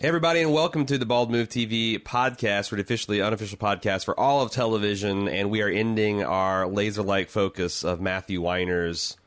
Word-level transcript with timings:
Hey 0.00 0.08
everybody, 0.08 0.40
and 0.40 0.50
welcome 0.50 0.86
to 0.86 0.96
the 0.96 1.04
Bald 1.04 1.30
Move 1.30 1.50
TV 1.50 1.98
podcast, 1.98 2.70
the 2.70 2.80
officially 2.80 3.20
unofficial 3.20 3.58
podcast 3.58 4.06
for 4.06 4.18
all 4.18 4.40
of 4.40 4.50
television, 4.50 5.28
and 5.28 5.50
we 5.50 5.60
are 5.60 5.68
ending 5.68 6.24
our 6.24 6.66
laser-like 6.66 7.28
focus 7.28 7.84
of 7.84 8.00
Matthew 8.00 8.40
Weiner's 8.40 9.18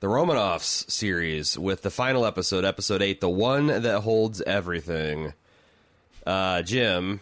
The 0.00 0.08
Romanoffs 0.08 0.90
series 0.90 1.58
with 1.58 1.80
the 1.80 1.90
final 1.90 2.26
episode, 2.26 2.66
episode 2.66 3.00
eight, 3.00 3.22
the 3.22 3.30
one 3.30 3.68
that 3.68 4.02
holds 4.02 4.42
everything. 4.42 5.32
Uh, 6.26 6.60
Jim, 6.60 7.20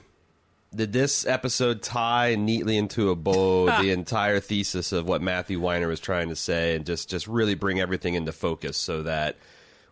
did 0.74 0.92
this 0.92 1.24
episode 1.24 1.82
tie 1.82 2.34
neatly 2.34 2.76
into 2.76 3.10
a 3.10 3.14
bow 3.14 3.66
the 3.80 3.92
entire 3.92 4.40
thesis 4.40 4.90
of 4.90 5.06
what 5.06 5.22
Matthew 5.22 5.60
Weiner 5.60 5.86
was 5.86 6.00
trying 6.00 6.30
to 6.30 6.36
say, 6.36 6.74
and 6.74 6.84
just 6.84 7.08
just 7.08 7.28
really 7.28 7.54
bring 7.54 7.78
everything 7.78 8.14
into 8.14 8.32
focus 8.32 8.76
so 8.76 9.04
that 9.04 9.36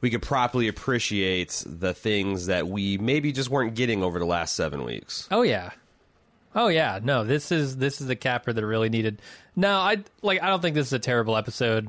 we 0.00 0.10
could 0.10 0.22
properly 0.22 0.68
appreciate 0.68 1.62
the 1.66 1.94
things 1.94 2.46
that 2.46 2.68
we 2.68 2.98
maybe 2.98 3.32
just 3.32 3.48
weren't 3.48 3.74
getting 3.74 4.02
over 4.02 4.18
the 4.18 4.26
last 4.26 4.54
seven 4.54 4.84
weeks. 4.84 5.28
Oh 5.30 5.42
yeah. 5.42 5.70
Oh 6.54 6.68
yeah. 6.68 7.00
No, 7.02 7.24
this 7.24 7.52
is 7.52 7.76
this 7.76 8.00
is 8.00 8.06
the 8.06 8.16
capper 8.16 8.52
that 8.52 8.64
really 8.64 8.88
needed. 8.88 9.20
No, 9.54 9.76
I 9.76 9.98
like 10.22 10.42
I 10.42 10.48
don't 10.48 10.60
think 10.60 10.74
this 10.74 10.88
is 10.88 10.92
a 10.92 10.98
terrible 10.98 11.36
episode, 11.36 11.88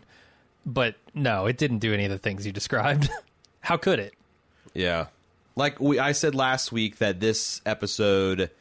but 0.65 0.95
no, 1.13 1.45
it 1.45 1.57
didn't 1.57 1.79
do 1.79 1.93
any 1.93 2.05
of 2.05 2.11
the 2.11 2.17
things 2.17 2.45
you 2.45 2.51
described. 2.51 3.09
How 3.61 3.77
could 3.77 3.99
it? 3.99 4.13
Yeah. 4.73 5.07
Like 5.55 5.79
we 5.79 5.99
I 5.99 6.11
said 6.11 6.35
last 6.35 6.71
week 6.71 6.97
that 6.97 7.19
this 7.19 7.61
episode 7.65 8.51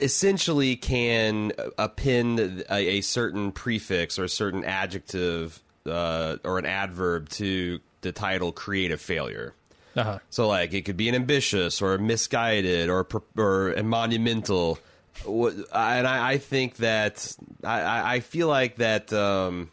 essentially 0.00 0.76
can 0.76 1.52
append 1.76 2.38
a, 2.40 2.72
a 2.72 3.00
certain 3.00 3.52
prefix 3.52 4.18
or 4.18 4.24
a 4.24 4.28
certain 4.28 4.64
adjective 4.64 5.60
uh, 5.86 6.36
or 6.44 6.58
an 6.58 6.66
adverb 6.66 7.28
to 7.30 7.80
the 8.00 8.12
title 8.12 8.52
creative 8.52 9.00
failure. 9.00 9.54
Uh-huh. 9.96 10.18
So 10.30 10.46
like 10.46 10.72
it 10.74 10.82
could 10.82 10.96
be 10.96 11.08
an 11.08 11.14
ambitious 11.14 11.82
or 11.82 11.98
misguided 11.98 12.88
or 12.88 13.06
or 13.36 13.72
a 13.72 13.82
monumental. 13.82 14.78
And 15.26 15.66
I, 15.72 16.32
I 16.32 16.38
think 16.38 16.76
that 16.76 17.34
I- 17.64 18.14
I, 18.14 18.20
feel 18.20 18.46
like 18.46 18.76
that 18.76 19.12
um, 19.12 19.70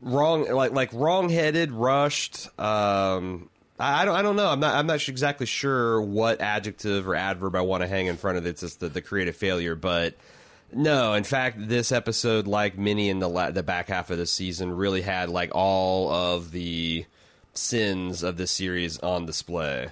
wrong 0.00 0.50
like 0.50 0.72
like 0.72 0.90
wrong 0.92 1.28
headed, 1.28 1.70
rushed. 1.70 2.48
Um, 2.58 3.48
I, 3.78 4.02
I 4.02 4.04
don't 4.04 4.16
I 4.16 4.22
don't 4.22 4.36
know. 4.36 4.48
I'm 4.48 4.58
not 4.58 4.74
I'm 4.74 4.86
not 4.88 5.08
exactly 5.08 5.46
sure 5.46 6.00
what 6.02 6.40
adjective 6.40 7.06
or 7.06 7.14
adverb 7.14 7.54
I 7.54 7.60
want 7.60 7.82
to 7.82 7.86
hang 7.86 8.06
in 8.06 8.16
front 8.16 8.38
of 8.38 8.46
it. 8.46 8.50
It's 8.50 8.62
just 8.62 8.80
the, 8.80 8.88
the 8.88 9.02
creative 9.02 9.36
failure, 9.36 9.74
but. 9.74 10.14
No, 10.72 11.14
in 11.14 11.22
fact, 11.22 11.68
this 11.68 11.92
episode, 11.92 12.48
like 12.48 12.76
many 12.76 13.08
in 13.08 13.20
the 13.20 13.28
la- 13.28 13.52
the 13.52 13.62
back 13.62 13.86
half 13.88 14.10
of 14.10 14.18
the 14.18 14.26
season, 14.26 14.76
really 14.76 15.00
had 15.00 15.28
like 15.28 15.52
all 15.54 16.10
of 16.10 16.50
the 16.50 17.06
sins 17.58 18.22
of 18.22 18.36
this 18.36 18.50
series 18.50 18.98
on 18.98 19.26
display. 19.26 19.88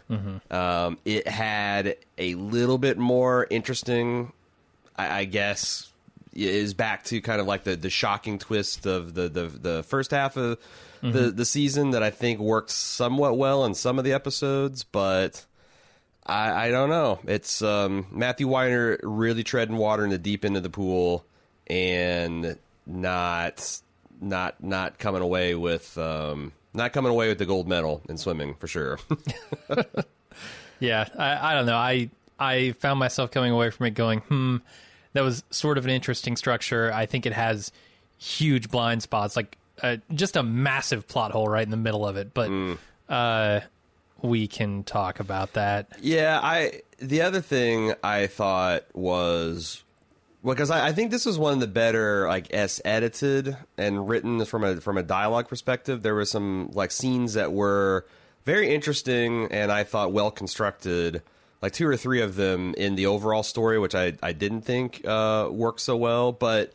Um, 0.51 0.98
it 1.05 1.27
had 1.27 1.97
a 2.19 2.34
little 2.34 2.79
bit 2.79 2.98
more 2.98 3.47
interesting, 3.51 4.33
I, 4.97 5.20
I 5.20 5.25
guess, 5.25 5.91
is 6.35 6.75
back 6.75 7.05
to 7.05 7.20
kind 7.20 7.41
of 7.41 7.47
like 7.47 7.65
the, 7.65 7.77
the 7.77 7.91
shocking 7.91 8.39
twist 8.39 8.87
of 8.87 9.15
the, 9.15 9.29
the, 9.29 9.47
the 9.47 9.83
first 9.85 10.11
half 10.11 10.37
of 10.37 10.59
the, 11.03 11.31
the 11.31 11.45
season 11.45 11.91
that 11.91 12.03
I 12.03 12.11
think 12.11 12.41
worked 12.41 12.70
somewhat 12.70 13.37
well 13.37 13.65
in 13.67 13.75
some 13.75 13.98
of 13.98 14.05
the 14.05 14.12
episodes, 14.12 14.85
but. 14.85 15.45
I, 16.27 16.69
I 16.69 16.70
don't 16.70 16.89
know. 16.89 17.19
It's 17.27 17.61
um, 17.61 18.07
Matthew 18.11 18.48
Weiner 18.48 18.98
really 19.03 19.45
treading 19.45 19.77
water 19.77 20.05
in 20.05 20.11
the 20.11 20.17
deep 20.17 20.47
end 20.47 20.57
of 20.57 20.62
the 20.62 20.70
pool 20.70 21.27
and 21.67 22.57
not 22.87 23.81
not 24.23 24.62
not 24.62 24.98
coming 24.98 25.20
away 25.20 25.55
with 25.55 25.97
um, 25.98 26.53
not 26.75 26.92
coming 26.92 27.11
away 27.11 27.28
with 27.28 27.39
the 27.39 27.47
gold 27.47 27.69
medal 27.69 28.03
in 28.08 28.19
swimming 28.19 28.55
for 28.55 28.67
sure. 28.67 28.98
Yeah, 30.80 31.06
I, 31.17 31.53
I 31.53 31.55
don't 31.55 31.67
know. 31.67 31.77
I 31.77 32.11
I 32.39 32.72
found 32.72 32.98
myself 32.98 33.30
coming 33.30 33.53
away 33.53 33.70
from 33.70 33.86
it 33.86 33.91
going, 33.92 34.20
hmm, 34.20 34.56
that 35.12 35.22
was 35.22 35.45
sort 35.50 35.78
of 35.78 35.84
an 35.84 35.91
interesting 35.91 36.36
structure. 36.36 36.92
I 36.92 37.06
think 37.06 37.27
it 37.27 37.33
has 37.33 37.70
huge 38.19 38.70
blind 38.70 39.02
spots, 39.02 39.36
like 39.36 39.57
uh, 39.83 39.98
just 40.12 40.36
a 40.36 40.42
massive 40.42 41.07
plot 41.07 41.30
hole 41.30 41.48
right 41.48 41.64
in 41.64 41.70
the 41.70 41.77
middle 41.77 42.05
of 42.05 42.17
it. 42.17 42.35
But 42.35 42.51
uh, 43.08 43.61
we 44.20 44.48
can 44.48 44.83
talk 44.83 45.20
about 45.20 45.52
that. 45.55 45.86
Yeah, 46.01 46.41
I. 46.42 46.83
The 46.98 47.23
other 47.23 47.41
thing 47.41 47.95
I 48.02 48.27
thought 48.27 48.85
was 48.95 49.83
because 50.52 50.70
I, 50.70 50.88
I 50.88 50.92
think 50.92 51.10
this 51.10 51.24
was 51.24 51.38
one 51.38 51.55
of 51.55 51.60
the 51.60 51.66
better 51.66 52.28
like 52.28 52.52
s 52.52 52.80
edited 52.84 53.56
and 53.78 54.08
written 54.08 54.44
from 54.44 54.64
a 54.64 54.80
from 54.80 54.98
a 54.98 55.02
dialogue 55.02 55.48
perspective. 55.48 56.02
There 56.02 56.14
were 56.14 56.24
some 56.24 56.70
like 56.72 56.90
scenes 56.90 57.34
that 57.34 57.52
were 57.52 58.06
very 58.44 58.74
interesting 58.74 59.46
and 59.50 59.72
I 59.72 59.84
thought 59.84 60.12
well 60.12 60.30
constructed. 60.30 61.22
Like 61.62 61.72
two 61.72 61.88
or 61.88 61.96
three 61.96 62.20
of 62.20 62.36
them 62.36 62.74
in 62.77 62.94
the 62.94 63.06
overall 63.06 63.42
story, 63.42 63.78
which 63.78 63.94
I 63.94 64.12
I 64.22 64.32
didn't 64.32 64.62
think 64.62 65.00
uh, 65.06 65.48
worked 65.50 65.80
so 65.80 65.96
well. 65.96 66.30
But 66.30 66.74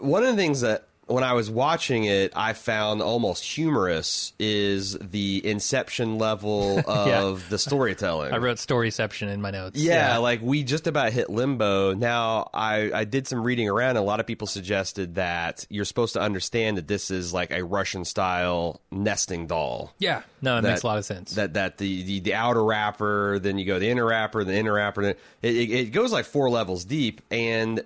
one 0.00 0.22
of 0.22 0.30
the 0.30 0.36
things 0.36 0.62
that 0.62 0.88
when 1.06 1.22
I 1.22 1.34
was 1.34 1.48
watching 1.48 2.04
it, 2.04 2.32
I 2.34 2.52
found 2.52 3.00
almost 3.00 3.44
humorous 3.44 4.32
is 4.40 4.98
the 4.98 5.40
inception 5.46 6.18
level 6.18 6.80
of 6.88 7.48
the 7.48 7.58
storytelling. 7.58 8.32
I 8.34 8.38
wrote 8.38 8.56
storyception 8.58 9.28
in 9.28 9.40
my 9.40 9.50
notes. 9.52 9.78
Yeah, 9.78 10.18
like 10.18 10.40
we 10.42 10.64
just 10.64 10.86
about 10.86 11.12
hit 11.12 11.30
limbo. 11.30 11.94
Now, 11.94 12.50
I, 12.52 12.90
I 12.92 13.04
did 13.04 13.28
some 13.28 13.42
reading 13.44 13.68
around, 13.68 13.90
and 13.90 13.98
a 13.98 14.02
lot 14.02 14.18
of 14.20 14.26
people 14.26 14.46
suggested 14.46 15.14
that 15.14 15.64
you're 15.70 15.84
supposed 15.84 16.14
to 16.14 16.20
understand 16.20 16.76
that 16.78 16.88
this 16.88 17.10
is 17.10 17.32
like 17.32 17.50
a 17.52 17.62
Russian 17.64 18.04
style 18.04 18.80
nesting 18.90 19.46
doll. 19.46 19.92
yeah. 19.98 20.22
No, 20.42 20.58
it 20.58 20.62
That- 20.62 20.68
makes 20.70 20.82
a 20.82 20.86
lot 20.86 20.98
of 20.98 21.04
sense. 21.04 21.34
That 21.34 21.54
that 21.54 21.78
the, 21.78 22.02
the, 22.02 22.20
the 22.20 22.34
outer 22.34 22.62
wrapper, 22.62 23.38
then 23.38 23.58
you 23.58 23.64
go 23.64 23.78
the 23.78 23.88
inner 23.88 24.04
wrapper, 24.04 24.44
the 24.44 24.54
inner 24.54 24.74
wrapper. 24.74 25.02
Then 25.02 25.14
it, 25.42 25.56
it, 25.56 25.70
it 25.70 25.84
goes 25.92 26.12
like 26.12 26.24
four 26.26 26.50
levels 26.50 26.84
deep, 26.84 27.20
and 27.30 27.82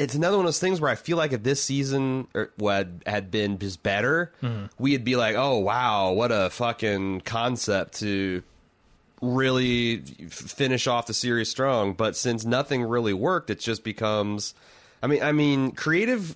it's 0.00 0.14
another 0.14 0.38
one 0.38 0.46
of 0.46 0.48
those 0.48 0.58
things 0.58 0.80
where 0.80 0.90
I 0.90 0.94
feel 0.94 1.18
like 1.18 1.34
if 1.34 1.42
this 1.42 1.62
season 1.62 2.26
er, 2.34 2.50
or, 2.58 2.72
had, 2.72 3.02
had 3.04 3.30
been 3.30 3.58
just 3.58 3.82
better, 3.82 4.32
mm-hmm. 4.42 4.64
we'd 4.78 5.04
be 5.04 5.14
like, 5.14 5.36
oh 5.36 5.58
wow, 5.58 6.12
what 6.12 6.32
a 6.32 6.48
fucking 6.48 7.20
concept 7.20 7.98
to 8.00 8.42
really 9.20 10.02
f- 10.18 10.32
finish 10.32 10.86
off 10.86 11.06
the 11.06 11.12
series 11.12 11.50
strong. 11.50 11.92
But 11.92 12.16
since 12.16 12.46
nothing 12.46 12.82
really 12.82 13.12
worked, 13.12 13.50
it 13.50 13.60
just 13.60 13.84
becomes. 13.84 14.54
I 15.02 15.06
mean, 15.06 15.22
I 15.22 15.32
mean, 15.32 15.72
creative 15.72 16.34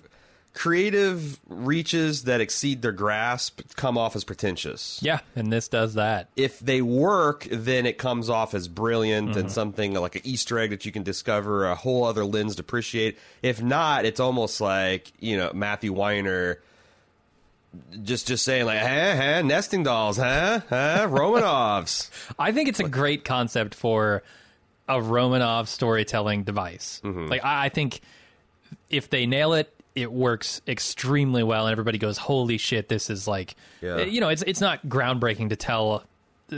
creative 0.55 1.37
reaches 1.47 2.23
that 2.23 2.41
exceed 2.41 2.81
their 2.81 2.93
grasp 2.93 3.61
come 3.75 3.97
off 3.97 4.15
as 4.15 4.23
pretentious 4.23 4.99
yeah, 5.03 5.19
and 5.35 5.51
this 5.51 5.67
does 5.67 5.95
that. 5.95 6.29
if 6.35 6.59
they 6.59 6.81
work, 6.81 7.45
then 7.51 7.85
it 7.85 7.97
comes 7.97 8.29
off 8.29 8.53
as 8.53 8.67
brilliant 8.67 9.35
and 9.35 9.51
something 9.51 9.93
like 9.93 10.15
an 10.15 10.21
Easter 10.23 10.57
egg 10.57 10.69
that 10.71 10.85
you 10.85 10.91
can 10.91 11.03
discover 11.03 11.65
a 11.65 11.75
whole 11.75 12.05
other 12.05 12.25
lens 12.25 12.55
to 12.55 12.61
appreciate. 12.61 13.19
If 13.43 13.61
not, 13.61 14.05
it's 14.05 14.19
almost 14.19 14.61
like 14.61 15.11
you 15.19 15.37
know 15.37 15.51
Matthew 15.53 15.91
Weiner 15.93 16.61
just 18.03 18.27
just 18.27 18.45
saying 18.45 18.65
like, 18.65 18.79
huh, 18.79 19.15
huh, 19.15 19.41
nesting 19.41 19.83
dolls, 19.83 20.17
huh, 20.17 20.61
huh, 20.69 21.07
Romanovs. 21.09 22.09
I 22.39 22.53
think 22.53 22.69
it's 22.69 22.79
a 22.79 22.87
great 22.87 23.25
concept 23.25 23.75
for 23.75 24.23
a 24.87 24.95
Romanov 24.95 25.67
storytelling 25.67 26.43
device. 26.43 27.01
Mm-hmm. 27.03 27.27
Like 27.27 27.43
I, 27.43 27.65
I 27.65 27.69
think 27.69 27.99
if 28.89 29.09
they 29.09 29.25
nail 29.25 29.53
it, 29.53 29.74
it 29.95 30.11
works 30.11 30.61
extremely 30.67 31.41
well, 31.43 31.65
and 31.67 31.71
everybody 31.71 31.97
goes, 31.97 32.17
"Holy 32.17 32.57
shit, 32.57 32.89
this 32.89 33.09
is 33.09 33.27
like," 33.27 33.55
Yeah. 33.81 33.99
you 34.01 34.19
know, 34.21 34.29
it's 34.29 34.41
it's 34.43 34.61
not 34.61 34.85
groundbreaking 34.87 35.49
to 35.49 35.55
tell 35.55 36.03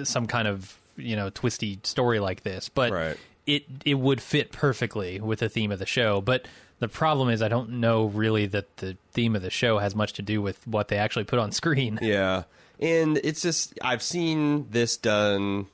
some 0.03 0.27
kind 0.27 0.47
of 0.47 0.75
you 0.97 1.15
know 1.15 1.29
twisty 1.29 1.79
story 1.83 2.19
like 2.19 2.43
this, 2.43 2.69
but 2.69 2.91
Right. 2.91 3.17
it 3.45 3.63
it 3.85 3.95
would 3.95 4.21
fit 4.21 4.51
perfectly 4.51 5.19
with 5.19 5.39
the 5.39 5.49
theme 5.49 5.71
of 5.71 5.79
the 5.79 5.85
show. 5.85 6.19
But 6.21 6.47
the 6.79 6.87
problem 6.87 7.29
is, 7.29 7.41
I 7.41 7.47
don't 7.47 7.69
know 7.79 8.05
really 8.05 8.45
that 8.47 8.77
the 8.77 8.97
theme 9.13 9.35
of 9.35 9.41
the 9.41 9.49
show 9.49 9.79
has 9.79 9.95
much 9.95 10.13
to 10.13 10.21
do 10.21 10.41
with 10.41 10.65
what 10.67 10.87
they 10.89 10.97
actually 10.97 11.23
put 11.25 11.39
on 11.39 11.51
screen. 11.51 11.99
Yeah. 12.03 12.43
And 12.79 13.19
it's 13.23 13.41
just 13.41 13.73
I've 13.81 14.03
seen 14.03 14.67
this 14.69 14.97
done 14.97 15.65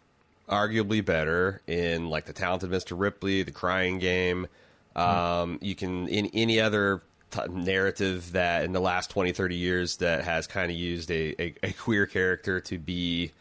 arguably 0.50 1.04
better 1.04 1.62
in 1.68 2.10
like 2.10 2.26
the 2.26 2.34
talented 2.34 2.70
Mr. 2.70 2.98
Ripley, 2.98 3.44
the 3.44 3.52
crying 3.52 4.00
game. 4.00 4.48
Um, 4.96 5.58
you 5.62 5.76
can 5.76 6.08
in 6.08 6.28
any 6.34 6.60
other 6.62 7.02
t- 7.34 7.42
narrative 7.50 8.32
that 8.34 8.64
in 8.64 8.72
the 8.74 8.80
last 8.80 9.10
20, 9.10 9.32
30 9.34 9.56
years 9.56 9.98
that 9.98 10.24
has 10.24 10.48
kind 10.48 10.70
of 10.72 10.78
used 10.78 11.10
a, 11.12 11.42
a, 11.42 11.54
a 11.64 11.74
queer 11.74 12.06
character 12.06 12.60
to 12.62 12.78
be 12.78 13.32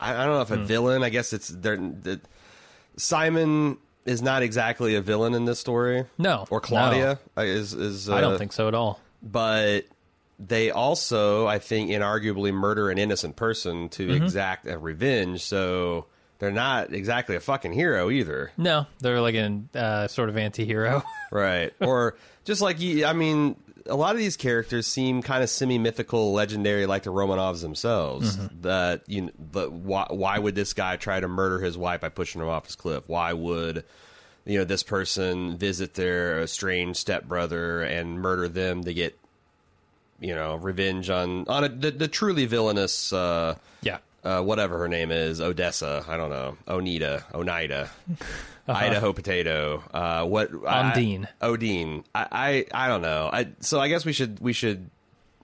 I, 0.00 0.12
I 0.22 0.24
don't 0.26 0.34
know 0.34 0.40
if 0.42 0.50
a 0.50 0.64
villain. 0.64 1.02
I 1.04 1.10
guess 1.10 1.32
it's 1.32 1.48
they're, 1.48 1.78
Simon 2.96 3.78
is 4.04 4.20
not 4.22 4.42
exactly 4.42 4.94
a 4.96 5.00
villain 5.00 5.34
in 5.34 5.44
this 5.44 5.58
story. 5.60 6.04
No, 6.18 6.44
Or 6.50 6.60
Claudia 6.60 7.18
uh, 7.36 7.42
is 7.42 7.72
is 7.72 8.08
uh, 8.08 8.14
I 8.16 8.20
don't 8.20 8.38
think 8.38 8.52
so 8.52 8.68
at 8.68 8.74
all. 8.74 9.00
but 9.22 9.82
they 10.38 10.72
also, 10.72 11.46
I 11.46 11.60
think, 11.60 11.90
inarguably 11.90 12.52
murder 12.52 12.90
an 12.90 12.98
innocent 12.98 13.36
person 13.36 13.88
to 13.90 14.08
Mm-hmm. 14.08 14.24
exact 14.24 14.66
a 14.66 14.76
revenge. 14.76 15.42
So 15.42 16.06
they're 16.42 16.50
not 16.50 16.92
exactly 16.92 17.36
a 17.36 17.40
fucking 17.40 17.72
hero 17.72 18.10
either, 18.10 18.50
No, 18.56 18.88
they're 18.98 19.20
like 19.20 19.36
a 19.36 19.62
uh, 19.76 20.08
sort 20.08 20.28
of 20.28 20.36
anti-hero. 20.36 21.04
right? 21.30 21.72
or 21.78 22.16
just 22.44 22.60
like 22.60 22.78
I 22.82 23.12
mean, 23.12 23.54
a 23.86 23.94
lot 23.94 24.16
of 24.16 24.18
these 24.18 24.36
characters 24.36 24.88
seem 24.88 25.22
kind 25.22 25.44
of 25.44 25.50
semi-mythical, 25.50 26.32
legendary, 26.32 26.86
like 26.86 27.04
the 27.04 27.12
Romanovs 27.12 27.62
themselves. 27.62 28.36
That 28.62 29.04
you, 29.06 29.20
know, 29.20 29.30
but 29.38 29.70
why, 29.70 30.08
why 30.10 30.36
would 30.36 30.56
this 30.56 30.72
guy 30.72 30.96
try 30.96 31.20
to 31.20 31.28
murder 31.28 31.60
his 31.60 31.78
wife 31.78 32.00
by 32.00 32.08
pushing 32.08 32.40
him 32.40 32.48
off 32.48 32.66
his 32.66 32.74
cliff? 32.74 33.08
Why 33.08 33.32
would 33.32 33.84
you 34.44 34.58
know 34.58 34.64
this 34.64 34.82
person 34.82 35.56
visit 35.58 35.94
their 35.94 36.42
estranged 36.42 36.96
stepbrother 36.98 37.82
and 37.82 38.20
murder 38.20 38.48
them 38.48 38.82
to 38.82 38.92
get 38.92 39.16
you 40.18 40.34
know 40.34 40.56
revenge 40.56 41.08
on 41.08 41.46
on 41.46 41.62
a, 41.62 41.68
the, 41.68 41.92
the 41.92 42.08
truly 42.08 42.46
villainous? 42.46 43.12
Uh, 43.12 43.54
Yeah. 43.82 43.98
Uh, 44.24 44.42
whatever 44.42 44.78
her 44.78 44.88
name 44.88 45.10
is, 45.10 45.40
Odessa. 45.40 46.04
I 46.06 46.16
don't 46.16 46.30
know, 46.30 46.56
Onita, 46.66 47.24
Oneida, 47.34 47.90
Idaho 48.68 49.12
Potato. 49.12 49.82
Uh, 49.92 50.24
what 50.24 50.52
Ondine. 50.52 51.28
I, 51.40 51.46
Odine. 51.46 52.04
I, 52.14 52.26
I 52.74 52.84
I 52.84 52.88
don't 52.88 53.02
know. 53.02 53.30
I 53.32 53.48
so 53.60 53.80
I 53.80 53.88
guess 53.88 54.04
we 54.04 54.12
should 54.12 54.40
we 54.40 54.52
should. 54.52 54.90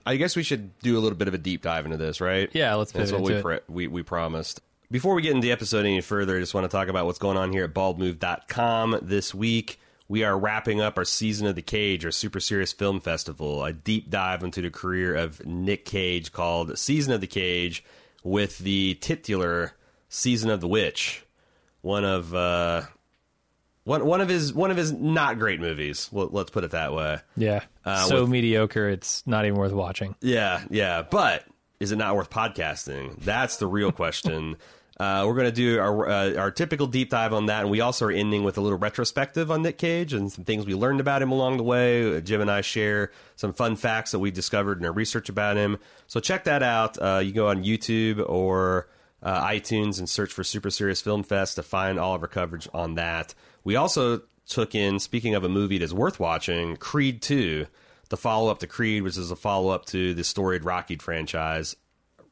I 0.05 0.15
guess 0.15 0.35
we 0.35 0.43
should 0.43 0.77
do 0.79 0.97
a 0.97 1.01
little 1.01 1.17
bit 1.17 1.27
of 1.27 1.33
a 1.33 1.37
deep 1.37 1.61
dive 1.61 1.85
into 1.85 1.97
this, 1.97 2.19
right? 2.19 2.49
Yeah, 2.53 2.73
let's 2.75 2.91
That's 2.91 3.11
what 3.11 3.21
we, 3.21 3.41
pre- 3.41 3.59
we 3.67 3.87
we 3.87 4.01
promised. 4.01 4.61
Before 4.91 5.13
we 5.13 5.21
get 5.21 5.35
into 5.35 5.45
the 5.45 5.51
episode 5.51 5.85
any 5.85 6.01
further, 6.01 6.37
I 6.37 6.39
just 6.39 6.55
want 6.55 6.63
to 6.63 6.69
talk 6.69 6.87
about 6.87 7.05
what's 7.05 7.19
going 7.19 7.37
on 7.37 7.51
here 7.51 7.65
at 7.65 7.75
baldmove.com 7.75 8.99
this 9.03 9.35
week. 9.35 9.79
We 10.07 10.23
are 10.23 10.35
wrapping 10.35 10.81
up 10.81 10.97
our 10.97 11.05
Season 11.05 11.45
of 11.45 11.53
the 11.55 11.61
Cage, 11.61 12.03
our 12.03 12.11
super 12.11 12.39
serious 12.39 12.73
film 12.73 12.99
festival, 12.99 13.63
a 13.63 13.71
deep 13.71 14.09
dive 14.09 14.41
into 14.41 14.63
the 14.63 14.71
career 14.71 15.13
of 15.13 15.45
Nick 15.45 15.85
Cage 15.85 16.31
called 16.31 16.75
Season 16.79 17.13
of 17.13 17.21
the 17.21 17.27
Cage 17.27 17.83
with 18.23 18.57
the 18.59 18.95
titular 18.95 19.73
Season 20.09 20.49
of 20.49 20.61
the 20.61 20.67
Witch, 20.67 21.25
one 21.81 22.03
of 22.03 22.33
uh, 22.33 22.81
one 23.83 24.05
one 24.05 24.21
of 24.21 24.29
his 24.29 24.53
one 24.53 24.71
of 24.71 24.77
his 24.77 24.91
not 24.91 25.39
great 25.39 25.59
movies. 25.59 26.09
Well, 26.11 26.29
let's 26.31 26.49
put 26.49 26.63
it 26.63 26.71
that 26.71 26.93
way. 26.93 27.19
Yeah. 27.35 27.63
Uh, 27.85 28.05
so 28.05 28.21
with- 28.21 28.29
mediocre, 28.29 28.89
it's 28.89 29.25
not 29.27 29.45
even 29.45 29.57
worth 29.59 29.71
watching. 29.71 30.15
Yeah, 30.21 30.63
yeah. 30.69 31.03
But 31.03 31.45
is 31.79 31.91
it 31.91 31.97
not 31.97 32.15
worth 32.15 32.29
podcasting? 32.29 33.17
That's 33.19 33.57
the 33.57 33.67
real 33.67 33.91
question. 33.91 34.57
Uh, 34.99 35.23
we're 35.25 35.33
going 35.33 35.45
to 35.45 35.51
do 35.51 35.79
our 35.79 36.09
uh, 36.09 36.33
our 36.35 36.51
typical 36.51 36.85
deep 36.85 37.09
dive 37.09 37.31
on 37.33 37.45
that, 37.45 37.61
and 37.61 37.71
we 37.71 37.79
also 37.79 38.07
are 38.07 38.11
ending 38.11 38.43
with 38.43 38.57
a 38.57 38.61
little 38.61 38.77
retrospective 38.77 39.49
on 39.49 39.61
Nick 39.61 39.77
Cage 39.77 40.11
and 40.11 40.29
some 40.29 40.43
things 40.43 40.65
we 40.65 40.75
learned 40.75 40.99
about 40.99 41.21
him 41.21 41.31
along 41.31 41.55
the 41.55 41.63
way. 41.63 42.19
Jim 42.19 42.41
and 42.41 42.51
I 42.51 42.59
share 42.61 43.11
some 43.37 43.53
fun 43.53 43.77
facts 43.77 44.11
that 44.11 44.19
we 44.19 44.29
discovered 44.29 44.79
in 44.79 44.85
our 44.85 44.91
research 44.91 45.29
about 45.29 45.55
him. 45.55 45.77
So 46.07 46.19
check 46.19 46.43
that 46.43 46.63
out. 46.63 46.97
Uh, 47.01 47.21
you 47.23 47.31
go 47.31 47.47
on 47.47 47.63
YouTube 47.63 48.27
or 48.27 48.89
uh, 49.23 49.47
iTunes 49.47 49.99
and 49.99 50.09
search 50.09 50.33
for 50.33 50.43
Super 50.43 50.69
Serious 50.69 51.01
Film 51.01 51.23
Fest 51.23 51.55
to 51.55 51.63
find 51.63 51.97
all 51.97 52.13
of 52.13 52.21
our 52.21 52.27
coverage 52.27 52.67
on 52.73 52.95
that. 52.95 53.33
We 53.63 53.77
also 53.77 54.23
took 54.47 54.75
in, 54.75 54.99
speaking 54.99 55.35
of 55.35 55.45
a 55.45 55.49
movie 55.49 55.77
that's 55.77 55.93
worth 55.93 56.19
watching, 56.19 56.75
Creed 56.75 57.21
2, 57.21 57.67
the 58.09 58.17
follow 58.17 58.51
up 58.51 58.59
to 58.59 58.67
Creed, 58.67 59.03
which 59.03 59.17
is 59.17 59.31
a 59.31 59.35
follow 59.35 59.69
up 59.69 59.85
to 59.87 60.13
the 60.13 60.23
storied 60.23 60.65
Rocky 60.65 60.97
franchise. 60.97 61.75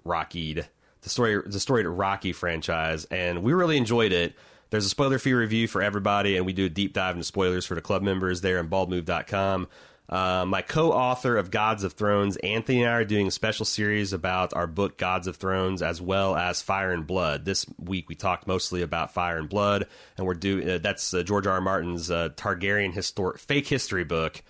Rockied, 0.03 0.67
the 1.01 1.09
story, 1.09 1.41
the 1.45 1.59
story 1.59 1.83
to 1.83 1.89
Rocky 1.89 2.33
franchise, 2.33 3.05
and 3.05 3.43
we 3.43 3.53
really 3.53 3.77
enjoyed 3.77 4.11
it. 4.11 4.33
There's 4.69 4.85
a 4.85 4.89
spoiler 4.89 5.17
free 5.17 5.33
review 5.33 5.67
for 5.67 5.81
everybody, 5.81 6.35
and 6.35 6.45
we 6.45 6.53
do 6.53 6.65
a 6.65 6.69
deep 6.69 6.93
dive 6.93 7.15
into 7.15 7.23
spoilers 7.23 7.65
for 7.65 7.75
the 7.75 7.81
club 7.81 8.01
members 8.01 8.41
there 8.41 8.59
on 8.59 8.67
baldmove.com. 8.67 9.67
Uh, 10.09 10.45
my 10.47 10.61
co-author 10.61 11.35
of 11.35 11.51
Gods 11.51 11.83
of 11.83 11.93
Thrones, 11.93 12.37
Anthony 12.37 12.83
and 12.83 12.89
I 12.89 12.93
are 12.93 13.05
doing 13.05 13.27
a 13.27 13.31
special 13.31 13.65
series 13.65 14.13
about 14.13 14.53
our 14.53 14.67
book 14.67 14.97
Gods 14.97 15.27
of 15.27 15.35
Thrones, 15.35 15.81
as 15.81 16.01
well 16.01 16.35
as 16.35 16.61
Fire 16.61 16.93
and 16.93 17.05
Blood. 17.05 17.43
This 17.43 17.65
week 17.77 18.07
we 18.07 18.15
talked 18.15 18.47
mostly 18.47 18.81
about 18.81 19.13
Fire 19.13 19.37
and 19.37 19.49
Blood, 19.49 19.85
and 20.17 20.25
we're 20.25 20.33
doing 20.33 20.69
uh, 20.69 20.77
that's 20.77 21.13
uh, 21.13 21.23
George 21.23 21.45
R. 21.45 21.55
R. 21.55 21.61
Martin's 21.61 22.09
uh, 22.09 22.29
Targaryen 22.29 22.93
histor- 22.93 23.37
fake 23.37 23.67
history 23.67 24.05
book. 24.05 24.41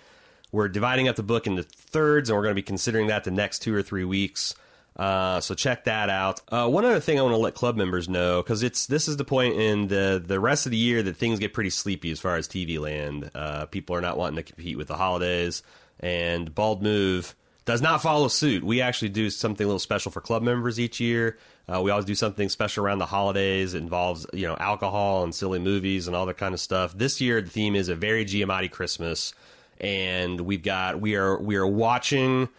We're 0.52 0.70
dividing 0.70 1.08
up 1.08 1.16
the 1.16 1.24
book 1.24 1.48
into 1.48 1.64
thirds, 1.64 2.30
and 2.30 2.38
we're 2.38 2.44
going 2.44 2.54
to 2.54 2.62
be 2.62 2.62
considering 2.62 3.08
that 3.08 3.24
the 3.24 3.32
next 3.32 3.60
two 3.60 3.74
or 3.74 3.82
three 3.82 4.06
weeks. 4.06 4.56
Uh, 4.98 5.40
so 5.40 5.54
check 5.54 5.84
that 5.84 6.10
out. 6.10 6.42
Uh, 6.50 6.68
one 6.68 6.84
other 6.84 7.00
thing 7.00 7.20
I 7.20 7.22
want 7.22 7.34
to 7.34 7.38
let 7.38 7.54
club 7.54 7.76
members 7.76 8.10
know 8.10 8.42
because 8.42 8.64
it's 8.64 8.88
this 8.88 9.08
is 9.08 9.16
the 9.18 9.24
point 9.24 9.56
in 9.56 9.88
the 9.90 10.22
the 10.26 10.40
rest 10.40 10.66
of 10.66 10.72
the 10.72 10.78
year 10.78 11.04
that 11.04 11.16
things 11.16 11.38
get 11.38 11.54
pretty 11.54 11.70
sleepy 11.70 12.10
as 12.10 12.20
far 12.20 12.36
as 12.36 12.48
TV 12.48 12.80
land. 12.80 13.30
Uh, 13.36 13.68
people 13.68 13.96
are 13.96 14.02
not 14.02 14.18
wanting 14.18 14.38
to 14.38 14.44
compete 14.44 14.76
with 14.76 14.88
the 14.88 14.96
holidays, 14.96 15.62
and 16.00 16.54
Bald 16.54 16.82
Move 16.82 17.36
does 17.66 17.80
not 17.80 18.02
follow 18.02 18.28
suit. 18.28 18.64
We 18.64 18.82
actually 18.82 19.10
do 19.10 19.30
something 19.30 19.64
a 19.64 19.68
little 19.68 19.78
special 19.78 20.12
for 20.12 20.20
club 20.22 20.42
members 20.42 20.80
each 20.80 21.00
year. 21.00 21.38
Uh, 21.72 21.82
we 21.82 21.92
always 21.92 22.06
do 22.06 22.16
something 22.16 22.50
special 22.50 22.84
around 22.84 22.98
the 22.98 23.06
holidays. 23.06 23.76
It 23.76 23.84
involves 23.84 24.26
you 24.34 24.48
know 24.48 24.58
alcohol 24.60 25.24
and 25.24 25.36
silly 25.36 25.60
movies 25.60 26.08
and 26.08 26.16
all 26.16 26.26
that 26.26 26.38
kind 26.38 26.56
of 26.56 26.60
stuff. 26.60 26.98
This 26.98 27.22
year 27.22 27.40
the 27.40 27.52
theme 27.52 27.76
is 27.76 27.88
a 27.88 27.96
very 27.96 28.26
Giamatti 28.26 28.72
Christmas, 28.72 29.36
and 29.80 30.42
we've 30.42 30.64
got 30.64 31.00
we 31.00 31.16
are 31.16 31.40
we 31.40 31.56
are 31.56 31.68
watching. 31.68 32.50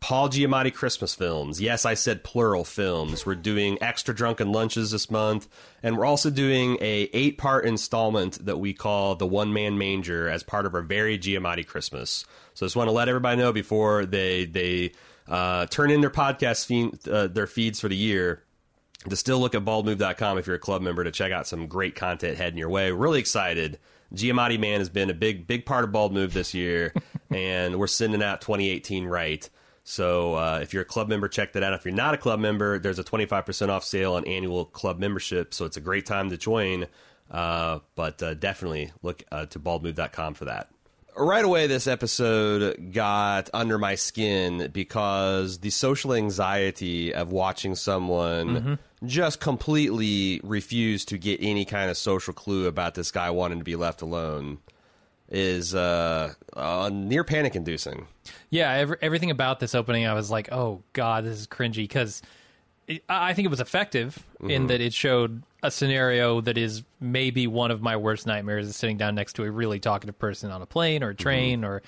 Paul 0.00 0.28
Giamatti 0.28 0.72
Christmas 0.72 1.14
films. 1.14 1.60
Yes, 1.60 1.84
I 1.84 1.94
said 1.94 2.24
plural 2.24 2.64
films. 2.64 3.26
We're 3.26 3.34
doing 3.34 3.78
extra 3.82 4.14
drunken 4.14 4.52
lunches 4.52 4.90
this 4.90 5.10
month, 5.10 5.48
and 5.82 5.96
we're 5.96 6.04
also 6.04 6.30
doing 6.30 6.76
a 6.80 7.08
eight 7.12 7.38
part 7.38 7.64
installment 7.64 8.44
that 8.44 8.58
we 8.58 8.72
call 8.72 9.16
the 9.16 9.26
One 9.26 9.52
Man 9.52 9.78
Manger 9.78 10.28
as 10.28 10.42
part 10.42 10.66
of 10.66 10.74
our 10.74 10.82
very 10.82 11.18
Giamatti 11.18 11.66
Christmas. 11.66 12.24
So, 12.54 12.66
just 12.66 12.76
want 12.76 12.88
to 12.88 12.92
let 12.92 13.08
everybody 13.08 13.40
know 13.40 13.52
before 13.52 14.06
they 14.06 14.44
they 14.44 14.92
uh, 15.28 15.66
turn 15.66 15.90
in 15.90 16.00
their 16.00 16.10
podcast 16.10 16.66
feed, 16.66 17.08
uh, 17.08 17.26
their 17.26 17.46
feeds 17.46 17.80
for 17.80 17.88
the 17.88 17.96
year 17.96 18.44
to 19.08 19.16
still 19.16 19.38
look 19.40 19.54
at 19.54 19.64
baldmove.com 19.64 20.38
if 20.38 20.46
you're 20.46 20.56
a 20.56 20.60
club 20.60 20.82
member 20.82 21.04
to 21.04 21.10
check 21.10 21.32
out 21.32 21.46
some 21.46 21.66
great 21.66 21.94
content 21.94 22.36
heading 22.36 22.58
your 22.58 22.68
way. 22.68 22.90
Really 22.92 23.18
excited. 23.18 23.78
Giamatti 24.14 24.58
Man 24.58 24.80
has 24.80 24.88
been 24.88 25.08
a 25.08 25.14
big, 25.14 25.46
big 25.46 25.64
part 25.64 25.84
of 25.84 25.92
Bald 25.92 26.12
Move 26.12 26.32
this 26.32 26.52
year, 26.52 26.92
and 27.30 27.78
we're 27.78 27.86
sending 27.86 28.22
out 28.22 28.40
2018 28.40 29.06
right. 29.06 29.48
So 29.84 30.34
uh, 30.34 30.60
if 30.62 30.72
you're 30.72 30.82
a 30.82 30.86
club 30.86 31.08
member, 31.08 31.28
check 31.28 31.54
that 31.54 31.62
out. 31.62 31.72
If 31.72 31.84
you're 31.84 31.94
not 31.94 32.14
a 32.14 32.18
club 32.18 32.38
member, 32.38 32.78
there's 32.78 32.98
a 32.98 33.04
25% 33.04 33.70
off 33.70 33.84
sale 33.84 34.14
on 34.14 34.24
annual 34.26 34.66
club 34.66 34.98
membership, 34.98 35.54
so 35.54 35.64
it's 35.64 35.76
a 35.76 35.80
great 35.80 36.06
time 36.06 36.30
to 36.30 36.36
join. 36.36 36.86
Uh, 37.30 37.78
but 37.94 38.22
uh, 38.22 38.34
definitely 38.34 38.92
look 39.02 39.22
uh, 39.30 39.46
to 39.46 39.58
baldmove.com 39.58 40.34
for 40.34 40.46
that. 40.46 40.68
Right 41.16 41.44
away, 41.44 41.66
this 41.66 41.86
episode 41.86 42.92
got 42.92 43.50
under 43.52 43.78
my 43.78 43.96
skin 43.96 44.70
because 44.72 45.58
the 45.58 45.70
social 45.70 46.14
anxiety 46.14 47.12
of 47.12 47.32
watching 47.32 47.74
someone 47.74 48.78
just 49.04 49.40
completely 49.40 50.40
refuse 50.44 51.04
to 51.06 51.18
get 51.18 51.40
any 51.42 51.64
kind 51.64 51.90
of 51.90 51.96
social 51.96 52.32
clue 52.32 52.66
about 52.66 52.94
this 52.94 53.10
guy 53.10 53.30
wanting 53.30 53.58
to 53.58 53.64
be 53.64 53.76
left 53.76 54.02
alone 54.02 54.58
is 55.30 55.74
uh, 55.74 56.34
uh, 56.54 56.90
near 56.92 57.24
panic 57.24 57.54
inducing. 57.56 58.06
Yeah, 58.50 58.72
every, 58.72 58.96
everything 59.00 59.30
about 59.30 59.60
this 59.60 59.74
opening, 59.74 60.06
I 60.06 60.14
was 60.14 60.30
like, 60.30 60.50
"Oh 60.52 60.82
God, 60.92 61.24
this 61.24 61.38
is 61.38 61.46
cringy." 61.46 61.84
Because 61.84 62.20
I 63.08 63.34
think 63.34 63.46
it 63.46 63.50
was 63.50 63.60
effective 63.60 64.18
Mm-hmm. 64.40 64.50
in 64.50 64.66
that 64.68 64.80
it 64.80 64.92
showed 64.94 65.42
a 65.62 65.70
scenario 65.70 66.40
that 66.40 66.56
is 66.56 66.82
maybe 66.98 67.46
one 67.46 67.70
of 67.70 67.82
my 67.82 67.96
worst 67.96 68.26
nightmares: 68.26 68.66
is 68.66 68.74
sitting 68.76 68.96
down 68.96 69.14
next 69.14 69.34
to 69.34 69.44
a 69.44 69.50
really 69.50 69.78
talkative 69.78 70.18
person 70.18 70.50
on 70.50 70.62
a 70.62 70.66
plane 70.66 71.02
or 71.02 71.10
a 71.10 71.12
Mm-hmm. 71.14 71.22
train, 71.22 71.64
or 71.64 71.82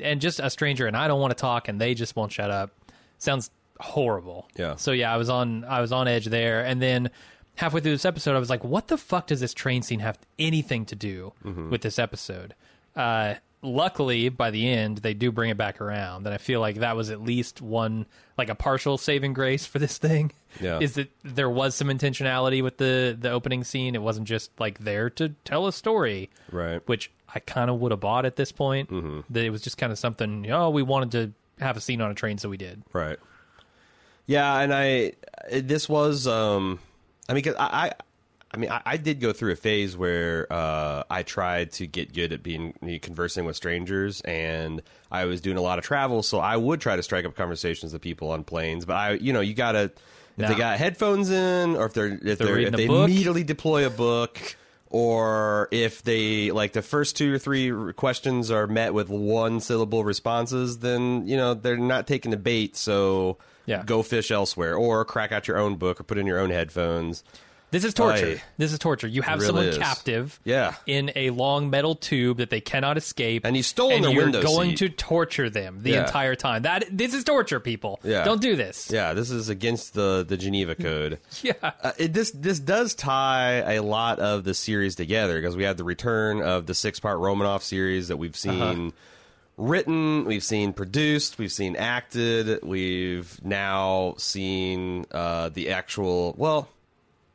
and 0.00 0.20
just 0.20 0.38
a 0.40 0.48
stranger, 0.48 0.86
and 0.86 0.96
I 0.96 1.08
don't 1.08 1.20
want 1.20 1.32
to 1.32 1.40
talk, 1.40 1.68
and 1.68 1.80
they 1.80 1.94
just 1.94 2.14
won't 2.16 2.32
shut 2.32 2.50
up. 2.50 2.70
Sounds 3.18 3.50
horrible. 3.80 4.48
Yeah. 4.56 4.76
So 4.76 4.92
yeah, 4.92 5.12
I 5.12 5.16
was 5.16 5.28
on 5.28 5.64
I 5.64 5.80
was 5.80 5.92
on 5.92 6.08
edge 6.08 6.26
there, 6.26 6.64
and 6.64 6.80
then 6.80 7.10
halfway 7.56 7.80
through 7.80 7.90
this 7.92 8.04
episode, 8.04 8.36
I 8.36 8.38
was 8.38 8.48
like, 8.48 8.62
"What 8.64 8.86
the 8.88 8.96
fuck 8.96 9.26
does 9.26 9.40
this 9.40 9.52
train 9.52 9.82
scene 9.82 10.00
have 10.00 10.18
anything 10.38 10.86
to 10.86 10.94
do 10.96 11.32
Mm-hmm. 11.44 11.68
with 11.70 11.82
this 11.82 11.98
episode?" 11.98 12.54
Uh, 12.98 13.34
luckily, 13.62 14.28
by 14.28 14.50
the 14.50 14.68
end, 14.68 14.98
they 14.98 15.14
do 15.14 15.32
bring 15.32 15.50
it 15.50 15.56
back 15.56 15.80
around, 15.80 16.26
and 16.26 16.34
I 16.34 16.38
feel 16.38 16.60
like 16.60 16.76
that 16.76 16.96
was 16.96 17.10
at 17.10 17.22
least 17.22 17.62
one 17.62 18.06
like 18.36 18.48
a 18.50 18.54
partial 18.54 18.98
saving 18.98 19.32
grace 19.32 19.64
for 19.66 19.78
this 19.78 19.98
thing. 19.98 20.32
Yeah. 20.60 20.78
Is 20.80 20.94
that 20.94 21.10
there 21.22 21.48
was 21.50 21.74
some 21.74 21.88
intentionality 21.88 22.62
with 22.62 22.76
the 22.78 23.16
the 23.18 23.30
opening 23.30 23.64
scene? 23.64 23.94
It 23.94 24.02
wasn't 24.02 24.26
just 24.28 24.50
like 24.60 24.78
there 24.80 25.10
to 25.10 25.30
tell 25.44 25.66
a 25.66 25.72
story, 25.72 26.30
Right. 26.52 26.80
which 26.86 27.10
I 27.34 27.38
kind 27.40 27.70
of 27.70 27.78
would 27.80 27.92
have 27.92 28.00
bought 28.00 28.24
at 28.26 28.36
this 28.36 28.52
point. 28.52 28.90
Mm-hmm. 28.90 29.20
That 29.30 29.44
it 29.44 29.50
was 29.50 29.62
just 29.62 29.78
kind 29.78 29.92
of 29.92 29.98
something. 29.98 30.50
Oh, 30.50 30.70
we 30.70 30.82
wanted 30.82 31.10
to 31.12 31.62
have 31.64 31.76
a 31.76 31.80
scene 31.80 32.00
on 32.00 32.10
a 32.10 32.14
train, 32.14 32.38
so 32.38 32.48
we 32.48 32.56
did. 32.56 32.82
Right. 32.92 33.18
Yeah, 34.26 34.58
and 34.60 34.72
I 34.74 35.12
this 35.52 35.88
was 35.88 36.26
um 36.26 36.78
I 37.28 37.34
mean 37.34 37.42
'cause 37.44 37.54
I 37.58 37.92
I 38.50 38.56
mean 38.56 38.70
I, 38.70 38.80
I 38.84 38.96
did 38.96 39.20
go 39.20 39.32
through 39.32 39.52
a 39.52 39.56
phase 39.56 39.96
where 39.96 40.46
uh 40.50 41.02
I 41.10 41.22
tried 41.22 41.72
to 41.72 41.86
get 41.86 42.12
good 42.14 42.32
at 42.32 42.42
being 42.42 42.74
conversing 43.02 43.44
with 43.44 43.56
strangers 43.56 44.20
and 44.22 44.82
I 45.10 45.24
was 45.26 45.40
doing 45.40 45.56
a 45.56 45.62
lot 45.62 45.78
of 45.78 45.84
travel 45.84 46.22
so 46.22 46.38
I 46.38 46.56
would 46.56 46.80
try 46.80 46.96
to 46.96 47.02
strike 47.02 47.24
up 47.24 47.34
conversations 47.34 47.92
with 47.92 48.02
people 48.02 48.30
on 48.30 48.44
planes 48.44 48.84
but 48.84 48.96
I 48.96 49.12
you 49.12 49.32
know 49.32 49.40
you 49.40 49.54
got 49.54 49.72
to 49.72 49.90
if 50.38 50.48
they 50.48 50.54
got 50.54 50.78
headphones 50.78 51.30
in 51.30 51.76
or 51.76 51.86
if 51.86 51.94
they're 51.94 52.06
if 52.12 52.38
they're 52.38 52.46
they're, 52.46 52.58
if 52.60 52.72
they 52.72 52.86
book. 52.86 53.08
immediately 53.08 53.42
deploy 53.44 53.84
a 53.86 53.90
book 53.90 54.38
or 54.90 55.68
if 55.70 56.02
they 56.02 56.50
like 56.50 56.72
the 56.72 56.80
first 56.82 57.16
two 57.16 57.34
or 57.34 57.38
three 57.38 57.92
questions 57.94 58.50
are 58.50 58.66
met 58.66 58.94
with 58.94 59.08
one 59.10 59.60
syllable 59.60 60.04
responses 60.04 60.78
then 60.78 61.26
you 61.26 61.36
know 61.36 61.54
they're 61.54 61.76
not 61.76 62.06
taking 62.06 62.30
the 62.30 62.36
bait 62.36 62.76
so 62.76 63.36
Yeah. 63.66 63.82
go 63.84 64.02
fish 64.02 64.30
elsewhere 64.30 64.76
or 64.76 65.04
crack 65.04 65.32
out 65.32 65.46
your 65.48 65.58
own 65.58 65.76
book 65.76 66.00
or 66.00 66.04
put 66.04 66.16
in 66.18 66.26
your 66.26 66.38
own 66.38 66.50
headphones 66.50 67.22
This 67.70 67.84
is 67.84 67.92
torture. 67.92 68.36
Aye. 68.38 68.42
This 68.56 68.72
is 68.72 68.78
torture. 68.78 69.06
You 69.06 69.20
have 69.22 69.40
really 69.40 69.46
someone 69.46 69.66
is. 69.66 69.76
captive 69.78 70.40
Yeah. 70.44 70.74
in 70.86 71.12
a 71.14 71.30
long 71.30 71.68
metal 71.68 71.94
tube 71.94 72.38
that 72.38 72.48
they 72.48 72.60
cannot 72.62 72.96
escape. 72.96 73.44
And 73.44 73.54
he's 73.54 73.66
stolen 73.66 73.96
and 73.96 74.04
their 74.06 74.12
you're 74.12 74.22
window 74.24 74.42
going 74.42 74.70
seat. 74.70 74.78
to 74.78 74.88
torture 74.88 75.50
them 75.50 75.80
the 75.82 75.90
Yeah. 75.90 76.04
entire 76.06 76.34
time. 76.34 76.62
That 76.62 76.84
this 76.90 77.12
is 77.12 77.24
torture, 77.24 77.60
people. 77.60 78.00
Yeah. 78.02 78.24
Don't 78.24 78.40
do 78.40 78.56
this. 78.56 78.90
Yeah, 78.90 79.12
this 79.12 79.30
is 79.30 79.48
against 79.50 79.92
the 79.94 80.24
the 80.26 80.36
Geneva 80.38 80.74
Code. 80.74 81.18
Yeah. 81.42 81.52
Uh, 81.62 81.92
it, 81.98 82.12
this 82.14 82.30
this 82.30 82.58
does 82.58 82.94
tie 82.94 83.74
a 83.74 83.82
lot 83.82 84.18
of 84.18 84.44
the 84.44 84.54
series 84.54 84.94
together 84.94 85.40
because 85.40 85.54
we 85.56 85.64
have 85.64 85.76
the 85.76 85.84
return 85.84 86.40
of 86.42 86.64
the 86.66 86.74
six 86.74 86.98
part 87.00 87.18
Romanov 87.18 87.62
series 87.62 88.08
that 88.08 88.16
we've 88.16 88.36
seen 88.36 88.62
Uh-huh. 88.62 88.90
written, 89.56 90.24
we've 90.24 90.42
seen 90.42 90.72
produced, 90.72 91.38
we've 91.38 91.52
seen 91.52 91.76
acted, 91.76 92.60
we've 92.62 93.38
now 93.44 94.14
seen 94.18 95.04
uh, 95.12 95.48
the 95.50 95.68
actual. 95.70 96.34
Well, 96.38 96.68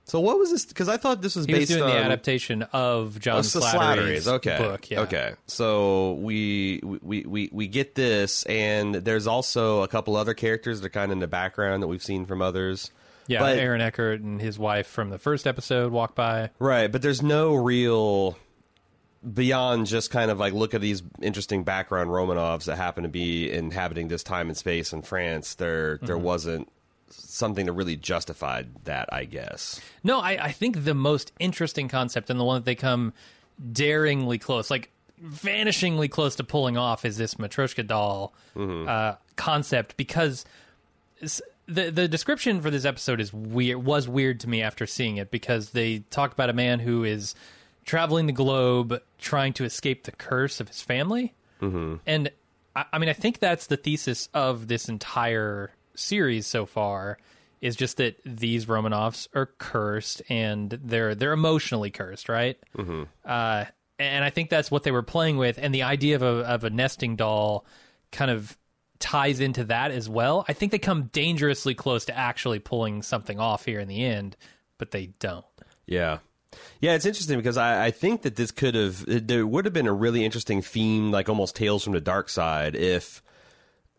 so 0.05 0.19
what 0.19 0.37
was 0.37 0.51
this? 0.51 0.65
Because 0.65 0.89
I 0.89 0.97
thought 0.97 1.21
this 1.21 1.35
was 1.35 1.45
He 1.45 1.53
was 1.53 1.67
doing 1.69 1.83
on 1.83 1.89
the 1.89 1.95
adaptation 1.97 2.63
of 2.73 3.19
John 3.19 3.37
Oh, 3.37 3.41
so 3.41 3.59
Slattery's 3.61 4.27
Okay. 4.27 4.57
book. 4.57 4.89
Yeah. 4.91 5.01
Okay. 5.01 5.33
So 5.47 6.13
we, 6.13 6.81
we 6.83 7.23
we 7.25 7.49
we 7.51 7.67
get 7.67 7.95
this, 7.95 8.43
and 8.43 8.95
there's 8.95 9.27
also 9.27 9.81
a 9.81 9.87
couple 9.87 10.15
other 10.15 10.33
characters 10.33 10.81
that 10.81 10.87
are 10.87 10.89
kind 10.89 11.11
of 11.11 11.15
in 11.15 11.19
the 11.19 11.27
background 11.27 11.81
that 11.83 11.87
we've 11.87 12.03
seen 12.03 12.25
from 12.25 12.41
others. 12.41 12.91
Yeah, 13.27 13.39
But- 13.39 13.57
Aaron 13.57 13.79
Eckhart 13.79 14.19
and 14.19 14.41
his 14.41 14.59
wife 14.59 14.87
from 14.87 15.09
the 15.09 15.17
first 15.17 15.47
episode 15.47 15.93
walk 15.93 16.13
by. 16.15 16.49
Right, 16.59 16.91
but 16.91 17.01
there's 17.01 17.21
no 17.21 17.55
real 17.55 18.37
beyond 19.33 19.87
just 19.87 20.11
kind 20.11 20.29
of 20.29 20.37
like 20.37 20.51
look 20.53 20.73
at 20.73 20.81
these 20.81 21.01
interesting 21.21 21.63
background 21.63 22.09
Romanovs 22.09 22.65
that 22.65 22.75
happen 22.75 23.03
to 23.03 23.09
be 23.09 23.49
inhabiting 23.49 24.09
this 24.09 24.23
time 24.23 24.49
and 24.49 24.57
space 24.57 24.91
in 24.91 25.01
France. 25.01 25.55
There 25.55 25.97
there 26.01 26.15
Mm-hmm. 26.17 26.25
wasn't 26.25 26.71
something 27.15 27.65
that 27.65 27.73
really 27.73 27.95
justified 27.95 28.69
that, 28.85 29.11
I 29.11 29.25
guess. 29.25 29.79
No, 30.03 30.19
I, 30.19 30.45
I 30.45 30.51
think 30.51 30.83
the 30.83 30.93
most 30.93 31.31
interesting 31.39 31.87
concept 31.87 32.29
and 32.29 32.39
the 32.39 32.43
one 32.43 32.55
that 32.55 32.65
they 32.65 32.75
come 32.75 33.13
daringly 33.71 34.37
close, 34.37 34.69
like 34.71 34.89
vanishingly 35.23 36.09
close 36.09 36.35
to 36.35 36.43
pulling 36.43 36.77
off, 36.77 37.05
is 37.05 37.17
this 37.17 37.35
Matryoshka 37.35 37.85
doll 37.87 38.33
uh, 38.55 39.15
concept 39.35 39.97
because 39.97 40.45
the 41.65 41.89
the 41.91 42.07
description 42.07 42.61
for 42.61 42.69
this 42.69 42.83
episode 42.85 43.21
is 43.21 43.31
weird 43.33 43.83
was 43.83 44.07
weird 44.07 44.39
to 44.41 44.49
me 44.49 44.61
after 44.61 44.85
seeing 44.85 45.17
it 45.17 45.31
because 45.31 45.69
they 45.69 45.99
talk 46.09 46.33
about 46.33 46.49
a 46.49 46.53
man 46.53 46.79
who 46.79 47.03
is 47.03 47.35
traveling 47.85 48.25
the 48.27 48.33
globe 48.33 49.01
trying 49.17 49.53
to 49.53 49.63
escape 49.63 50.03
the 50.03 50.11
curse 50.11 50.59
of 50.59 50.67
his 50.67 50.81
family. 50.81 51.33
And 52.05 52.29
I, 52.75 52.85
I 52.91 52.97
mean 52.97 53.07
i 53.09 53.13
think 53.13 53.39
that's 53.39 53.67
the 53.67 53.77
thesis 53.77 54.27
of 54.33 54.67
this 54.67 54.89
entire 54.89 55.71
series 55.95 56.47
so 56.47 56.65
far 56.65 57.17
is 57.61 57.75
just 57.75 57.97
that 57.97 58.17
these 58.25 58.65
romanovs 58.65 59.27
are 59.33 59.45
cursed 59.57 60.21
and 60.29 60.77
they're 60.83 61.15
they're 61.15 61.33
emotionally 61.33 61.91
cursed 61.91 62.29
right 62.29 62.57
mm-hmm. 62.77 63.03
uh, 63.25 63.65
and 63.99 64.23
i 64.23 64.29
think 64.29 64.49
that's 64.49 64.71
what 64.71 64.83
they 64.83 64.91
were 64.91 65.03
playing 65.03 65.37
with 65.37 65.57
and 65.61 65.73
the 65.73 65.83
idea 65.83 66.15
of 66.15 66.21
a, 66.21 66.25
of 66.25 66.63
a 66.63 66.69
nesting 66.69 67.15
doll 67.15 67.65
kind 68.11 68.31
of 68.31 68.57
ties 68.99 69.39
into 69.39 69.65
that 69.65 69.91
as 69.91 70.09
well 70.09 70.45
i 70.47 70.53
think 70.53 70.71
they 70.71 70.79
come 70.79 71.09
dangerously 71.11 71.75
close 71.75 72.05
to 72.05 72.17
actually 72.17 72.59
pulling 72.59 73.01
something 73.01 73.39
off 73.39 73.65
here 73.65 73.79
in 73.79 73.87
the 73.87 74.03
end 74.03 74.37
but 74.77 74.91
they 74.91 75.07
don't 75.19 75.45
Yeah. 75.85 76.19
Yeah, 76.81 76.93
it's 76.93 77.05
interesting 77.05 77.37
because 77.37 77.57
I, 77.57 77.85
I 77.85 77.91
think 77.91 78.21
that 78.23 78.35
this 78.35 78.51
could 78.51 78.75
have 78.75 79.03
there 79.07 79.45
would 79.47 79.65
have 79.65 79.73
been 79.73 79.87
a 79.87 79.93
really 79.93 80.23
interesting 80.23 80.61
theme, 80.61 81.11
like 81.11 81.27
almost 81.27 81.55
Tales 81.55 81.83
from 81.83 81.93
the 81.93 82.01
Dark 82.01 82.29
Side, 82.29 82.75
if 82.75 83.23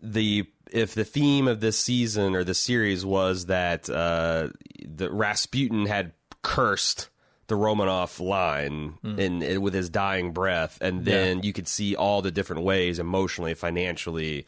the 0.00 0.46
if 0.71 0.94
the 0.94 1.04
theme 1.04 1.49
of 1.49 1.61
this 1.61 1.78
season 1.78 2.35
or 2.35 2.44
the 2.44 2.54
series 2.54 3.04
was 3.04 3.47
that 3.47 3.88
uh, 3.88 4.49
the 4.85 5.11
Rasputin 5.11 5.87
had 5.87 6.12
cursed 6.42 7.09
the 7.47 7.56
Romanov 7.56 8.21
line 8.21 8.94
in, 9.18 9.42
in 9.42 9.61
with 9.61 9.75
his 9.75 9.90
dying 9.90 10.33
breath, 10.33 10.78
and 10.80 11.04
then 11.04 11.42
you 11.42 11.52
could 11.52 11.68
see 11.68 11.94
all 11.94 12.23
the 12.23 12.30
different 12.30 12.62
ways 12.62 12.99
emotionally, 12.99 13.54
financially. 13.54 14.47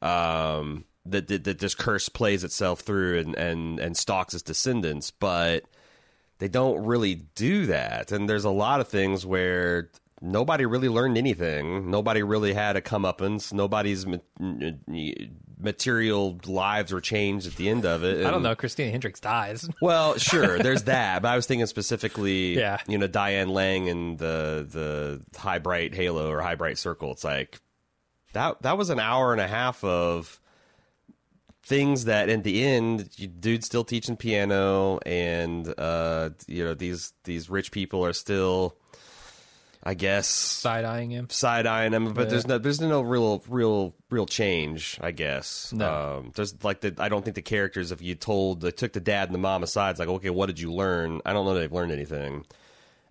Um, 0.00 0.84
that, 1.04 1.28
that 1.28 1.44
that 1.44 1.58
this 1.58 1.74
curse 1.74 2.08
plays 2.08 2.44
itself 2.44 2.80
through 2.80 3.20
and, 3.20 3.34
and, 3.36 3.78
and 3.78 3.96
stalks 3.96 4.34
its 4.34 4.42
descendants, 4.42 5.10
but 5.10 5.64
they 6.38 6.48
don't 6.48 6.84
really 6.84 7.14
do 7.14 7.66
that. 7.66 8.12
And 8.12 8.28
there's 8.28 8.44
a 8.44 8.50
lot 8.50 8.80
of 8.80 8.88
things 8.88 9.24
where 9.24 9.90
nobody 10.20 10.66
really 10.66 10.88
learned 10.88 11.16
anything. 11.16 11.90
Nobody 11.90 12.22
really 12.22 12.52
had 12.52 12.76
a 12.76 12.80
comeuppance. 12.80 13.52
Nobody's 13.52 14.04
material 15.58 16.38
lives 16.46 16.92
were 16.92 17.00
changed 17.00 17.46
at 17.46 17.54
the 17.56 17.68
end 17.68 17.84
of 17.86 18.04
it. 18.04 18.26
i 18.26 18.30
don't 18.30 18.42
know 18.42 18.54
christina 18.54 18.90
hendricks 18.90 19.20
dies 19.20 19.68
Well, 19.80 20.18
sure, 20.18 20.58
there's 20.58 20.82
that, 20.84 21.22
but 21.22 21.28
I 21.28 21.36
was 21.36 21.46
thinking 21.46 21.66
specifically, 21.66 22.58
Yeah. 22.58 22.78
you 22.86 22.98
know, 22.98 23.06
Diane 23.06 23.48
Lane 23.48 23.88
and 23.88 24.18
the 24.18 24.66
the 24.70 25.38
high 25.38 25.58
bright 25.58 25.94
halo 25.94 26.30
or 26.30 26.40
high 26.42 26.54
bright 26.56 26.76
circle. 26.78 27.12
It's 27.12 27.24
like 27.24 27.60
that 28.34 28.60
that 28.62 28.76
was 28.76 28.90
an 28.90 29.00
hour 29.00 29.32
and 29.32 29.40
a 29.40 29.46
half 29.48 29.82
of 29.82 30.40
things 31.62 32.04
that 32.04 32.28
in 32.28 32.42
the 32.42 32.64
end 32.64 33.08
you, 33.16 33.26
dude's 33.26 33.66
still 33.66 33.82
teaching 33.84 34.16
piano 34.16 34.98
and 35.04 35.72
uh 35.78 36.30
you 36.46 36.64
know 36.64 36.74
these 36.74 37.12
these 37.24 37.50
rich 37.50 37.72
people 37.72 38.04
are 38.04 38.12
still 38.12 38.76
i 39.86 39.94
guess 39.94 40.26
side-eyeing 40.26 41.10
him 41.10 41.30
side 41.30 41.64
eyeing 41.66 41.92
him 41.92 42.12
but 42.12 42.22
Yeah. 42.24 42.30
there's 42.30 42.46
no 42.46 42.58
there's 42.58 42.80
no 42.80 43.00
real 43.02 43.42
real 43.48 43.94
real 44.10 44.26
change 44.26 44.98
i 45.00 45.12
guess 45.12 45.72
No. 45.72 46.18
um 46.18 46.32
there's 46.34 46.62
like 46.64 46.80
the 46.80 46.94
i 46.98 47.08
don't 47.08 47.24
think 47.24 47.36
the 47.36 47.42
characters 47.42 47.92
if 47.92 48.02
you 48.02 48.14
told 48.16 48.60
they 48.62 48.72
took 48.72 48.92
the 48.92 49.00
dad 49.00 49.28
and 49.28 49.34
the 49.34 49.38
mom 49.38 49.62
aside 49.62 49.90
it's 49.90 50.00
like 50.00 50.08
okay 50.08 50.30
what 50.30 50.46
did 50.46 50.58
you 50.58 50.72
learn 50.72 51.20
i 51.24 51.32
don't 51.32 51.44
know 51.46 51.54
that 51.54 51.60
they've 51.60 51.72
learned 51.72 51.92
anything 51.92 52.44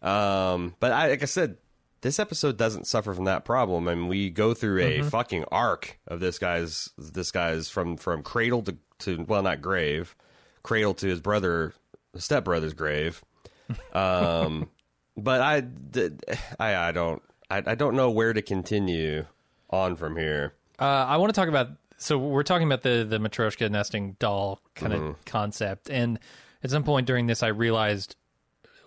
um 0.01 0.75
but 0.79 0.91
i 0.91 1.10
like 1.10 1.22
i 1.22 1.25
said 1.25 1.58
this 2.01 2.20
episode 2.20 2.55
doesn't 2.58 2.86
suffer 2.86 3.15
from 3.15 3.24
that 3.25 3.46
problem. 3.46 3.88
I 3.88 3.96
mean, 3.96 4.08
we 4.08 4.29
go 4.29 4.53
through 4.53 4.79
a 4.82 5.00
Mm-hmm. 5.00 5.08
fucking 5.08 5.46
arc 5.51 5.98
of 6.05 6.20
this 6.20 6.38
guy's 6.38 6.89
this 7.00 7.32
guy's 7.32 7.67
from 7.67 7.98
from 7.98 8.22
cradle 8.22 8.62
to, 8.63 8.77
to 9.00 9.25
well, 9.27 9.41
not 9.41 9.60
grave, 9.60 10.15
cradle 10.62 10.94
to 10.96 11.08
his 11.08 11.20
brother, 11.20 11.74
stepbrother's 12.15 12.74
grave. 12.75 13.24
Um, 13.94 14.70
but 15.17 15.41
I, 15.41 15.62
did- 15.62 16.24
I, 16.60 16.75
I 16.75 16.91
don't, 16.91 17.22
I, 17.50 17.63
I 17.65 17.75
don't 17.75 17.95
know 17.95 18.10
where 18.12 18.34
to 18.34 18.41
continue 18.41 19.25
on 19.69 19.95
from 19.95 20.15
here. 20.17 20.53
Uh, 20.79 20.84
I 20.86 21.17
want 21.17 21.34
to 21.34 21.39
talk 21.39 21.48
about. 21.50 21.69
So 21.98 22.17
we're 22.17 22.43
talking 22.43 22.67
about 22.67 22.81
the 22.81 23.05
the 23.07 23.19
Matryoshka 23.19 23.69
nesting 23.72 24.17
doll 24.19 24.60
kind 24.75 24.91
of 24.93 25.25
concept, 25.25 25.89
and 25.89 26.19
at 26.63 26.69
some 26.69 26.84
point 26.84 27.07
during 27.07 27.25
this, 27.27 27.41
I 27.41 27.48
realized 27.48 28.17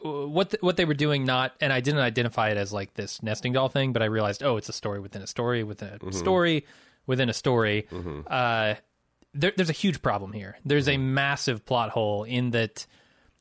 what 0.02 0.50
the, 0.50 0.58
what 0.60 0.76
they 0.76 0.84
were 0.84 0.92
doing. 0.94 1.24
Not, 1.24 1.54
and 1.60 1.72
I 1.72 1.80
didn't 1.80 2.00
identify 2.00 2.50
it 2.50 2.58
as 2.58 2.70
like 2.72 2.92
this 2.94 3.22
nesting 3.22 3.54
doll 3.54 3.68
thing, 3.70 3.94
but 3.94 4.02
I 4.02 4.06
realized, 4.06 4.42
oh, 4.42 4.58
it's 4.58 4.68
a 4.68 4.72
story 4.74 5.00
within 5.00 5.22
a 5.22 5.26
story 5.26 5.62
within 5.64 5.88
a 6.02 6.12
story 6.12 6.66
within 7.06 7.30
a 7.30 7.32
story. 7.32 7.86
Uh, 8.26 8.74
there, 9.32 9.52
there's 9.56 9.70
a 9.70 9.72
huge 9.74 10.02
problem 10.02 10.32
here. 10.34 10.58
There's 10.66 10.88
a 10.88 10.98
massive 10.98 11.64
plot 11.64 11.88
hole 11.90 12.24
in 12.24 12.50
that 12.50 12.86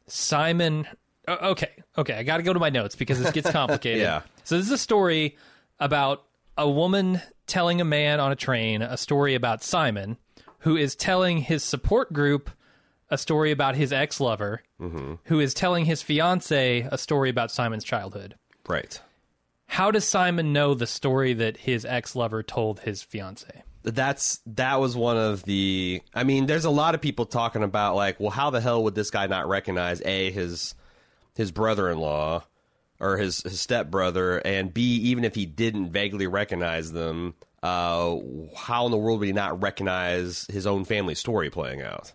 Simon. 0.08 0.88
O- 1.28 1.50
Okay, 1.52 1.72
okay, 1.98 2.14
I 2.14 2.24
got 2.24 2.38
to 2.38 2.44
go 2.44 2.54
to 2.54 2.60
my 2.60 2.70
notes 2.70 2.96
because 2.96 3.20
this 3.20 3.32
gets 3.32 3.50
complicated. 3.52 4.02
Yeah. 4.02 4.22
So 4.44 4.58
this 4.58 4.66
is 4.68 4.72
a 4.72 4.78
story 4.78 5.38
about 5.80 6.24
a 6.58 6.70
woman 6.70 7.22
telling 7.46 7.82
a 7.82 7.86
man 7.86 8.20
on 8.20 8.32
a 8.32 8.36
train 8.36 8.82
a 8.82 8.98
story 8.98 9.36
about 9.36 9.64
Simon, 9.64 10.18
who 10.60 10.76
is 10.76 10.96
telling 10.96 11.40
his 11.40 11.64
support 11.64 12.12
group 12.12 12.50
a 13.10 13.18
story 13.18 13.52
about 13.52 13.76
his 13.76 13.94
ex-lover, 13.94 14.64
mm-hmm. 14.82 15.16
who 15.26 15.40
is 15.40 15.54
telling 15.54 15.86
his 15.86 16.02
fiance 16.02 16.88
a 16.92 16.98
story 16.98 17.30
about 17.30 17.52
Simon's 17.52 17.84
childhood. 17.84 18.36
Right. 18.68 19.00
How 19.68 19.92
does 19.92 20.06
Simon 20.06 20.52
know 20.52 20.74
the 20.74 20.88
story 20.88 21.34
that 21.34 21.58
his 21.58 21.86
ex-lover 21.86 22.44
told 22.44 22.82
his 22.82 23.02
fiance? 23.04 23.64
that's 23.84 24.42
that 24.46 24.82
was 24.82 24.98
one 24.98 25.16
of 25.16 25.44
the 25.44 26.02
i 26.14 26.24
mean 26.26 26.46
there's 26.46 26.66
a 26.66 26.70
lot 26.70 26.94
of 26.94 27.00
people 27.00 27.26
talking 27.26 27.64
about 27.64 27.96
like 27.96 28.20
well 28.20 28.30
how 28.32 28.50
the 28.50 28.60
hell 28.60 28.84
would 28.84 28.96
this 28.96 29.10
guy 29.10 29.28
not 29.28 29.48
recognize 29.48 30.02
a 30.02 30.30
his 30.32 30.76
his 31.38 31.52
brother-in-law 31.52 32.44
or 33.00 33.18
his 33.18 33.42
his 33.44 33.62
stepbrother 33.62 34.40
and 34.40 34.74
b 34.74 34.82
even 34.98 35.24
if 35.24 35.36
he 35.36 35.46
didn't 35.46 35.92
vaguely 35.92 36.28
recognize 36.28 36.92
them 36.92 37.34
uh 37.64 38.16
how 38.56 38.86
in 38.86 38.92
the 38.92 38.98
world 38.98 39.20
would 39.20 39.28
he 39.28 39.34
not 39.34 39.62
recognize 39.62 40.46
his 40.52 40.68
own 40.68 40.84
family 40.84 41.16
story 41.16 41.50
playing 41.50 41.82
out 41.82 42.12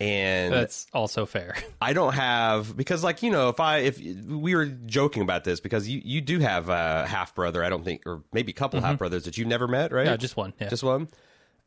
and 0.00 0.52
That's 0.54 0.86
also 0.92 1.26
fair. 1.26 1.56
I 1.80 1.92
don't 1.92 2.12
have 2.14 2.76
because 2.76 3.02
like 3.02 3.22
you 3.24 3.30
know 3.30 3.48
if 3.48 3.58
I 3.58 3.78
if 3.78 3.98
we 3.98 4.54
were 4.54 4.66
joking 4.66 5.22
about 5.22 5.42
this 5.42 5.58
because 5.58 5.88
you 5.88 6.00
you 6.04 6.20
do 6.20 6.38
have 6.38 6.68
a 6.68 7.04
half 7.06 7.34
brother 7.34 7.64
I 7.64 7.68
don't 7.68 7.84
think 7.84 8.02
or 8.06 8.22
maybe 8.32 8.52
a 8.52 8.54
couple 8.54 8.80
half 8.80 8.98
brothers 8.98 9.24
that 9.24 9.36
you've 9.38 9.48
never 9.48 9.66
met 9.66 9.90
right 9.90 10.04
Mm-hmm. 10.04 10.12
Yeah, 10.12 10.16
just 10.16 10.36
one. 10.36 10.54
Yeah. 10.60 10.68
just 10.68 10.84
one 10.84 11.08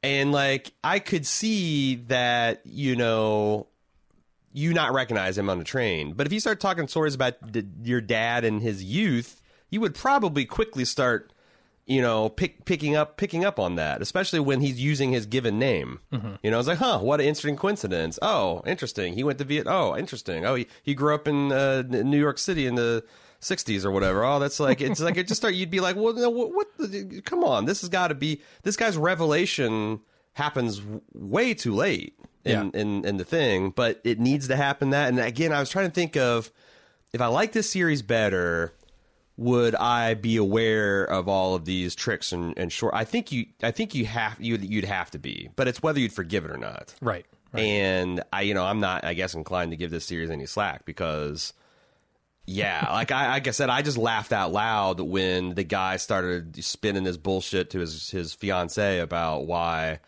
and 0.02 0.32
like 0.32 0.72
I 0.84 1.00
could 1.00 1.26
see 1.26 1.96
that 2.08 2.62
you 2.66 2.96
know 2.96 3.68
you 4.54 4.74
not 4.74 4.94
recognize 4.94 5.38
him 5.38 5.50
on 5.50 5.58
the 5.58 5.64
train 5.64 6.14
but 6.14 6.28
if 6.28 6.34
you 6.34 6.40
start 6.40 6.60
talking 6.60 6.88
stories 6.88 7.16
about 7.16 7.52
d- 7.52 7.64
your 7.84 8.02
dad 8.02 8.44
and 8.44 8.62
his 8.62 8.84
youth 8.84 9.42
you 9.70 9.80
would 9.82 9.96
probably 9.96 10.46
quickly 10.46 10.86
start 10.86 11.32
you 11.88 12.02
know, 12.02 12.30
pick, 12.30 12.64
picking 12.64 12.96
up 12.96 13.18
picking 13.18 13.44
up 13.44 13.60
on 13.60 13.76
that, 13.76 14.02
especially 14.02 14.40
when 14.40 14.62
he's 14.62 14.80
using 14.80 15.12
his 15.12 15.26
given 15.26 15.60
name. 15.60 16.00
You 16.42 16.52
know, 16.52 16.60
it's 16.60 16.68
like, 16.68 16.78
huh, 16.78 17.00
what 17.00 17.20
an 17.20 17.26
interesting 17.26 17.58
coincidence. 17.58 18.18
Oh, 18.22 18.62
interesting. 18.66 19.14
He 19.14 19.24
went 19.24 19.40
to 19.40 19.44
Viet. 19.44 19.68
Oh, 19.68 19.98
interesting. 19.98 20.46
Oh, 20.46 20.56
he, 20.56 20.68
he 20.84 20.94
grew 20.94 21.14
up 21.14 21.28
in 21.28 21.52
uh, 21.52 21.82
New 21.82 22.20
York 22.20 22.38
City 22.38 22.66
in 22.66 22.76
the 22.76 23.04
'60s 23.42 23.84
or 23.84 23.92
whatever. 23.92 24.24
Oh, 24.24 24.40
that's 24.40 24.60
like 24.60 24.80
it's 24.80 25.02
like 25.02 25.18
it 25.18 25.28
just 25.28 25.42
start. 25.42 25.56
You'd 25.56 25.72
be 25.72 25.80
like, 25.80 25.96
well, 25.96 26.14
no, 26.14 26.30
what? 26.30 26.54
what 26.54 26.68
the, 26.78 27.22
come 27.26 27.44
on, 27.44 27.66
this 27.66 27.82
has 27.82 27.90
got 27.90 28.08
to 28.10 28.16
be 28.16 28.42
this 28.64 28.78
guy's 28.78 28.96
revelation 28.96 30.00
happens 30.34 30.82
way 31.14 31.54
too 31.54 31.74
late 31.76 32.14
in, 32.46 32.52
Yeah. 32.74 32.80
in 32.82 33.06
in 33.06 33.18
the 33.18 33.24
thing, 33.26 33.70
but 33.72 34.00
it 34.04 34.20
needs 34.20 34.48
to 34.48 34.56
happen. 34.56 34.90
That 34.92 35.10
and 35.10 35.20
again, 35.20 35.52
I 35.54 35.60
was 35.60 35.70
trying 35.70 35.88
to 35.88 35.94
think 35.94 36.16
of 36.18 36.52
if 37.14 37.22
I 37.22 37.28
like 37.28 37.52
this 37.52 37.70
series 37.70 38.02
better 38.02 38.74
would 39.38 39.74
I 39.76 40.14
be 40.14 40.38
aware 40.38 41.04
of 41.04 41.28
all 41.28 41.56
of 41.56 41.66
these 41.66 41.96
tricks 41.96 42.32
and, 42.32 42.54
and 42.58 42.72
short? 42.72 42.94
I 42.94 43.06
think 43.06 43.32
you, 43.32 43.48
I 43.64 43.72
think 43.72 43.96
you 43.96 44.06
have 44.06 44.36
you 44.40 44.56
you'd 44.58 44.86
have 44.86 45.10
to 45.12 45.20
be, 45.20 45.50
but 45.56 45.68
it's 45.68 45.82
whether 45.82 46.00
you'd 46.00 46.14
forgive 46.14 46.46
it 46.46 46.52
or 46.52 46.58
not. 46.58 46.94
Right. 47.02 47.26
right. 47.52 47.62
And 47.64 48.22
I, 48.32 48.42
you 48.42 48.54
know, 48.54 48.64
I'm 48.64 48.80
not, 48.80 49.04
I 49.04 49.14
guess, 49.16 49.34
inclined 49.34 49.72
to 49.72 49.78
give 49.78 49.90
this 49.90 50.06
series 50.06 50.30
any 50.30 50.46
slack 50.46 50.86
because, 50.86 51.54
yeah, 52.46 52.88
like 52.92 53.12
I, 53.12 53.30
like 53.30 53.48
I 53.48 53.52
said, 53.52 53.70
I 53.70 53.82
just 53.82 53.98
laughed 53.98 54.32
out 54.32 54.52
loud 54.52 55.00
when 55.00 55.56
the 55.56 55.64
guy 55.64 55.98
started 55.98 56.64
spinning 56.64 57.04
this 57.04 57.18
bullshit 57.18 57.72
to 57.72 57.80
his 57.80 58.12
his 58.12 58.34
fiance 58.36 59.00
about 59.00 59.48
why 59.48 60.00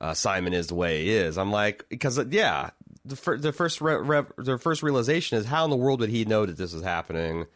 uh, 0.00 0.14
Simon 0.14 0.52
is 0.52 0.66
the 0.68 0.74
way 0.74 1.04
he 1.04 1.10
is. 1.10 1.38
I'm 1.38 1.50
like, 1.50 1.86
because 1.88 2.18
yeah, 2.30 2.70
the 3.04 3.16
fir- 3.16 3.38
the 3.38 3.52
first 3.52 3.80
re- 3.80 3.96
re- 3.96 4.24
the 4.36 4.58
first 4.58 4.82
realization 4.82 5.38
is 5.38 5.46
how 5.46 5.64
in 5.64 5.70
the 5.70 5.76
world 5.76 6.00
would 6.00 6.10
he 6.10 6.24
know 6.24 6.46
that 6.46 6.56
this 6.56 6.74
is 6.74 6.82
happening? 6.82 7.46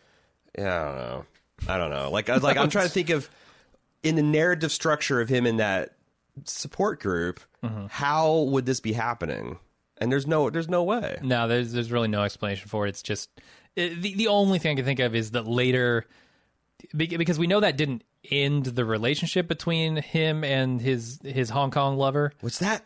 Yeah, 0.58 0.80
I 0.80 0.84
don't 0.86 0.96
know. 0.96 1.26
I 1.68 1.78
don't 1.78 1.90
know. 1.90 2.10
Like, 2.10 2.28
I 2.30 2.36
like 2.36 2.56
I'm 2.56 2.70
trying 2.70 2.86
to 2.86 2.92
think 2.92 3.10
of 3.10 3.28
in 4.02 4.16
the 4.16 4.22
narrative 4.22 4.72
structure 4.72 5.20
of 5.20 5.28
him 5.28 5.46
in 5.46 5.58
that 5.58 5.96
support 6.44 7.00
group, 7.00 7.40
how 7.88 8.40
would 8.42 8.66
this 8.66 8.80
be 8.80 8.92
happening? 8.92 9.58
And 9.98 10.10
there's 10.10 10.26
no, 10.26 10.48
there's 10.48 10.68
no 10.68 10.82
way. 10.82 11.18
No, 11.22 11.46
there's 11.46 11.72
there's 11.72 11.92
really 11.92 12.08
no 12.08 12.22
explanation 12.22 12.68
for 12.68 12.86
it. 12.86 12.90
It's 12.90 13.02
just 13.02 13.28
it, 13.76 14.00
the 14.00 14.14
the 14.14 14.28
only 14.28 14.58
thing 14.58 14.72
I 14.72 14.74
can 14.76 14.84
think 14.86 15.00
of 15.00 15.14
is 15.14 15.32
that 15.32 15.46
later, 15.46 16.06
because 16.96 17.38
we 17.38 17.46
know 17.46 17.60
that 17.60 17.76
didn't 17.76 18.02
end 18.30 18.66
the 18.66 18.84
relationship 18.84 19.48
between 19.48 19.96
him 19.96 20.44
and 20.44 20.80
his 20.80 21.20
his 21.24 21.50
Hong 21.50 21.70
Kong 21.70 21.96
lover. 21.96 22.32
Was 22.42 22.58
that? 22.58 22.82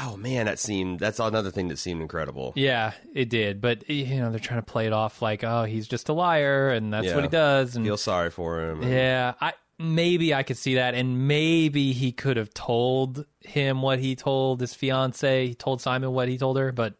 Oh 0.00 0.16
man, 0.16 0.46
that 0.46 0.58
seemed. 0.58 1.00
That's 1.00 1.18
another 1.18 1.50
thing 1.50 1.68
that 1.68 1.78
seemed 1.78 2.02
incredible. 2.02 2.52
Yeah, 2.54 2.92
it 3.14 3.28
did, 3.30 3.60
but 3.60 3.88
you 3.90 4.16
know 4.20 4.30
they're 4.30 4.38
trying 4.38 4.60
to 4.60 4.66
play 4.66 4.86
it 4.86 4.92
off 4.92 5.20
like, 5.22 5.42
oh, 5.44 5.64
he's 5.64 5.88
just 5.88 6.08
a 6.08 6.12
liar, 6.12 6.70
and 6.70 6.92
that's 6.92 7.06
Yeah. 7.08 7.14
what 7.16 7.24
he 7.24 7.30
does. 7.30 7.74
And 7.74 7.84
Feel 7.84 7.96
sorry 7.96 8.30
for 8.30 8.60
him. 8.70 8.82
yeah, 8.84 9.34
I 9.40 9.54
maybe 9.78 10.34
I 10.34 10.44
could 10.44 10.56
see 10.58 10.76
that, 10.76 10.94
and 10.94 11.26
maybe 11.26 11.92
he 11.92 12.12
could 12.12 12.36
have 12.36 12.54
told 12.54 13.24
him 13.40 13.82
what 13.82 13.98
he 13.98 14.14
told 14.14 14.60
his 14.60 14.72
fiance. 14.74 15.48
He 15.48 15.54
told 15.54 15.80
Simon 15.80 16.12
what 16.12 16.28
he 16.28 16.38
told 16.38 16.58
her, 16.58 16.70
but 16.70 16.94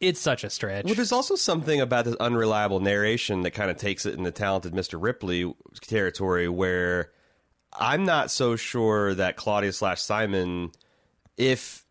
it's 0.00 0.20
such 0.20 0.44
a 0.44 0.50
stretch. 0.50 0.84
Well, 0.84 0.94
there's 0.94 1.12
also 1.12 1.36
something 1.36 1.80
about 1.80 2.04
this 2.04 2.14
unreliable 2.16 2.80
narration 2.80 3.42
that 3.42 3.52
kind 3.52 3.70
of 3.70 3.76
takes 3.76 4.04
it 4.06 4.14
in 4.14 4.22
the 4.22 4.30
talented 4.30 4.72
Mr. 4.72 5.00
Ripley 5.00 5.52
territory 5.82 6.48
where 6.48 7.10
I'm 7.72 8.04
not 8.04 8.30
so 8.30 8.56
sure 8.56 9.14
that 9.14 9.36
Claudia 9.36 9.72
slash 9.72 10.00
Simon, 10.00 10.72
if 11.36 11.84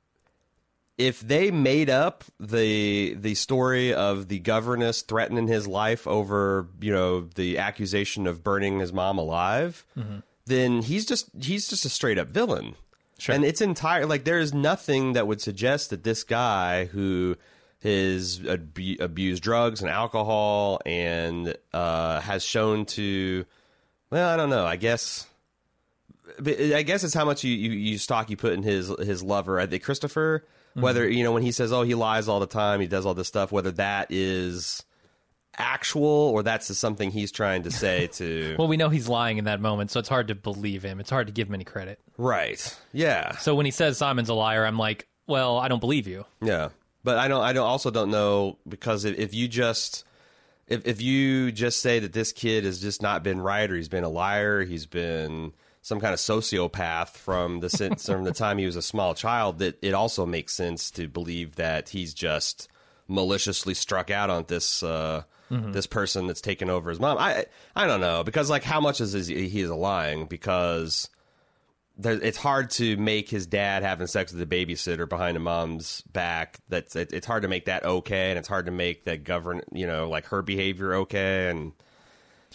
if 0.97 1.19
they 1.19 1.51
made 1.51 1.89
up 1.89 2.23
the 2.39 3.15
the 3.15 3.35
story 3.35 3.93
of 3.93 4.27
the 4.27 4.39
governess 4.39 5.01
threatening 5.01 5.47
his 5.47 5.67
life 5.67 6.07
over 6.07 6.67
you 6.79 6.91
know 6.91 7.21
the 7.35 7.57
accusation 7.57 8.27
of 8.27 8.43
burning 8.43 8.79
his 8.79 8.93
mom 8.93 9.17
alive, 9.17 9.85
mm-hmm. 9.97 10.19
then 10.45 10.81
he's 10.81 11.05
just 11.05 11.29
he's 11.41 11.67
just 11.67 11.85
a 11.85 11.89
straight 11.89 12.17
up 12.17 12.29
villain. 12.29 12.75
Sure. 13.17 13.33
And 13.33 13.45
it's 13.45 13.61
entire 13.61 14.05
like 14.05 14.25
there 14.25 14.39
is 14.39 14.53
nothing 14.53 15.13
that 15.13 15.25
would 15.25 15.41
suggest 15.41 15.89
that 15.89 16.03
this 16.03 16.23
guy 16.23 16.85
who 16.85 17.37
has 17.85 18.41
abu- 18.47 18.97
abused 18.99 19.43
drugs 19.43 19.81
and 19.81 19.89
alcohol 19.89 20.81
and 20.85 21.55
uh, 21.73 22.19
has 22.21 22.43
shown 22.43 22.85
to 22.85 23.45
well 24.09 24.27
I 24.29 24.35
don't 24.37 24.49
know 24.49 24.65
I 24.65 24.75
guess 24.75 25.27
I 26.45 26.81
guess 26.83 27.03
it's 27.03 27.13
how 27.13 27.23
much 27.25 27.43
you, 27.43 27.53
you, 27.53 27.71
you 27.71 27.97
stock 27.97 28.29
you 28.29 28.37
put 28.37 28.53
in 28.53 28.63
his 28.63 28.87
his 28.99 29.21
lover 29.23 29.59
I 29.59 29.67
think 29.67 29.83
Christopher 29.83 30.45
whether 30.73 31.07
you 31.07 31.23
know 31.23 31.31
when 31.31 31.43
he 31.43 31.53
says 31.53 31.71
oh 31.71 31.83
he 31.83 31.95
lies 31.95 32.27
all 32.27 32.41
the 32.41 32.47
time 32.47 32.81
he 32.81 32.87
does 32.87 33.05
all 33.05 33.13
this 33.13 33.29
stuff 33.29 33.51
whether 33.51 33.71
that 33.71 34.07
is 34.09 34.83
actual 35.57 36.03
or 36.03 36.43
that's 36.43 36.67
just 36.67 36.81
something 36.81 37.11
he's 37.11 37.31
trying 37.31 37.63
to 37.63 37.71
say 37.71 38.07
to 38.13 38.55
well, 38.59 38.67
we 38.67 38.75
know 38.75 38.89
he's 38.89 39.07
lying 39.07 39.37
in 39.37 39.45
that 39.45 39.61
moment, 39.61 39.89
so 39.91 39.99
it's 40.01 40.09
hard 40.09 40.27
to 40.27 40.35
believe 40.35 40.83
him. 40.83 40.99
It's 40.99 41.09
hard 41.09 41.27
to 41.27 41.33
give 41.33 41.47
him 41.47 41.53
any 41.53 41.63
credit. 41.63 41.99
right 42.17 42.77
yeah 42.91 43.37
So 43.37 43.55
when 43.55 43.65
he 43.65 43.71
says 43.71 43.97
Simon's 43.97 44.27
a 44.27 44.33
liar, 44.33 44.65
I'm 44.65 44.77
like, 44.77 45.07
well, 45.27 45.57
I 45.57 45.67
don't 45.69 45.79
believe 45.79 46.07
you. 46.07 46.25
Yeah, 46.41 46.69
but 47.05 47.17
I 47.17 47.29
don't. 47.29 47.41
I 47.41 47.53
don't. 47.53 47.65
Also, 47.65 47.89
don't 47.91 48.11
know 48.11 48.57
because 48.67 49.05
if, 49.05 49.17
if 49.17 49.33
you 49.33 49.47
just 49.47 50.03
if 50.67 50.85
if 50.85 51.01
you 51.01 51.51
just 51.53 51.79
say 51.79 51.99
that 51.99 52.11
this 52.11 52.33
kid 52.33 52.65
has 52.65 52.81
just 52.81 53.01
not 53.01 53.23
been 53.23 53.39
right, 53.39 53.71
or 53.71 53.75
he's 53.77 53.87
been 53.87 54.03
a 54.03 54.09
liar, 54.09 54.63
he's 54.63 54.85
been 54.85 55.53
some 55.81 55.99
kind 56.01 56.13
of 56.13 56.19
sociopath 56.19 57.09
from 57.09 57.59
the 57.61 57.69
since 57.69 58.05
from 58.11 58.23
the 58.25 58.33
time 58.33 58.57
he 58.57 58.65
was 58.65 58.75
a 58.75 58.81
small 58.81 59.13
child, 59.13 59.59
that 59.59 59.77
it 59.81 59.93
also 59.93 60.25
makes 60.25 60.53
sense 60.53 60.91
to 60.91 61.07
believe 61.07 61.55
that 61.55 61.89
he's 61.89 62.13
just 62.13 62.67
maliciously 63.07 63.73
struck 63.73 64.09
out 64.11 64.29
on 64.29 64.43
this. 64.47 64.83
Uh, 64.83 65.23
This 65.73 65.85
person 65.85 66.25
that's 66.25 66.41
taken 66.41 66.71
over 66.71 66.89
his 66.89 66.99
mom. 66.99 67.19
I 67.19 67.45
I 67.75 67.85
don't 67.85 68.01
know 68.01 68.23
because 68.23 68.49
like 68.49 68.63
how 68.63 68.81
much 68.81 68.99
is 68.99 69.13
he, 69.27 69.47
he 69.47 69.61
is 69.61 69.69
lying 69.69 70.25
because 70.25 71.07
there, 71.97 72.13
it's 72.13 72.37
hard 72.37 72.69
to 72.71 72.97
make 72.97 73.29
his 73.29 73.47
dad 73.47 73.83
having 73.83 74.07
sex 74.07 74.33
with 74.33 74.47
the 74.47 74.65
babysitter 74.65 75.07
behind 75.07 75.37
a 75.37 75.39
mom's 75.39 76.01
back. 76.01 76.59
That's 76.69 76.95
it, 76.95 77.13
it's 77.13 77.25
hard 77.25 77.43
to 77.43 77.47
make 77.47 77.65
that 77.65 77.85
okay, 77.85 78.31
and 78.31 78.39
it's 78.39 78.47
hard 78.47 78.65
to 78.65 78.71
make 78.71 79.05
that 79.05 79.23
govern 79.23 79.61
you 79.71 79.87
know 79.87 80.09
like 80.09 80.25
her 80.27 80.41
behavior 80.41 80.93
okay. 80.95 81.49
And 81.49 81.71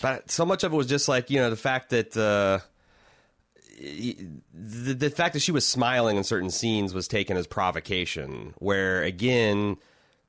but 0.03 0.31
so 0.31 0.45
much 0.45 0.65
of 0.65 0.73
it 0.73 0.77
was 0.77 0.87
just 0.87 1.09
like 1.09 1.31
you 1.31 1.39
know 1.41 1.51
the 1.51 1.57
fact 1.57 1.91
that 1.91 2.17
uh, 2.17 2.61
the, 3.81 4.95
the 4.95 5.11
fact 5.11 5.33
that 5.33 5.41
she 5.41 5.53
was 5.53 5.67
smiling 5.67 6.17
in 6.17 6.25
certain 6.25 6.51
scenes 6.51 6.93
was 6.93 7.09
taken 7.09 7.37
as 7.37 7.47
provocation. 7.47 8.55
Where 8.59 9.03
again, 9.03 9.79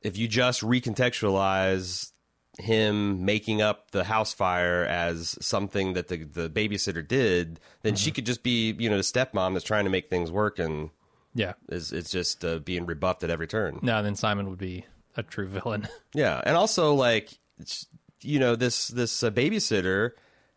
if 0.01 0.17
you 0.17 0.27
just 0.27 0.61
recontextualize 0.61 2.10
him 2.61 3.25
making 3.25 3.61
up 3.61 3.91
the 3.91 4.03
house 4.03 4.33
fire 4.33 4.85
as 4.85 5.37
something 5.41 5.93
that 5.93 6.07
the 6.07 6.17
the 6.23 6.49
babysitter 6.49 7.05
did, 7.07 7.59
then 7.81 7.95
she 7.95 8.11
could 8.11 8.25
just 8.25 8.43
be 8.43 8.75
you 8.79 8.89
know 8.89 8.97
the 8.97 9.03
stepmom 9.03 9.53
that's 9.53 9.65
trying 9.65 9.83
to 9.85 9.89
make 9.89 10.09
things 10.09 10.31
work 10.31 10.59
and 10.59 10.89
Yeah. 11.33 11.53
is 11.69 11.91
it's 11.91 12.11
just 12.11 12.45
uh, 12.45 12.59
being 12.59 12.85
rebuffed 12.85 13.23
at 13.23 13.29
every 13.29 13.47
turn. 13.47 13.79
No, 13.81 14.01
then 14.03 14.15
Simon 14.15 14.49
would 14.49 14.59
be 14.59 14.85
a 15.17 15.23
true 15.23 15.47
villain. 15.47 15.87
Yeah, 16.13 16.41
and 16.45 16.55
also 16.55 16.93
like 16.93 17.31
you 18.21 18.37
know 18.39 18.55
this 18.55 18.87
this 18.89 19.23
uh, 19.23 19.31
babysitter. 19.31 20.11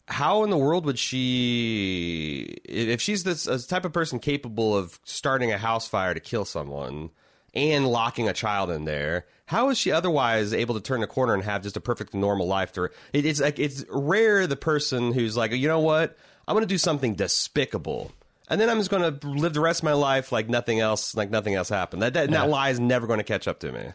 How 0.07 0.45
in 0.45 0.51
the 0.51 0.59
world 0.59 0.85
would 0.85 0.99
she, 0.99 2.59
if 2.65 3.01
she's 3.01 3.25
this 3.25 3.47
a 3.47 3.65
type 3.67 3.85
of 3.85 3.93
person 3.93 4.19
capable 4.19 4.77
of 4.77 4.99
starting 5.05 5.51
a 5.53 5.59
house 5.59 5.89
fire 5.89 6.13
to 6.15 6.21
kill 6.21 6.45
someone 6.45 7.11
and 7.55 7.87
locking 7.89 8.29
a 8.29 8.33
child 8.33 8.71
in 8.71 8.85
there? 8.85 9.27
How 9.47 9.69
is 9.71 9.79
she 9.79 9.91
otherwise 9.93 10.53
able 10.53 10.75
to 10.75 10.81
turn 10.81 11.03
a 11.03 11.07
corner 11.07 11.35
and 11.35 11.43
have 11.43 11.63
just 11.63 11.77
a 11.77 11.81
perfect 11.81 12.15
normal 12.15 12.47
life? 12.47 12.73
To 12.73 12.85
it, 12.85 13.25
it's 13.27 13.41
like 13.41 13.59
it's 13.59 13.85
rare 13.89 14.47
the 14.47 14.57
person 14.57 15.13
who's 15.13 15.37
like, 15.37 15.53
you 15.53 15.69
know 15.69 15.81
what, 15.81 16.17
I'm 16.49 16.55
going 16.55 16.63
to 16.63 16.67
do 16.67 16.79
something 16.79 17.15
despicable. 17.15 18.11
And 18.49 18.61
then 18.61 18.69
I'm 18.69 18.79
just 18.79 18.91
going 18.91 19.19
to 19.19 19.27
live 19.27 19.55
the 19.55 19.61
rest 19.61 19.81
of 19.81 19.85
my 19.85 19.93
life 19.95 20.31
like 20.33 20.49
nothing 20.49 20.79
else, 20.81 21.15
like 21.17 21.31
nothing 21.31 21.55
else 21.55 21.69
happened. 21.69 22.03
That 22.03 22.15
that, 22.15 22.31
Yeah. 22.31 22.41
that 22.43 22.49
lie 22.51 22.71
is 22.71 22.79
never 22.81 23.07
going 23.07 23.19
to 23.21 23.25
catch 23.25 23.47
up 23.49 23.61
to 23.61 23.73
me 23.73 23.93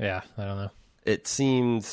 yeah, 0.00 0.20
I 0.36 0.44
don't 0.44 0.56
know. 0.58 0.70
it 1.04 1.26
seemed 1.26 1.84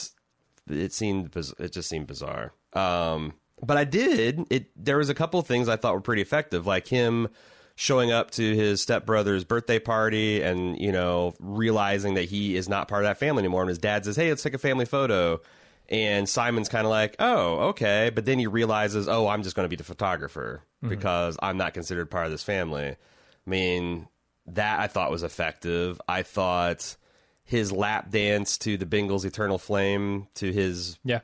it 0.69 0.93
seemed 0.93 1.35
it 1.59 1.71
just 1.71 1.89
seemed 1.89 2.05
bizarre 2.07 2.53
um 2.73 3.33
but 3.63 3.77
i 3.77 3.83
did 3.83 4.45
it 4.51 4.67
there 4.75 4.97
was 4.97 5.09
a 5.09 5.13
couple 5.15 5.39
of 5.39 5.47
things 5.47 5.67
i 5.69 5.75
thought 5.75 5.93
were 5.93 6.01
pretty 6.01 6.21
effective 6.21 6.65
like 6.67 6.87
him 6.87 7.27
showing 7.75 8.11
up 8.11 8.31
to 8.31 8.55
his 8.55 8.81
stepbrother's 8.81 9.43
birthday 9.43 9.79
party 9.79 10.41
and 10.41 10.79
you 10.79 10.91
know 10.91 11.33
realizing 11.39 12.13
that 12.13 12.23
he 12.25 12.55
is 12.55 12.69
not 12.69 12.87
part 12.87 13.03
of 13.03 13.09
that 13.09 13.17
family 13.17 13.41
anymore. 13.41 13.61
And 13.61 13.69
his 13.69 13.77
dad 13.77 14.05
says 14.05 14.15
hey 14.15 14.29
let's 14.29 14.43
take 14.43 14.53
a 14.53 14.57
family 14.59 14.85
photo. 14.85 15.41
And 15.87 16.27
simon's 16.27 16.69
kind 16.69 16.85
of 16.85 16.89
like 16.89 17.15
oh 17.19 17.69
okay. 17.69 18.11
But 18.13 18.25
then 18.25 18.39
he 18.39 18.47
realizes 18.47 19.07
oh 19.07 19.27
i'm 19.27 19.43
just 19.43 19.55
going 19.55 19.65
to 19.65 19.69
be 19.69 19.75
the 19.75 19.83
photographer 19.83 20.63
mm-hmm. 20.77 20.89
because 20.89 21.37
i'm 21.41 21.57
not 21.57 21.73
considered 21.73 22.09
part 22.09 22.25
of 22.25 22.31
this 22.31 22.43
family. 22.43 22.87
I 22.87 23.49
mean 23.49 24.07
that 24.47 24.79
i 24.79 24.87
thought 24.87 25.11
was 25.11 25.23
effective. 25.23 25.99
I 26.07 26.23
thought 26.23 26.95
his 27.43 27.71
lap 27.71 28.09
dance 28.09 28.57
to 28.59 28.77
the 28.77 28.85
Bangles 28.87 29.25
Eternal 29.25 29.57
Flame 29.59 30.27
to 30.35 30.51
his 30.51 30.97
Yeah. 31.03 31.19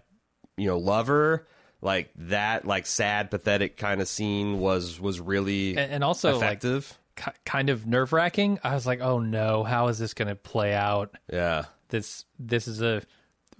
you 0.58 0.68
know 0.68 0.78
lover 0.78 1.48
like 1.82 2.12
that 2.16 2.66
like 2.66 2.86
sad 2.86 3.32
pathetic 3.32 3.78
kind 3.78 4.02
of 4.02 4.08
scene 4.08 4.60
was 4.60 5.00
was 5.00 5.20
really 5.20 5.72
And, 5.78 5.92
and 5.94 6.04
also 6.04 6.34
like 6.36 6.44
effective 6.44 6.98
kind 7.46 7.70
of 7.70 7.86
nerve 7.86 8.14
wracking. 8.14 8.60
I 8.64 8.74
was 8.74 8.86
like, 8.88 9.02
oh 9.02 9.20
no, 9.20 9.64
how 9.64 9.88
is 9.90 10.00
this 10.00 10.14
going 10.14 10.28
to 10.30 10.36
play 10.36 10.74
out? 10.74 11.16
yeah 11.32 11.66
This 11.90 12.26
this 12.40 12.68
is 12.68 12.82
a 12.82 13.02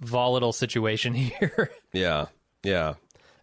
volatile 0.00 0.52
situation 0.52 1.14
here. 1.24 1.70
yeah 1.92 2.26
yeah 2.64 2.94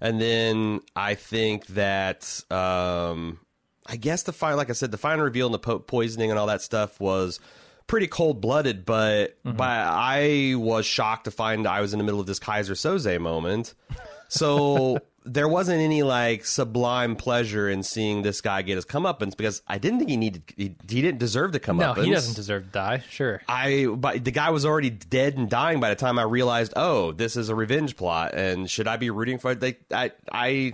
And 0.02 0.20
then 0.20 0.82
I 0.96 1.16
think 1.16 1.68
that 1.68 2.44
um, 2.52 3.40
I 3.86 3.96
guess 3.98 4.24
the 4.24 4.34
final, 4.34 4.58
like 4.58 4.70
I 4.70 4.74
said, 4.74 4.92
the 4.92 4.98
final 4.98 5.24
reveal 5.26 5.48
and 5.48 5.54
the 5.54 5.60
po- 5.60 5.80
poisoning 5.80 6.30
and 6.32 6.40
all 6.40 6.48
that 6.48 6.62
stuff 6.62 7.00
was 7.00 7.40
pretty 7.88 8.08
cold 8.08 8.40
blooded. 8.42 8.86
But 8.86 9.38
but 9.44 9.64
I 9.68 10.54
was 10.58 10.86
shocked 10.86 11.26
to 11.26 11.32
find 11.32 11.68
I 11.68 11.82
was 11.82 11.94
in 11.94 11.98
the 12.00 12.04
middle 12.06 12.20
of 12.20 12.28
this 12.28 12.40
Keyser 12.40 12.76
Soze 12.76 13.20
moment. 13.20 13.74
So 14.30 15.00
there 15.26 15.48
wasn't 15.48 15.82
any 15.82 16.02
like 16.02 16.46
sublime 16.46 17.16
pleasure 17.16 17.70
in 17.70 17.84
seeing 17.84 18.22
this 18.22 18.40
guy 18.42 18.62
get 18.62 18.76
his 18.76 18.86
comeuppance 18.86 19.36
because 19.36 19.62
I 19.68 19.78
didn't 19.78 20.00
think 20.00 20.10
he 20.10 20.18
needed 20.18 20.44
he, 20.56 20.76
he 20.88 21.02
didn't 21.02 21.18
deserve 21.20 21.52
the 21.52 21.60
No, 21.60 21.74
comeuppance. 21.74 22.06
he 22.06 22.12
doesn't 22.12 22.36
deserve 22.36 22.64
to 22.66 22.70
die. 22.70 23.04
Sure. 23.10 23.42
I 23.48 23.88
but 23.88 24.24
the 24.24 24.32
guy 24.32 24.50
was 24.52 24.66
already 24.66 24.90
dead 24.92 25.36
and 25.38 25.50
dying 25.50 25.80
by 25.80 25.90
the 25.90 25.96
time 25.96 26.18
I 26.18 26.24
realized, 26.24 26.74
oh, 26.76 27.12
this 27.12 27.36
is 27.36 27.50
a 27.50 27.56
revenge 27.56 27.96
plot, 27.98 28.34
and 28.34 28.70
should 28.70 28.88
I 28.88 28.98
be 28.98 29.10
rooting 29.10 29.40
for 29.40 29.52
it? 29.52 29.60
They, 29.60 29.78
I, 29.92 30.12
I, 30.32 30.74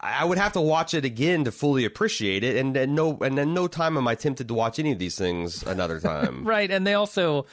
I 0.00 0.24
would 0.24 0.38
have 0.38 0.54
to 0.54 0.60
watch 0.62 0.94
it 0.94 1.04
again 1.04 1.44
to 1.44 1.52
fully 1.52 1.84
appreciate 1.84 2.42
it, 2.42 2.56
and, 2.56 2.74
and 2.76 2.94
no, 2.94 3.18
and 3.20 3.36
then 3.36 3.52
no 3.52 3.68
time 3.68 3.98
am 3.98 4.08
I 4.08 4.14
tempted 4.14 4.48
to 4.48 4.54
watch 4.54 4.78
any 4.78 4.92
of 4.92 4.98
these 4.98 5.16
things 5.16 5.62
another 5.62 6.00
time. 6.12 6.44
Right, 6.44 6.70
and 6.70 6.86
they 6.86 6.94
also, 6.94 7.44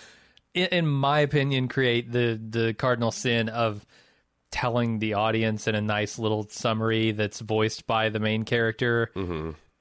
in, 0.53 0.67
in 0.67 0.87
my 0.87 1.19
opinion, 1.19 1.67
create 1.67 2.11
the 2.11 2.39
the 2.41 2.73
cardinal 2.73 3.11
sin 3.11 3.49
of 3.49 3.85
telling 4.51 4.99
the 4.99 5.13
audience 5.15 5.67
in 5.67 5.75
a 5.75 5.81
nice 5.81 6.17
little 6.17 6.47
summary 6.49 7.11
that's 7.11 7.39
voiced 7.39 7.85
by 7.87 8.09
the 8.09 8.19
main 8.19 8.43
character 8.43 9.11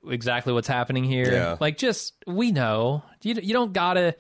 exactly 0.09 0.53
what's 0.53 0.69
happening 0.69 1.05
here. 1.05 1.33
Yeah. 1.33 1.57
Like, 1.61 1.79
just 1.79 2.15
we 2.27 2.53
know. 2.53 3.03
You 3.23 3.35
you 3.43 3.53
don't 3.53 3.73
gotta 3.73 4.15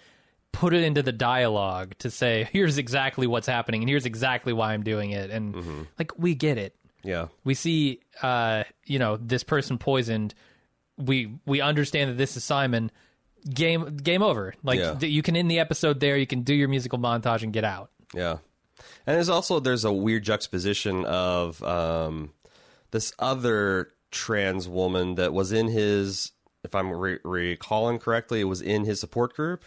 put 0.53 0.73
it 0.73 0.83
into 0.83 1.03
the 1.03 1.13
dialogue 1.13 1.95
to 1.99 2.11
say 2.11 2.49
here's 2.53 2.79
exactly 2.79 3.27
what's 3.27 3.47
happening 3.47 3.83
and 3.83 3.89
here's 3.91 4.07
exactly 4.07 4.53
why 4.53 4.73
I'm 4.73 4.83
doing 4.83 5.11
it, 5.11 5.31
and 5.31 5.87
like 5.99 6.19
we 6.19 6.35
get 6.35 6.59
it. 6.59 6.75
Yeah, 7.05 7.29
we 7.45 7.55
see 7.55 8.01
uh 8.23 8.65
you 8.85 8.99
know 8.99 9.17
this 9.17 9.45
person 9.45 9.79
poisoned. 9.79 10.35
We 10.97 11.31
we 11.47 11.61
understand 11.61 12.11
that 12.11 12.19
this 12.19 12.37
is 12.37 12.43
simon. 12.45 12.91
Game 13.49 13.97
game 13.99 14.23
over. 14.23 14.55
Like 14.65 14.81
Yeah. 14.81 14.99
you 14.99 15.23
can 15.23 15.37
end 15.37 15.49
the 15.51 15.61
episode 15.61 16.01
there 16.01 16.17
you 16.17 16.27
can 16.27 16.43
do 16.43 16.55
your 16.55 16.69
musical 16.69 16.99
montage 16.99 17.43
and 17.45 17.53
get 17.53 17.63
out. 17.65 17.91
Yeah, 18.15 18.39
and 19.07 19.17
there's 19.17 19.29
also 19.29 19.61
there's 19.61 19.85
a 19.85 19.93
weird 19.93 20.25
juxtaposition 20.25 21.05
of 21.05 21.63
um, 21.63 22.33
this 22.91 23.13
other 23.19 23.91
trans 24.11 24.69
woman 24.69 25.17
that 25.17 25.33
was 25.33 25.53
in 25.53 25.69
his, 25.69 26.33
if 26.65 26.75
I'm 26.75 26.91
re- 26.91 27.19
recalling 27.25 27.99
correctly, 27.99 28.41
it 28.41 28.45
was 28.45 28.63
in 28.63 28.85
his 28.85 29.01
support 29.01 29.35
group. 29.35 29.65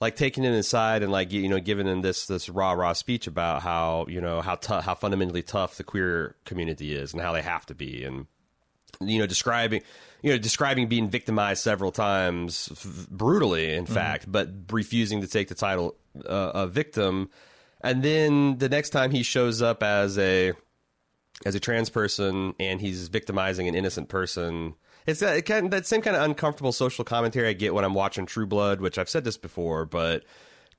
like 0.00 0.14
taking 0.14 0.44
him 0.44 0.52
aside 0.54 1.02
and 1.02 1.10
like 1.10 1.32
you 1.32 1.48
know 1.48 1.58
giving 1.58 1.86
him 1.88 2.02
this 2.02 2.26
this 2.26 2.48
rah 2.48 2.72
rah 2.72 2.92
speech 2.92 3.26
about 3.26 3.62
how 3.62 4.06
you 4.08 4.20
know 4.20 4.40
how 4.40 4.54
tough 4.54 4.84
how 4.84 4.94
fundamentally 4.94 5.42
tough 5.42 5.76
the 5.76 5.82
queer 5.84 6.36
community 6.44 6.94
is 6.94 7.12
and 7.12 7.20
how 7.20 7.32
they 7.32 7.42
have 7.42 7.66
to 7.66 7.74
be. 7.74 8.04
And 8.04 8.26
you 9.00 9.18
know 9.18 9.26
describing 9.26 9.82
you 10.22 10.30
know 10.32 10.38
describing 10.38 10.88
being 10.88 11.08
victimized 11.08 11.62
several 11.62 11.92
times 11.92 12.68
f- 12.72 13.06
brutally 13.10 13.74
in 13.74 13.86
fact 13.86 14.24
but 14.30 14.48
refusing 14.72 15.20
to 15.20 15.26
take 15.28 15.48
the 15.48 15.54
title 15.54 15.94
uh, 16.26 16.50
of 16.54 16.72
victim 16.72 17.30
and 17.80 18.02
then 18.02 18.58
the 18.58 18.68
next 18.68 18.90
time 18.90 19.10
he 19.10 19.22
shows 19.22 19.62
up 19.62 19.82
as 19.82 20.18
a 20.18 20.52
as 21.44 21.54
a 21.54 21.60
trans 21.60 21.90
person 21.90 22.54
and 22.58 22.80
he's 22.80 23.08
victimizing 23.08 23.68
an 23.68 23.74
innocent 23.74 24.08
person. 24.08 24.74
It's 25.06 25.20
that, 25.20 25.36
it 25.36 25.42
kind 25.42 25.70
that 25.70 25.86
same 25.86 26.02
kind 26.02 26.16
of 26.16 26.22
uncomfortable 26.22 26.72
social 26.72 27.04
commentary 27.04 27.48
I 27.48 27.52
get 27.52 27.74
when 27.74 27.84
I'm 27.84 27.94
watching 27.94 28.26
True 28.26 28.46
Blood, 28.46 28.80
which 28.80 28.98
I've 28.98 29.08
said 29.08 29.24
this 29.24 29.38
before, 29.38 29.86
but 29.86 30.24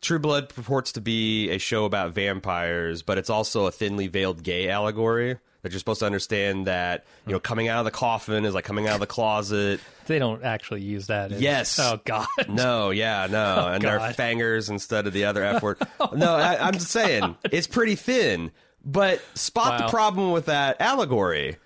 True 0.01 0.19
Blood 0.19 0.49
purports 0.49 0.91
to 0.93 1.01
be 1.01 1.49
a 1.49 1.57
show 1.57 1.85
about 1.85 2.13
vampires, 2.13 3.01
but 3.01 3.17
it's 3.17 3.29
also 3.29 3.65
a 3.65 3.71
thinly 3.71 4.07
veiled 4.07 4.43
gay 4.43 4.69
allegory. 4.69 5.37
That 5.61 5.73
you're 5.73 5.79
supposed 5.79 5.99
to 5.99 6.05
understand 6.05 6.67
that 6.67 7.05
you 7.25 7.33
know 7.33 7.39
coming 7.39 7.67
out 7.67 7.79
of 7.79 7.85
the 7.85 7.91
coffin 7.91 8.45
is 8.45 8.53
like 8.53 8.63
coming 8.63 8.87
out 8.87 8.93
of 8.93 9.01
the 9.01 9.07
closet. 9.07 9.81
They 10.09 10.19
don't 10.19 10.43
actually 10.43 10.81
use 10.81 11.07
that 11.07 11.31
as, 11.31 11.39
Yes. 11.41 11.79
oh 11.79 12.01
god 12.03 12.27
No, 12.49 12.89
yeah, 12.89 13.27
no, 13.31 13.67
and 13.67 13.81
they're 13.81 13.99
fangers 13.99 14.69
instead 14.69 15.07
of 15.07 15.13
the 15.13 15.23
other 15.23 15.41
F 15.45 15.63
word. 15.63 15.77
no, 16.13 16.35
I, 16.35 16.67
I'm 16.67 16.73
just 16.73 16.89
saying 16.91 17.37
it's 17.45 17.67
pretty 17.67 17.95
thin. 17.95 18.51
But 18.83 19.21
spot 19.35 19.79
Wow. 19.79 19.85
the 19.87 19.91
problem 19.91 20.31
with 20.31 20.45
that 20.47 20.81
allegory. 20.81 21.57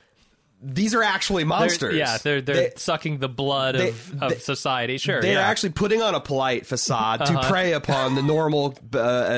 These 0.65 0.95
are 0.95 1.03
actually 1.03 1.43
They're- 1.43 1.47
monsters. 1.49 1.95
yeah 1.95 2.17
they're 2.19 2.39
they're 2.41 2.56
They- 2.56 2.73
sucking 2.77 3.17
the 3.19 3.27
blood 3.27 3.75
they- 3.75 3.89
of, 3.89 4.23
of 4.23 4.29
they- 4.32 4.38
society 4.38 4.97
sure 4.97 5.21
They're 5.21 5.34
yeah. 5.34 5.39
Uh-huh. 5.41 5.49
actually 5.51 5.71
putting 5.73 6.01
on 6.01 6.15
a 6.15 6.19
polite 6.21 6.65
facade 6.65 7.25
to 7.25 7.41
prey 7.49 7.73
upon 7.73 8.15
the 8.15 8.21
normal 8.23 8.77
uh, 8.93 8.97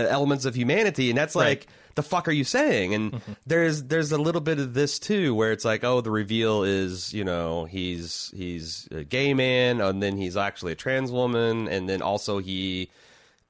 elements 0.09 0.45
of 0.45 0.55
humanity, 0.55 1.09
and 1.09 1.17
that's 1.17 1.35
like, 1.35 1.45
Right. 1.47 1.67
Mm-hmm. 1.95 2.01
the 2.01 2.03
fuck 2.03 2.27
are 2.27 2.31
you 2.31 2.43
saying? 2.43 2.93
And 2.93 3.21
there's 3.45 3.83
there's 3.83 4.11
a 4.11 4.17
little 4.17 4.41
bit 4.41 4.59
of 4.59 4.73
this 4.73 4.99
too, 4.99 5.33
where 5.33 5.51
it's 5.51 5.65
like, 5.65 5.83
oh, 5.83 6.01
the 6.01 6.11
reveal 6.11 6.63
is 6.63 7.13
you 7.13 7.23
know 7.23 7.65
he's 7.65 8.31
he's 8.35 8.87
a 8.91 9.03
gay 9.03 9.33
man, 9.33 9.81
and 9.81 10.01
then 10.03 10.17
he's 10.17 10.37
actually 10.37 10.73
a 10.73 10.75
trans 10.75 11.11
woman, 11.11 11.67
and 11.67 11.87
then 11.89 12.01
also 12.01 12.39
he 12.39 12.89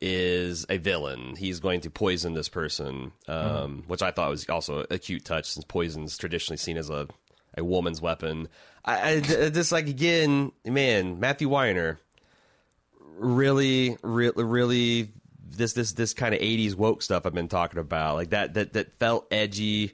is 0.01 0.65
a 0.69 0.77
villain. 0.77 1.35
He's 1.37 1.59
going 1.59 1.81
to 1.81 1.89
poison 1.89 2.33
this 2.33 2.49
person, 2.49 3.11
um, 3.27 3.35
Mm-hmm. 3.37 3.89
which 3.89 4.01
I 4.01 4.11
thought 4.11 4.29
was 4.29 4.47
also 4.49 4.85
a 4.89 4.97
cute 4.99 5.25
touch, 5.25 5.45
since 5.51 5.65
poison's 5.65 6.17
traditionally 6.17 6.57
seen 6.57 6.77
as 6.77 6.89
a 6.89 7.07
a 7.57 7.63
woman's 7.63 8.01
weapon. 8.01 8.49
I, 8.83 9.13
I 9.15 9.19
just 9.49 9.71
like 9.71 9.87
again, 9.87 10.51
man, 10.65 11.19
Matthew 11.19 11.47
Weiner, 11.49 11.99
really, 13.17 13.97
really, 14.03 14.43
really, 14.43 15.09
this 15.47 15.73
this 15.73 15.93
this 15.93 16.13
kind 16.13 16.33
of 16.33 16.41
'80s 16.41 16.75
woke 16.75 17.01
stuff 17.01 17.25
I've 17.25 17.33
been 17.33 17.47
talking 17.47 17.79
about, 17.79 18.15
like 18.15 18.31
that 18.31 18.53
that 18.55 18.73
that 18.73 18.97
felt 18.99 19.27
edgy, 19.31 19.93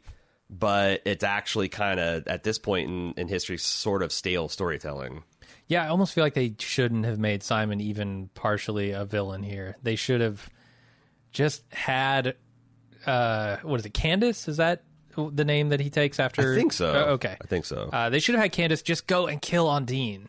but 0.49 1.01
it's 1.05 1.23
actually 1.23 1.69
kind 1.69 1.99
of 1.99 2.27
at 2.27 2.43
this 2.43 2.57
point 2.59 2.89
in, 2.89 3.13
in 3.17 3.27
history 3.27 3.57
sort 3.57 4.01
of 4.03 4.11
stale 4.11 4.47
storytelling. 4.49 5.23
Yeah, 5.67 5.85
I 5.85 5.87
almost 5.89 6.13
feel 6.13 6.23
like 6.23 6.33
they 6.33 6.53
shouldn't 6.59 7.05
have 7.05 7.17
made 7.19 7.43
Simon 7.43 7.79
even 7.79 8.29
partially 8.33 8.91
a 8.91 9.05
villain 9.05 9.41
here. 9.43 9.77
They 9.83 9.95
should 9.95 10.19
have 10.21 10.49
just 11.31 11.63
had 11.73 12.35
uh 13.05 13.57
what 13.63 13.79
is 13.79 13.85
it, 13.85 13.93
Candace? 13.93 14.47
Is 14.47 14.57
that 14.57 14.83
the 15.15 15.43
name 15.45 15.69
that 15.69 15.79
he 15.79 15.89
takes 15.89 16.19
after 16.19 16.53
I 16.53 16.55
think 16.55 16.71
so. 16.73 16.91
Uh, 16.93 17.11
okay. 17.13 17.35
I 17.41 17.45
think 17.47 17.65
so. 17.65 17.89
Uh, 17.91 18.09
they 18.09 18.19
should 18.19 18.35
have 18.35 18.41
had 18.43 18.51
Candace 18.53 18.81
just 18.81 19.07
go 19.07 19.27
and 19.27 19.41
kill 19.41 19.67
Ondine. 19.67 20.27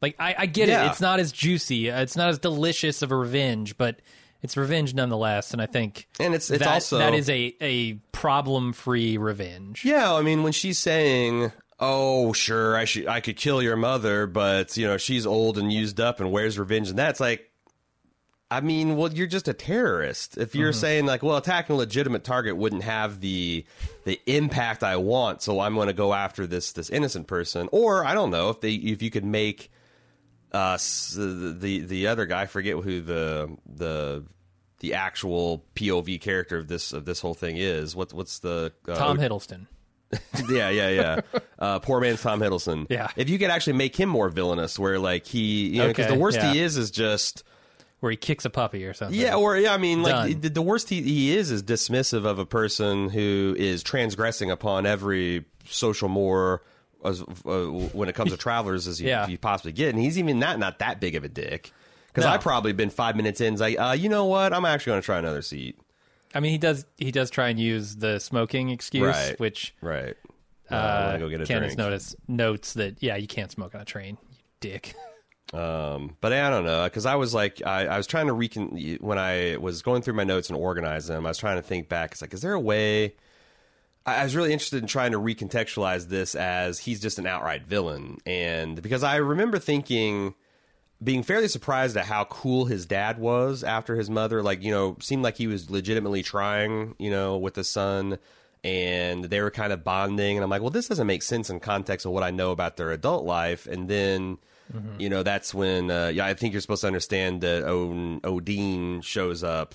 Like 0.00 0.14
I, 0.18 0.34
I 0.38 0.46
get 0.46 0.68
Yeah. 0.68 0.84
it. 0.86 0.90
It's 0.92 1.00
not 1.00 1.18
as 1.20 1.32
juicy. 1.32 1.90
uh, 1.90 2.00
It's 2.02 2.16
not 2.16 2.28
as 2.30 2.38
delicious 2.38 3.02
of 3.02 3.10
a 3.12 3.16
revenge, 3.16 3.76
but 3.76 4.00
it's 4.42 4.56
revenge 4.56 4.94
nonetheless. 4.94 5.52
And 5.52 5.60
I 5.60 5.66
think 5.66 6.08
And 6.18 6.34
it's- 6.34 6.50
it's 6.50 6.60
that, 6.60 6.68
also- 6.74 6.98
that 6.98 7.14
is 7.14 7.28
a 7.28 7.54
a 7.60 7.94
problem 8.12 8.72
free 8.72 9.16
revenge. 9.18 9.84
Yeah, 9.84 10.14
I 10.14 10.22
mean, 10.22 10.42
when 10.42 10.52
she's 10.52 10.78
saying, 10.78 11.52
"Oh, 11.78 12.32
sure, 12.32 12.76
I 12.76 12.84
should, 12.84 13.06
I 13.06 13.20
could 13.20 13.36
kill 13.36 13.62
your 13.62 13.76
mother," 13.76 14.26
but 14.26 14.76
you 14.76 14.86
know, 14.86 14.96
she's 14.96 15.26
old 15.26 15.58
and 15.58 15.72
used 15.72 16.00
up, 16.00 16.20
and 16.20 16.30
where's 16.32 16.58
revenge? 16.58 16.88
And 16.90 16.98
that's 16.98 17.20
like, 17.20 17.46
I 18.52 18.60
mean, 18.60 18.96
well, 18.96 19.12
you're 19.12 19.28
just 19.28 19.46
a 19.46 19.52
terrorist. 19.52 20.36
If 20.36 20.56
you're 20.56 20.72
mm-hmm. 20.72 20.80
saying 20.80 21.06
like, 21.06 21.22
well, 21.22 21.36
attacking 21.36 21.74
a 21.74 21.78
legitimate 21.78 22.24
target 22.24 22.56
wouldn't 22.56 22.82
have 22.82 23.20
the 23.20 23.64
the 24.04 24.20
impact 24.26 24.82
I 24.82 24.96
want, 24.96 25.40
so 25.40 25.60
I'm 25.60 25.74
going 25.74 25.86
to 25.86 25.92
go 25.92 26.12
after 26.12 26.46
this 26.46 26.72
this 26.72 26.90
innocent 26.90 27.28
person, 27.28 27.68
or 27.70 28.04
I 28.04 28.12
don't 28.14 28.30
know 28.30 28.50
if 28.50 28.60
they 28.60 28.72
if 28.72 29.02
you 29.02 29.10
could 29.10 29.24
make 29.24 29.70
uh 30.52 30.76
the 30.76 31.56
the, 31.58 31.80
the 31.80 32.06
other 32.06 32.26
guy, 32.26 32.42
I 32.42 32.46
forget 32.46 32.76
who 32.76 33.00
the 33.00 33.56
the 33.66 34.24
the 34.80 34.94
actual 34.94 35.64
POV 35.74 36.20
character 36.20 36.58
of 36.58 36.68
this 36.68 36.92
of 36.92 37.04
this 37.04 37.20
whole 37.20 37.34
thing 37.34 37.56
is. 37.56 37.94
What 37.94 38.12
what's 38.12 38.38
the 38.40 38.72
uh, 38.88 38.94
Tom 38.94 39.18
Hiddleston. 39.18 39.66
yeah, 40.50 40.70
yeah, 40.70 40.88
yeah. 40.88 41.20
Uh, 41.60 41.78
poor 41.78 42.00
man's 42.00 42.22
Tom 42.22 42.40
Hiddleston. 42.40 42.86
Yeah. 42.88 43.08
If 43.16 43.28
you 43.28 43.38
could 43.38 43.50
actually 43.50 43.74
make 43.74 43.94
him 43.94 44.08
more 44.08 44.30
villainous, 44.30 44.78
where 44.78 44.98
like 44.98 45.26
he, 45.26 45.68
you 45.68 45.78
know, 45.82 45.88
because 45.88 46.06
Okay, 46.06 46.14
the 46.14 46.18
worst 46.18 46.38
yeah. 46.38 46.54
he 46.54 46.60
is 46.60 46.78
is 46.78 46.90
just 46.90 47.44
Where 48.00 48.10
he 48.10 48.16
kicks 48.16 48.46
a 48.46 48.50
puppy 48.50 48.86
or 48.86 48.94
something. 48.94 49.20
yeah, 49.20 49.36
or 49.36 49.58
yeah, 49.58 49.74
I 49.74 49.76
mean, 49.76 50.02
like 50.02 50.40
the, 50.40 50.48
the 50.48 50.62
worst 50.62 50.88
he, 50.88 51.02
he 51.02 51.36
is 51.36 51.50
is 51.50 51.62
dismissive 51.62 52.24
of 52.24 52.38
a 52.38 52.46
person 52.46 53.10
who 53.10 53.54
is 53.58 53.82
transgressing 53.82 54.50
upon 54.50 54.86
every 54.86 55.44
social 55.66 56.08
more 56.08 56.62
as, 57.04 57.22
uh, 57.22 57.24
when 57.92 58.08
it 58.08 58.14
comes 58.14 58.30
to 58.30 58.36
travelers 58.36 58.86
as 58.86 59.00
you, 59.00 59.08
Yeah. 59.08 59.26
you 59.26 59.38
possibly 59.38 59.72
get, 59.72 59.90
and 59.94 59.98
he's 60.02 60.18
even 60.18 60.38
not 60.38 60.58
not 60.58 60.78
that 60.80 61.00
big 61.00 61.14
of 61.14 61.24
a 61.24 61.28
dick. 61.28 61.72
Because 62.08 62.24
No. 62.24 62.30
I 62.32 62.38
probably 62.38 62.72
been 62.72 62.90
five 62.90 63.14
minutes 63.14 63.40
in, 63.40 63.56
like, 63.56 63.78
uh, 63.78 63.94
you 63.96 64.08
know 64.08 64.24
what? 64.24 64.52
I'm 64.52 64.64
actually 64.64 64.90
going 64.90 65.02
to 65.02 65.06
try 65.06 65.18
another 65.18 65.42
seat. 65.42 65.78
I 66.34 66.40
mean, 66.40 66.50
he 66.52 66.58
does. 66.58 66.84
He 66.98 67.10
does 67.12 67.30
try 67.30 67.48
and 67.48 67.58
use 67.58 67.96
the 67.96 68.18
smoking 68.18 68.70
excuse, 68.70 69.02
Right. 69.06 69.38
which 69.40 69.74
Right. 69.80 70.16
Uh, 70.70 70.74
I 70.74 70.76
uh, 70.76 71.16
go 71.18 71.28
get 71.28 71.40
a 71.40 71.46
Candace 71.46 71.74
drink. 71.74 71.78
notice 71.78 72.14
notes 72.28 72.74
that 72.74 73.02
yeah, 73.02 73.16
you 73.16 73.26
can't 73.26 73.50
smoke 73.50 73.74
on 73.74 73.80
a 73.80 73.84
train, 73.84 74.18
you 74.30 74.36
dick. 74.60 74.94
Um, 75.52 76.16
but 76.20 76.32
I 76.32 76.48
don't 76.48 76.64
know 76.64 76.84
because 76.84 77.06
I 77.06 77.16
was 77.16 77.34
like 77.34 77.60
I, 77.66 77.86
I 77.86 77.96
was 77.96 78.06
trying 78.06 78.28
to 78.28 78.32
recon 78.32 78.68
when 79.00 79.18
I 79.18 79.56
was 79.56 79.82
going 79.82 80.00
through 80.00 80.14
my 80.14 80.22
notes 80.22 80.48
and 80.48 80.56
organize 80.56 81.08
them. 81.08 81.26
I 81.26 81.30
was 81.30 81.38
trying 81.38 81.56
to 81.56 81.62
think 81.62 81.88
back. 81.88 82.12
It's 82.12 82.20
like, 82.22 82.32
is 82.32 82.40
there 82.40 82.52
a 82.52 82.60
way? 82.60 83.14
I, 84.18 84.24
was 84.24 84.36
really 84.36 84.52
interested 84.52 84.82
in 84.82 84.88
trying 84.88 85.12
to 85.12 85.18
recontextualize 85.18 86.08
this 86.08 86.34
as 86.34 86.78
he's 86.78 87.00
just 87.00 87.18
an 87.18 87.26
outright 87.26 87.66
villain, 87.66 88.18
and 88.26 88.80
because 88.80 89.02
I 89.02 89.16
remember 89.16 89.58
thinking, 89.58 90.34
being 91.02 91.22
fairly 91.22 91.48
surprised 91.48 91.96
at 91.96 92.06
how 92.06 92.24
cool 92.24 92.66
his 92.66 92.86
dad 92.86 93.18
was 93.18 93.64
after 93.64 93.96
his 93.96 94.10
mother, 94.10 94.42
like 94.42 94.62
you 94.62 94.70
know, 94.70 94.96
seemed 95.00 95.22
like 95.22 95.36
he 95.36 95.46
was 95.46 95.70
legitimately 95.70 96.22
trying, 96.22 96.94
you 96.98 97.10
know, 97.10 97.38
with 97.38 97.54
the 97.54 97.64
son. 97.64 98.18
and 98.62 99.24
they 99.24 99.40
were 99.40 99.50
kind 99.50 99.72
of 99.72 99.82
bonding, 99.82 100.36
and 100.36 100.44
I'm 100.44 100.50
like, 100.50 100.60
well, 100.60 100.70
this 100.70 100.88
doesn't 100.88 101.06
make 101.06 101.22
sense 101.22 101.48
in 101.48 101.60
context 101.60 102.04
of 102.04 102.12
what 102.12 102.22
I 102.22 102.30
know 102.30 102.50
about 102.50 102.76
their 102.76 102.90
adult 102.92 103.24
life, 103.24 103.66
and 103.66 103.88
then. 103.88 104.38
You 104.98 105.08
know, 105.08 105.24
that's 105.24 105.52
when 105.52 105.90
uh, 105.90 106.12
yeah, 106.14 106.26
I 106.26 106.34
think 106.34 106.52
you're 106.52 106.60
supposed 106.60 106.82
to 106.82 106.86
understand 106.86 107.40
that 107.40 107.64
Odin 107.64 109.00
shows 109.00 109.42
up 109.42 109.74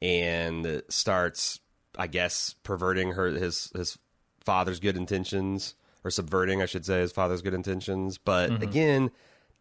and 0.00 0.82
starts, 0.88 1.58
I 1.96 2.06
guess, 2.06 2.54
perverting 2.62 3.12
her 3.12 3.28
his 3.28 3.70
his 3.74 3.98
father's 4.44 4.80
good 4.80 4.96
intentions 4.96 5.74
or 6.04 6.10
subverting, 6.10 6.62
I 6.62 6.66
should 6.66 6.86
say, 6.86 7.00
his 7.00 7.12
father's 7.12 7.42
good 7.42 7.54
intentions. 7.54 8.18
But 8.18 8.62
again, 8.62 9.10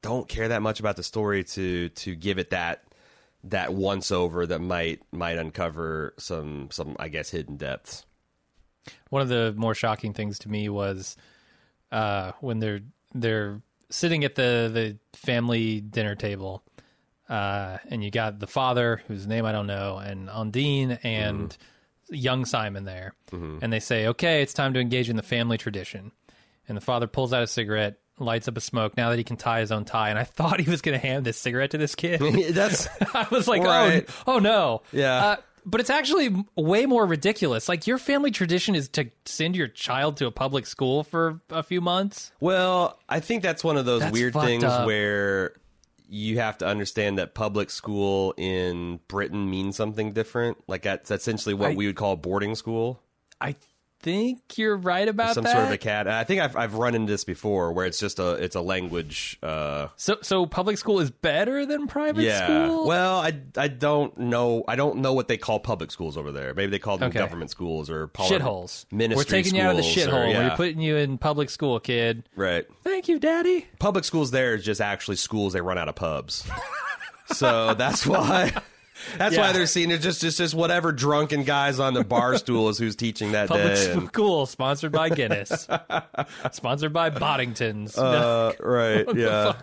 don't 0.01 0.27
care 0.27 0.47
that 0.47 0.61
much 0.61 0.79
about 0.79 0.95
the 0.95 1.03
story 1.03 1.43
to 1.43 1.89
to 1.89 2.15
give 2.15 2.39
it 2.39 2.51
that 2.51 2.83
that 3.45 3.73
once 3.73 4.11
over 4.11 4.45
that 4.45 4.59
might 4.59 5.01
might 5.11 5.37
uncover 5.37 6.13
some 6.17 6.69
some 6.71 6.95
I 6.99 7.09
guess 7.09 7.29
hidden 7.29 7.57
depths. 7.57 8.05
One 9.09 9.21
of 9.21 9.29
the 9.29 9.53
more 9.57 9.75
shocking 9.75 10.13
things 10.13 10.39
to 10.39 10.49
me 10.49 10.69
was 10.69 11.17
uh, 11.91 12.31
when 12.39 12.59
they're 12.59 12.81
they're 13.13 13.61
sitting 13.89 14.23
at 14.23 14.35
the 14.35 14.69
the 14.73 15.17
family 15.17 15.81
dinner 15.81 16.15
table, 16.15 16.63
uh, 17.27 17.77
and 17.89 18.03
you 18.03 18.11
got 18.11 18.39
the 18.39 18.47
father, 18.47 19.01
whose 19.07 19.27
name 19.27 19.45
I 19.45 19.51
don't 19.51 19.67
know, 19.67 19.97
and 19.97 20.29
Undine 20.29 20.99
and 21.03 21.55
young 22.11 22.45
Simon 22.45 22.83
there, 22.85 23.13
and 23.31 23.71
they 23.71 23.79
say, 23.79 24.07
"Okay, 24.07 24.41
it's 24.41 24.53
time 24.53 24.73
to 24.73 24.79
engage 24.79 25.09
in 25.09 25.15
the 25.15 25.23
family 25.23 25.57
tradition." 25.57 26.11
And 26.67 26.77
the 26.77 26.81
father 26.81 27.07
pulls 27.07 27.33
out 27.33 27.41
a 27.41 27.47
cigarette, 27.47 27.97
lights 28.19 28.47
up 28.47 28.55
a 28.57 28.61
smoke. 28.61 28.95
Now 28.95 29.09
that 29.09 29.17
he 29.17 29.23
can 29.23 29.37
tie 29.37 29.59
his 29.61 29.71
own 29.71 29.85
tie, 29.85 30.09
and 30.09 30.19
I 30.19 30.23
thought 30.25 30.59
he 30.59 30.69
was 30.69 30.81
going 30.81 30.99
to 30.99 31.05
hand 31.05 31.25
this 31.25 31.37
cigarette 31.37 31.71
to 31.71 31.77
this 31.77 31.95
kid. 31.95 32.19
that's 32.53 32.87
I 33.15 33.27
was 33.31 33.47
like, 33.47 33.63
Right. 33.63 34.05
oh, 34.27 34.35
oh 34.35 34.39
no. 34.39 34.81
Yeah. 34.91 35.25
Uh, 35.25 35.35
but 35.65 35.81
it's 35.81 35.89
actually 35.89 36.33
way 36.55 36.85
more 36.85 37.05
ridiculous. 37.05 37.67
Like 37.67 37.85
your 37.85 37.97
family 37.97 38.31
tradition 38.31 38.75
is 38.75 38.87
to 38.89 39.09
send 39.25 39.55
your 39.55 39.67
child 39.67 40.17
to 40.17 40.25
a 40.25 40.31
public 40.31 40.65
school 40.65 41.03
for 41.03 41.41
a 41.49 41.61
few 41.63 41.81
months. 41.81 42.31
Well, 42.39 42.97
I 43.09 43.19
think 43.19 43.43
that's 43.43 43.63
one 43.63 43.77
of 43.77 43.85
those 43.85 44.01
That's 44.01 44.13
weird 44.13 44.33
things 44.33 44.63
up. 44.63 44.87
where 44.87 45.53
you 46.09 46.39
have 46.39 46.57
to 46.57 46.67
understand 46.67 47.17
that 47.19 47.35
public 47.35 47.69
school 47.69 48.33
in 48.35 48.99
Britain 49.07 49.49
means 49.49 49.75
something 49.75 50.11
different. 50.11 50.57
Like 50.67 50.81
that's 50.81 51.11
essentially 51.11 51.53
what 51.53 51.71
I- 51.71 51.75
we 51.75 51.85
would 51.85 51.95
call 51.95 52.15
boarding 52.15 52.55
school. 52.55 53.01
I 53.39 53.55
think 54.01 54.57
you're 54.57 54.77
right 54.77 55.07
about 55.07 55.35
Some 55.35 55.43
that. 55.43 55.51
sort 55.53 55.65
of 55.65 55.71
a 55.71 55.77
cat. 55.77 56.07
I 56.07 56.23
think 56.23 56.41
I've 56.41 56.55
I've 56.55 56.73
run 56.75 56.95
into 56.95 57.11
this 57.11 57.23
before, 57.23 57.71
where 57.73 57.85
it's 57.85 57.99
just 57.99 58.19
a 58.19 58.31
it's 58.33 58.55
a 58.55 58.61
language. 58.61 59.37
Uh, 59.43 59.87
so, 59.95 60.17
so 60.21 60.45
public 60.45 60.77
school 60.77 60.99
is 60.99 61.11
better 61.11 61.65
than 61.65 61.87
private 61.87 62.23
yeah. 62.23 62.45
school. 62.45 62.87
Well, 62.87 63.19
I, 63.19 63.39
I 63.57 63.67
don't 63.67 64.17
know. 64.17 64.63
I 64.67 64.75
don't 64.75 64.97
know 64.99 65.13
what 65.13 65.27
they 65.27 65.37
call 65.37 65.59
public 65.59 65.91
schools 65.91 66.17
over 66.17 66.31
there. 66.31 66.53
Maybe 66.53 66.71
they 66.71 66.79
call 66.79 66.97
them 66.97 67.09
Okay. 67.09 67.19
government 67.19 67.51
schools 67.51 67.89
or 67.89 68.07
parli- 68.07 68.39
shitholes. 68.39 68.85
Ministry 68.91 69.17
We're 69.17 69.23
taking 69.43 69.55
you 69.55 69.63
out 69.63 69.71
of 69.71 69.77
the 69.77 69.83
or- 69.83 69.85
shithole. 70.07 70.31
yeah. 70.31 70.49
We're 70.49 70.55
putting 70.55 70.79
you 70.81 70.95
in 70.95 71.17
public 71.17 71.49
school, 71.49 71.79
kid. 71.79 72.27
right. 72.35 72.65
Thank 72.83 73.07
you, 73.07 73.19
Daddy. 73.19 73.67
public 73.79 74.05
schools 74.05 74.31
there 74.31 74.55
is 74.55 74.63
just 74.63 74.81
actually 74.81 75.17
schools 75.17 75.53
they 75.53 75.61
run 75.61 75.77
out 75.77 75.89
of 75.89 75.95
pubs. 75.95 76.47
so 77.33 77.73
that's 77.75 78.05
why 78.07 78.51
that's 79.17 79.37
why 79.37 79.51
they're 79.51 79.65
seeing 79.65 79.91
it 79.91 79.99
just 79.99 80.21
just 80.21 80.37
just 80.37 80.53
whatever 80.55 80.91
drunken 80.91 81.43
guys 81.43 81.79
on 81.79 81.93
the 81.93 82.03
bar 82.03 82.37
stool 82.39 82.69
is 82.69 82.77
who's 82.77 82.95
teaching 82.95 83.31
that 83.33 83.47
Public 83.47 83.75
day. 83.75 83.91
and- 83.91 84.07
school 84.07 84.45
sponsored 84.45 84.91
by 84.91 85.09
Guinness, 85.09 85.67
sponsored 86.51 86.93
by 86.93 87.09
Boddingtons. 87.09 87.97
uh, 87.97 88.53
right, 88.59 89.05
yeah. 89.15 89.53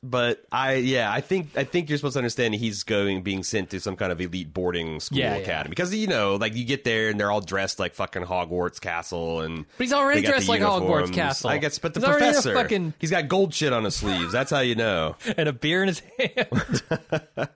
But 0.00 0.44
I 0.52 0.74
yeah, 0.74 1.12
I 1.12 1.20
think 1.20 1.48
I 1.56 1.64
think 1.64 1.88
you're 1.88 1.98
supposed 1.98 2.12
to 2.12 2.20
understand 2.20 2.54
he's 2.54 2.84
going 2.84 3.22
being 3.24 3.42
sent 3.42 3.70
to 3.70 3.80
some 3.80 3.96
kind 3.96 4.12
of 4.12 4.20
elite 4.20 4.54
boarding 4.54 5.00
school 5.00 5.18
Yeah, 5.18 5.34
yeah. 5.34 5.42
academy 5.42 5.70
because 5.70 5.92
you 5.92 6.06
know 6.06 6.36
like 6.36 6.54
you 6.54 6.64
get 6.64 6.84
there 6.84 7.08
and 7.10 7.18
they're 7.18 7.32
all 7.32 7.40
dressed 7.40 7.80
like 7.80 7.94
fucking 7.94 8.22
Hogwarts 8.22 8.80
Castle 8.80 9.40
and 9.40 9.64
But 9.76 9.84
he's 9.84 9.92
already 9.92 10.22
dressed 10.22 10.48
like 10.48 10.60
Hogwarts. 10.60 11.12
Castle. 11.12 11.50
I 11.50 11.58
guess, 11.58 11.80
but 11.80 11.94
the 11.94 12.00
He's 12.00 12.08
already 12.08 12.26
in 12.26 12.30
a 12.30 12.32
professor 12.34 12.54
fucking- 12.54 12.94
he's 13.00 13.10
got 13.10 13.26
gold 13.26 13.52
shit 13.52 13.72
on 13.72 13.82
his 13.82 13.96
sleeves. 13.96 14.30
That's 14.32 14.52
how 14.52 14.60
you 14.60 14.76
know. 14.76 15.16
and 15.36 15.48
a 15.48 15.52
beer 15.52 15.82
in 15.82 15.88
his 15.88 16.00
hand. 16.16 17.48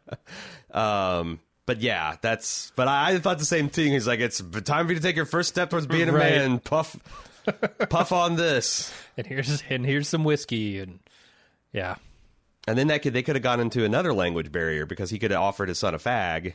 Um, 0.72 1.40
but 1.66 1.80
yeah, 1.80 2.16
that's. 2.20 2.72
But 2.76 2.88
I, 2.88 3.12
I 3.14 3.18
thought 3.18 3.38
the 3.38 3.44
same 3.44 3.68
thing. 3.68 3.92
He's 3.92 4.06
like, 4.06 4.20
it's 4.20 4.40
time 4.64 4.86
for 4.86 4.92
you 4.92 4.98
to 4.98 5.02
take 5.02 5.16
your 5.16 5.26
first 5.26 5.48
step 5.48 5.70
towards 5.70 5.86
being 5.86 6.08
a 6.08 6.12
Right. 6.12 6.32
man. 6.32 6.58
Puff, 6.58 6.96
puff 7.88 8.12
on 8.12 8.36
this, 8.36 8.92
and 9.16 9.26
here's 9.26 9.62
and 9.68 9.84
here's 9.86 10.08
some 10.08 10.24
whiskey 10.24 10.78
and 10.80 10.98
yeah. 11.72 11.96
and 12.66 12.76
then 12.78 12.88
that 12.88 13.02
could 13.02 13.12
they 13.12 13.22
could 13.22 13.36
have 13.36 13.42
gone 13.42 13.60
into 13.60 13.84
another 13.84 14.12
language 14.12 14.50
barrier 14.52 14.86
because 14.86 15.10
he 15.10 15.18
could 15.18 15.30
have 15.30 15.40
offered 15.40 15.68
his 15.68 15.78
son 15.78 15.94
a 15.94 15.98
fag. 15.98 16.54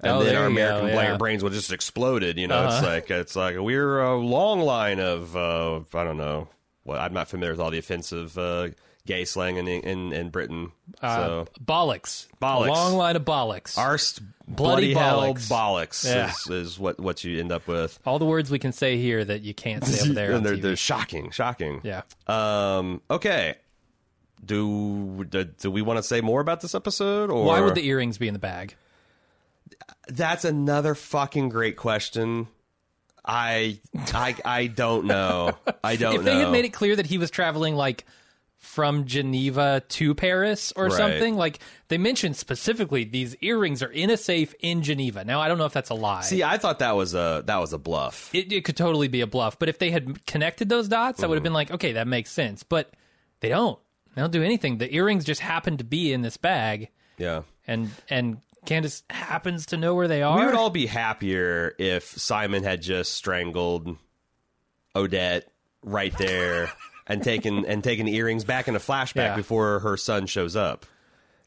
And 0.00 0.10
Oh, 0.12 0.18
then 0.24 0.34
there 0.34 0.42
our 0.42 0.50
you 0.50 0.56
go, 0.56 0.78
American 0.78 0.88
yeah. 1.12 1.16
brains 1.16 1.42
would 1.44 1.52
just 1.52 1.72
exploded. 1.72 2.36
You 2.36 2.48
know, 2.48 2.64
it's 2.66 2.74
Uh-huh. 2.74 2.86
like 2.86 3.10
it's 3.10 3.36
like 3.36 3.56
we're 3.58 4.00
a 4.00 4.16
long 4.16 4.60
line 4.60 4.98
of 5.00 5.36
uh, 5.36 5.80
I 5.94 6.04
don't 6.04 6.16
know. 6.18 6.48
Well, 6.84 7.00
I'm 7.00 7.14
not 7.14 7.28
familiar 7.28 7.52
with 7.52 7.60
all 7.60 7.70
the 7.70 7.78
offensive 7.78 8.36
uh, 8.36 8.68
gay 9.06 9.24
slang 9.24 9.56
in 9.56 9.68
in, 9.68 10.12
in 10.12 10.30
Britain. 10.30 10.72
Uh, 11.00 11.16
so 11.16 11.46
bollocks. 11.62 12.26
Bollocks. 12.40 12.68
A 12.68 12.72
long 12.72 12.94
line 12.96 13.16
of 13.16 13.24
bollocks. 13.24 13.76
arst 13.78 14.20
bloody, 14.46 14.92
bloody 14.92 14.94
hell 14.94 15.20
bollocks. 15.34 15.48
bollocks 15.50 16.04
Yeah. 16.06 16.30
is, 16.30 16.50
is 16.50 16.78
what 16.78 16.98
what 17.00 17.22
you 17.24 17.38
end 17.40 17.52
up 17.52 17.66
with. 17.66 17.98
All 18.06 18.18
the 18.18 18.24
words 18.26 18.50
we 18.50 18.58
can 18.58 18.72
say 18.72 18.96
here 18.98 19.24
that 19.24 19.42
you 19.42 19.54
can't 19.54 19.84
say 19.84 20.04
over 20.04 20.12
there. 20.14 20.32
and 20.32 20.44
they're, 20.44 20.56
they're 20.56 20.76
shocking, 20.76 21.30
shocking. 21.30 21.80
Yeah. 21.84 22.02
Um. 22.26 23.00
Okay. 23.10 23.56
Do 24.44 25.24
do, 25.28 25.44
do 25.44 25.70
we 25.70 25.80
want 25.82 25.98
to 25.98 26.02
say 26.02 26.20
more 26.20 26.40
about 26.40 26.60
this 26.60 26.74
episode, 26.74 27.30
or 27.30 27.44
Why 27.46 27.60
would 27.60 27.74
the 27.74 27.86
earrings 27.86 28.18
be 28.18 28.28
in 28.28 28.34
the 28.34 28.38
bag? 28.40 28.74
That's 30.08 30.44
another 30.44 30.94
fucking 30.94 31.48
great 31.48 31.76
question. 31.76 32.48
I 33.24 33.80
I 34.12 34.36
I 34.44 34.66
don't 34.66 35.06
know. 35.06 35.52
I 35.82 35.96
don't 35.96 36.12
know. 36.14 36.18
if 36.20 36.24
they 36.26 36.34
know. 36.34 36.40
had 36.40 36.50
made 36.52 36.66
it 36.66 36.74
clear 36.74 36.94
that 36.96 37.06
he 37.06 37.16
was 37.16 37.30
traveling 37.30 37.74
like 37.74 38.04
from 38.64 39.04
Geneva 39.04 39.82
to 39.90 40.14
Paris 40.14 40.72
or 40.74 40.86
Right. 40.86 40.92
something, 40.96 41.36
like 41.36 41.58
they 41.88 41.98
mentioned 41.98 42.36
specifically 42.36 43.04
these 43.04 43.36
earrings 43.40 43.82
are 43.82 43.90
in 43.92 44.10
a 44.10 44.16
safe 44.16 44.54
in 44.60 44.82
Geneva. 44.82 45.24
Now 45.24 45.40
I 45.40 45.48
don't 45.48 45.58
know 45.58 45.66
if 45.66 45.72
that's 45.72 45.90
a 45.90 45.94
lie. 45.94 46.22
See, 46.22 46.42
I 46.42 46.58
thought 46.58 46.78
that 46.80 46.96
was 46.96 47.14
a 47.14 47.42
that 47.46 47.58
was 47.58 47.72
a 47.72 47.78
bluff. 47.78 48.34
it, 48.34 48.52
it 48.52 48.64
could 48.64 48.76
totally 48.76 49.08
be 49.08 49.20
a 49.20 49.26
bluff. 49.26 49.58
But 49.58 49.68
if 49.68 49.78
they 49.78 49.90
had 49.90 50.26
connected 50.26 50.68
those 50.68 50.88
dots, 50.88 51.22
I 51.22 51.26
would 51.26 51.36
have 51.36 51.40
Mm-hmm. 51.40 51.44
been 51.44 51.52
like, 51.52 51.70
okay, 51.72 51.92
that 51.92 52.08
makes 52.08 52.30
sense. 52.30 52.62
But 52.62 52.90
they 53.40 53.48
don't. 53.50 53.78
They 54.14 54.22
don't 54.22 54.32
do 54.32 54.42
anything. 54.42 54.78
The 54.78 54.94
earrings 54.94 55.24
just 55.24 55.40
happen 55.40 55.76
to 55.78 55.84
be 55.84 56.12
in 56.12 56.22
this 56.22 56.36
bag, 56.36 56.88
Yeah. 57.18 57.42
and 57.66 57.90
and 58.08 58.38
Candace 58.64 59.02
happens 59.10 59.66
to 59.66 59.76
know 59.76 59.94
where 59.94 60.08
they 60.08 60.22
are. 60.22 60.38
We 60.38 60.46
would 60.46 60.54
all 60.54 60.70
be 60.70 60.86
happier 60.86 61.74
if 61.78 62.04
Simon 62.04 62.62
had 62.62 62.80
just 62.80 63.12
strangled 63.12 63.96
Odette 64.96 65.48
right 65.82 66.16
there 66.16 66.70
and 67.06 67.22
taken 67.22 67.64
and 67.66 67.82
taken 67.84 68.06
the 68.06 68.14
earrings 68.14 68.44
back 68.44 68.68
in 68.68 68.76
a 68.76 68.80
flashback 68.80 69.14
Yeah. 69.16 69.36
before 69.36 69.80
her 69.80 69.96
son 69.96 70.26
shows 70.26 70.56
up. 70.56 70.86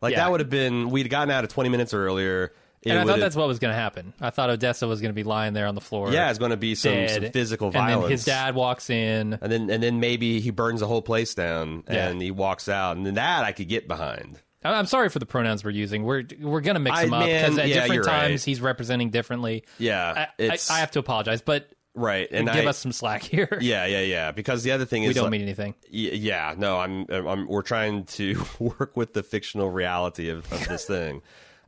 Like 0.02 0.13
Yeah. 0.13 0.20
that 0.26 0.32
would 0.32 0.39
have 0.39 0.50
been 0.50 0.89
we'd 0.89 1.10
gotten 1.10 1.32
out 1.32 1.43
of 1.43 1.50
twenty 1.50 1.70
minutes 1.70 1.93
earlier. 1.93 2.54
And 2.86 2.98
I 3.00 3.04
thought 3.06 3.20
that's 3.20 3.36
what 3.36 3.48
was 3.48 3.60
going 3.60 3.74
to 3.74 3.78
happen. 3.80 4.13
I 4.22 4.30
thought 4.30 4.50
Odessa 4.50 4.88
was 4.88 5.02
going 5.02 5.10
to 5.10 5.15
be 5.15 5.24
lying 5.24 5.52
there 5.54 5.65
on 5.67 5.76
the 5.76 5.82
floor. 5.82 6.13
yeah, 6.13 6.30
it's 6.30 6.39
going 6.39 6.52
to 6.52 6.58
be 6.58 6.74
some, 6.74 6.93
dead. 6.93 7.22
some 7.24 7.32
physical 7.32 7.67
and 7.67 7.74
violence. 7.74 8.04
then 8.04 8.12
his 8.12 8.24
dad 8.26 8.56
walks 8.56 8.89
in. 8.89 9.34
and 9.41 9.52
then 9.52 9.70
and 9.70 9.84
then 9.84 10.00
maybe 10.00 10.39
he 10.39 10.52
burns 10.52 10.80
the 10.80 10.88
whole 10.88 11.02
place 11.02 11.34
down 11.36 11.84
Yeah. 11.89 12.08
and 12.08 12.22
he 12.22 12.32
walks 12.32 12.70
out, 12.70 12.96
and 12.96 13.06
then 13.06 13.15
that 13.15 13.43
I 13.43 13.52
could 13.52 13.67
get 13.67 13.88
behind. 13.89 14.39
I- 14.63 14.74
I'm 14.76 14.86
sorry 14.86 15.10
for 15.10 15.20
the 15.20 15.26
pronouns 15.26 15.63
we're 15.65 15.72
using. 15.72 16.04
We're 16.04 16.24
we're 16.39 16.62
going 16.62 16.76
to 16.76 16.80
mix 16.80 16.98
I- 16.98 17.04
them 17.06 17.13
up 17.15 17.26
because 17.26 17.58
at 17.58 17.67
yeah, 17.67 17.82
different 17.82 18.06
times 18.06 18.30
right. 18.32 18.43
he's 18.46 18.62
representing 18.62 19.10
differently. 19.10 19.63
Yeah, 19.80 20.28
I, 20.39 20.43
I, 20.46 20.58
I 20.70 20.80
have 20.80 20.91
to 20.91 21.00
apologize, 21.00 21.41
but 21.41 21.70
right, 21.97 22.27
and 22.31 22.47
give 22.47 22.65
I, 22.65 22.69
us 22.69 22.77
some 22.77 22.91
slack 22.91 23.23
here. 23.23 23.57
yeah, 23.62 23.86
yeah, 23.86 24.01
yeah. 24.01 24.31
Because 24.31 24.63
the 24.63 24.71
other 24.71 24.86
thing 24.86 25.03
is 25.03 25.10
we 25.10 25.13
don't 25.15 25.23
like- 25.25 25.31
mean 25.31 25.41
anything. 25.41 25.75
Yeah, 25.89 26.55
no, 26.57 26.77
I'm, 26.79 27.05
I'm. 27.10 27.47
We're 27.47 27.62
trying 27.62 28.05
to 28.05 28.41
work 28.60 28.95
with 28.95 29.13
the 29.13 29.23
fictional 29.23 29.69
reality 29.69 30.29
of, 30.29 30.51
of 30.51 30.67
this 30.67 30.86
thing, 30.88 31.21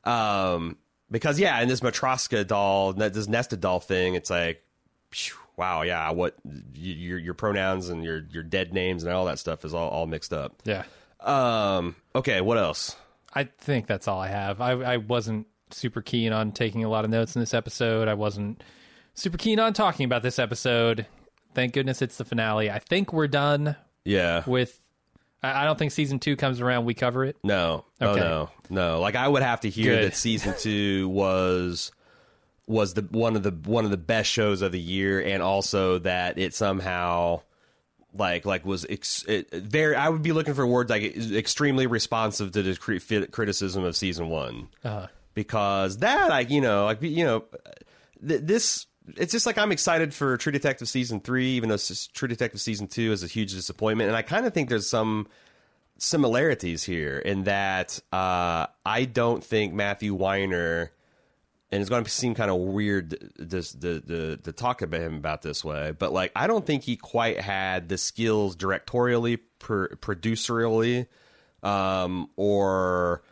um, 0.05 0.77
because 1.11 1.39
yeah, 1.39 1.59
in 1.61 1.67
this 1.67 1.81
Matryoshka 1.81 2.47
doll, 2.47 2.93
this 2.93 3.27
nested 3.27 3.59
doll 3.61 3.79
thing, 3.79 4.15
it's 4.15 4.29
like, 4.29 4.63
phew, 5.11 5.35
wow, 5.57 5.81
yeah, 5.81 6.09
what 6.11 6.35
your 6.73 7.19
your 7.19 7.33
pronouns 7.33 7.89
and 7.89 8.03
your 8.03 8.23
your 8.31 8.43
dead 8.43 8.73
names 8.73 9.03
and 9.03 9.11
all 9.11 9.25
that 9.25 9.39
stuff 9.39 9.65
is 9.65 9.73
all 9.73 9.89
all 9.89 10.07
mixed 10.07 10.31
up. 10.33 10.61
Yeah, 10.63 10.83
Um, 11.19 11.95
okay, 12.15 12.41
what 12.41 12.57
else? 12.57 12.95
I 13.33 13.43
think 13.43 13.85
that's 13.87 14.07
all 14.07 14.19
I 14.19 14.29
have. 14.29 14.61
I 14.61 14.71
I 14.71 14.97
wasn't 14.97 15.47
super 15.71 16.01
keen 16.01 16.33
on 16.33 16.51
taking 16.51 16.83
a 16.83 16.89
lot 16.89 17.05
of 17.05 17.11
notes 17.11 17.35
in 17.35 17.41
this 17.41 17.53
episode. 17.53 18.07
I 18.07 18.15
wasn't 18.15 18.63
super 19.19 19.37
keen 19.37 19.59
on 19.59 19.73
talking 19.73 20.05
about 20.05 20.23
this 20.23 20.39
episode. 20.39 21.05
Thank 21.53 21.73
goodness 21.73 22.01
it's 22.01 22.17
the 22.17 22.25
finale. 22.25 22.69
I 22.71 22.79
think 22.79 23.11
we're 23.13 23.27
done 23.27 23.75
Yeah, 24.05 24.43
with. 24.47 24.79
I 25.41 25.63
don't 25.63 25.79
think 25.79 25.91
season 25.93 26.19
two 26.19 26.35
comes 26.35 26.59
around. 26.59 26.83
We 26.85 26.93
cover 26.93 27.23
it. 27.23 27.37
no, 27.43 27.85
oh 28.01 28.15
no, 28.15 28.49
no. 28.69 28.99
Like 28.99 29.15
I 29.15 29.25
would 29.27 29.41
have 29.41 29.61
to 29.61 29.69
hear 29.69 29.95
Good. 29.95 30.11
that 30.11 30.15
season 30.17 30.53
two 30.59 31.07
was 31.09 31.91
was 32.67 32.93
the 32.93 33.01
one 33.03 33.35
of 33.37 33.43
the 33.43 33.51
one 33.51 33.85
of 33.85 33.91
the 33.91 33.97
best 33.97 34.29
shows 34.29 34.61
of 34.61 34.71
the 34.73 34.79
year, 34.79 35.21
and 35.21 35.41
also 35.41 35.97
that 35.99 36.37
it 36.37 36.53
somehow 36.53 37.41
like 38.13 38.45
like 38.45 38.65
was 38.65 38.85
ex- 38.89 39.23
it, 39.29 39.49
very. 39.53 39.95
I 39.95 40.09
would 40.09 40.23
be 40.23 40.33
looking 40.33 40.53
for 40.55 40.67
words 40.67 40.89
like 40.89 41.03
extremely 41.31 41.87
responsive 41.87 42.51
to 42.51 42.61
the 42.61 42.75
cri- 42.75 42.99
fi- 42.99 43.25
criticism 43.27 43.83
of 43.85 43.95
season 43.95 44.27
one 44.29 44.67
Uh, 44.83 45.07
because 45.35 45.99
that 45.99 46.29
like 46.29 46.49
you 46.49 46.59
know 46.59 46.83
like 46.83 47.01
you 47.01 47.23
know 47.23 47.45
th- 48.27 48.41
this 48.43 48.87
it's 49.17 49.31
just 49.31 49.45
like 49.45 49.57
I'm 49.57 49.71
excited 49.71 50.13
for 50.13 50.37
True 50.37 50.51
Detective 50.51 50.87
season 50.87 51.19
three, 51.19 51.49
even 51.51 51.69
though 51.69 51.77
True 52.13 52.27
Detective 52.27 52.61
season 52.61 52.87
two 52.87 53.11
is 53.11 53.23
a 53.23 53.27
huge 53.27 53.53
disappointment, 53.53 54.07
and 54.09 54.17
I 54.17 54.21
kind 54.21 54.45
of 54.45 54.53
think 54.53 54.69
there's 54.69 54.89
some 54.89 55.27
similarities 55.97 56.83
here 56.83 57.17
in 57.19 57.43
that 57.43 57.99
uh, 58.11 58.67
I 58.85 59.05
don't 59.05 59.43
think 59.43 59.73
Matthew 59.73 60.13
Weiner, 60.13 60.91
and 61.71 61.81
it's 61.81 61.89
going 61.89 62.03
to 62.03 62.09
seem 62.09 62.35
kind 62.35 62.49
of 62.49 62.57
weird 62.57 63.31
this 63.37 63.71
the 63.71 64.39
to 64.43 64.51
talk 64.51 64.81
about 64.81 65.01
him 65.01 65.15
about 65.15 65.41
this 65.41 65.63
way, 65.63 65.93
but 65.97 66.11
like 66.13 66.31
I 66.35 66.47
don't 66.47 66.65
think 66.65 66.83
he 66.83 66.95
quite 66.95 67.39
had 67.39 67.89
the 67.89 67.97
skills 67.97 68.55
directorially, 68.55 69.39
per, 69.59 69.89
producerally, 69.95 71.07
um, 71.63 72.29
or 72.35 73.23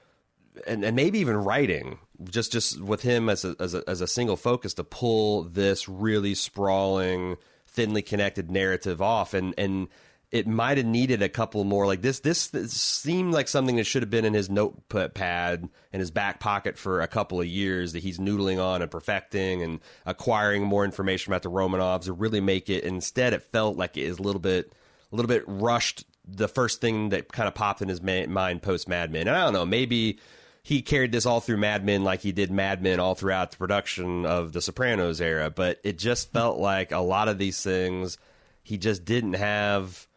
and, 0.66 0.84
and 0.84 0.96
maybe 0.96 1.20
even 1.20 1.38
writing 1.38 2.00
just 2.24 2.52
just 2.52 2.82
with 2.82 3.02
him 3.02 3.30
as 3.30 3.46
a, 3.46 3.56
as 3.60 3.74
a 3.74 3.84
as 3.88 4.02
a 4.02 4.08
single 4.08 4.38
focus 4.38 4.74
to 4.76 4.84
pull 4.84 5.44
this 5.44 5.88
really 5.88 6.36
sprawling 6.36 7.38
thinly 7.68 8.02
connected 8.02 8.50
narrative 8.52 9.02
off 9.02 9.34
and 9.34 9.54
and 9.58 9.88
it 10.30 10.46
might 10.46 10.78
have 10.78 10.86
needed 10.86 11.22
a 11.22 11.30
couple 11.30 11.64
more 11.64 11.86
like 11.86 12.02
this, 12.02 12.20
this 12.20 12.48
this 12.48 12.74
seemed 12.74 13.34
like 13.34 13.48
something 13.48 13.78
that 13.78 13.86
should 13.86 14.02
have 14.04 14.10
been 14.10 14.26
in 14.26 14.34
his 14.34 14.50
notepad 14.50 15.70
in 15.94 16.00
his 16.00 16.12
back 16.12 16.40
pocket 16.40 16.78
for 16.78 17.00
a 17.02 17.08
couple 17.08 17.40
of 17.40 17.48
years 17.48 17.94
that 17.94 18.04
he's 18.04 18.20
noodling 18.20 18.62
on 18.62 18.82
and 18.82 18.92
perfecting 18.92 19.62
and 19.62 19.80
acquiring 20.06 20.64
more 20.64 20.84
information 20.84 21.32
about 21.32 21.44
the 21.44 21.52
Romanovs 21.52 22.04
to 22.04 22.14
really 22.14 22.42
make 22.42 22.70
it 22.70 22.84
instead 22.84 23.34
it 23.34 23.42
felt 23.42 23.78
like 23.78 23.96
it 23.96 24.02
is 24.02 24.20
a 24.20 24.22
little 24.22 24.42
bit 24.42 24.74
a 25.12 25.16
little 25.16 25.30
bit 25.30 25.44
rushed 25.48 26.04
the 26.28 26.48
first 26.48 26.82
thing 26.82 27.10
that 27.10 27.32
kind 27.32 27.48
of 27.48 27.56
popped 27.56 27.82
in 27.82 27.88
his 27.88 28.02
ma- 28.02 28.26
mind 28.28 28.62
post 28.62 28.88
Mad 28.88 29.12
Men. 29.12 29.28
And 29.28 29.38
I 29.38 29.46
don't 29.46 29.54
know, 29.54 29.66
maybe 29.66 30.20
he 30.68 30.82
carried 30.82 31.14
this 31.14 31.26
all 31.26 31.40
through 31.40 31.56
Mad 31.56 31.86
Men 31.86 32.04
like 32.04 32.20
he 32.20 32.34
did 32.34 32.52
Mad 32.52 32.82
Men 32.82 33.00
all 33.00 33.16
throughout 33.16 33.52
the 33.52 33.58
production 33.58 34.26
of 34.26 34.52
the 34.52 34.60
Sopranos 34.60 35.22
era, 35.22 35.50
but 35.50 35.80
it 35.82 35.98
just 35.98 36.34
felt 36.34 36.58
like 36.58 36.92
a 36.92 36.98
lot 36.98 37.30
of 37.30 37.38
these 37.38 37.64
things 37.64 38.18
he 38.64 38.78
just 38.78 39.06
didn't 39.06 39.36
have 39.36 40.10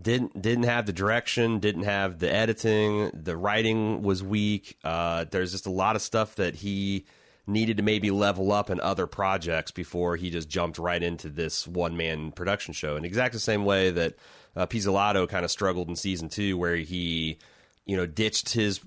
didn't 0.00 0.40
didn't 0.40 0.62
have 0.62 0.86
the 0.86 0.92
direction, 0.92 1.58
didn't 1.58 1.82
have 1.82 2.20
the 2.20 2.32
editing, 2.32 3.10
the 3.14 3.36
writing 3.36 4.04
was 4.04 4.22
weak. 4.22 4.78
Uh, 4.84 5.24
there's 5.28 5.50
just 5.50 5.66
a 5.66 5.72
lot 5.72 5.96
of 5.96 6.02
stuff 6.02 6.36
that 6.36 6.54
he 6.54 7.04
needed 7.48 7.78
to 7.78 7.82
maybe 7.82 8.12
level 8.12 8.52
up 8.52 8.70
in 8.70 8.78
other 8.78 9.08
projects 9.08 9.72
before 9.72 10.14
he 10.14 10.30
just 10.30 10.48
jumped 10.48 10.78
right 10.78 11.02
into 11.02 11.28
this 11.28 11.66
one 11.66 11.96
man 11.96 12.30
production 12.30 12.72
show. 12.72 12.94
In 12.94 13.04
exactly 13.04 13.38
the 13.38 13.40
same 13.40 13.64
way 13.64 13.90
that 13.90 14.14
uh, 14.54 14.66
Pizzolatto 14.68 15.28
kind 15.28 15.44
of 15.44 15.50
struggled 15.50 15.88
in 15.88 15.96
season 15.96 16.28
two, 16.28 16.56
where 16.56 16.76
he 16.76 17.38
you 17.86 17.96
know 17.96 18.06
ditched 18.06 18.52
his 18.52 18.80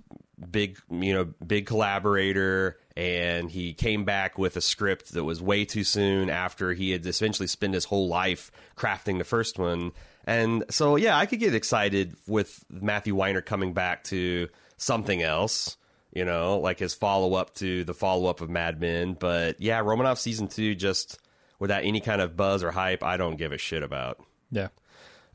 big 0.51 0.77
you 0.89 1.13
know 1.13 1.25
big 1.45 1.65
collaborator 1.65 2.77
and 2.95 3.49
he 3.51 3.73
came 3.73 4.05
back 4.05 4.37
with 4.37 4.55
a 4.57 4.61
script 4.61 5.13
that 5.13 5.23
was 5.23 5.41
way 5.41 5.65
too 5.65 5.83
soon 5.83 6.29
after 6.29 6.73
he 6.73 6.91
had 6.91 7.05
essentially 7.05 7.47
spent 7.47 7.73
his 7.73 7.85
whole 7.85 8.07
life 8.07 8.51
crafting 8.77 9.17
the 9.17 9.23
first 9.23 9.59
one 9.59 9.91
and 10.25 10.63
so 10.69 10.95
yeah 10.95 11.17
i 11.17 11.25
could 11.25 11.39
get 11.39 11.53
excited 11.53 12.15
with 12.27 12.63
matthew 12.69 13.13
weiner 13.15 13.41
coming 13.41 13.73
back 13.73 14.03
to 14.03 14.47
something 14.77 15.21
else 15.21 15.75
you 16.13 16.23
know 16.23 16.59
like 16.59 16.79
his 16.79 16.93
follow-up 16.93 17.53
to 17.55 17.83
the 17.83 17.93
follow-up 17.93 18.39
of 18.41 18.49
mad 18.49 18.79
men 18.79 19.13
but 19.13 19.59
yeah 19.59 19.79
romanoff 19.79 20.19
season 20.19 20.47
two 20.47 20.73
just 20.73 21.19
without 21.59 21.83
any 21.83 21.99
kind 21.99 22.21
of 22.21 22.37
buzz 22.37 22.63
or 22.63 22.71
hype 22.71 23.03
i 23.03 23.17
don't 23.17 23.35
give 23.35 23.51
a 23.51 23.57
shit 23.57 23.83
about 23.83 24.19
Yeah. 24.51 24.69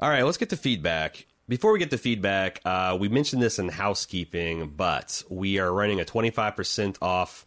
all 0.00 0.08
right, 0.08 0.22
let's 0.24 0.38
get 0.38 0.50
to 0.50 0.56
feedback. 0.56 1.26
Before 1.46 1.72
we 1.72 1.78
get 1.78 1.90
to 1.90 1.98
feedback, 1.98 2.60
uh, 2.64 2.96
we 2.98 3.08
mentioned 3.08 3.42
this 3.42 3.58
in 3.58 3.68
housekeeping, 3.68 4.72
but 4.76 5.22
we 5.28 5.58
are 5.58 5.70
running 5.70 6.00
a 6.00 6.04
25% 6.04 6.96
off 7.02 7.44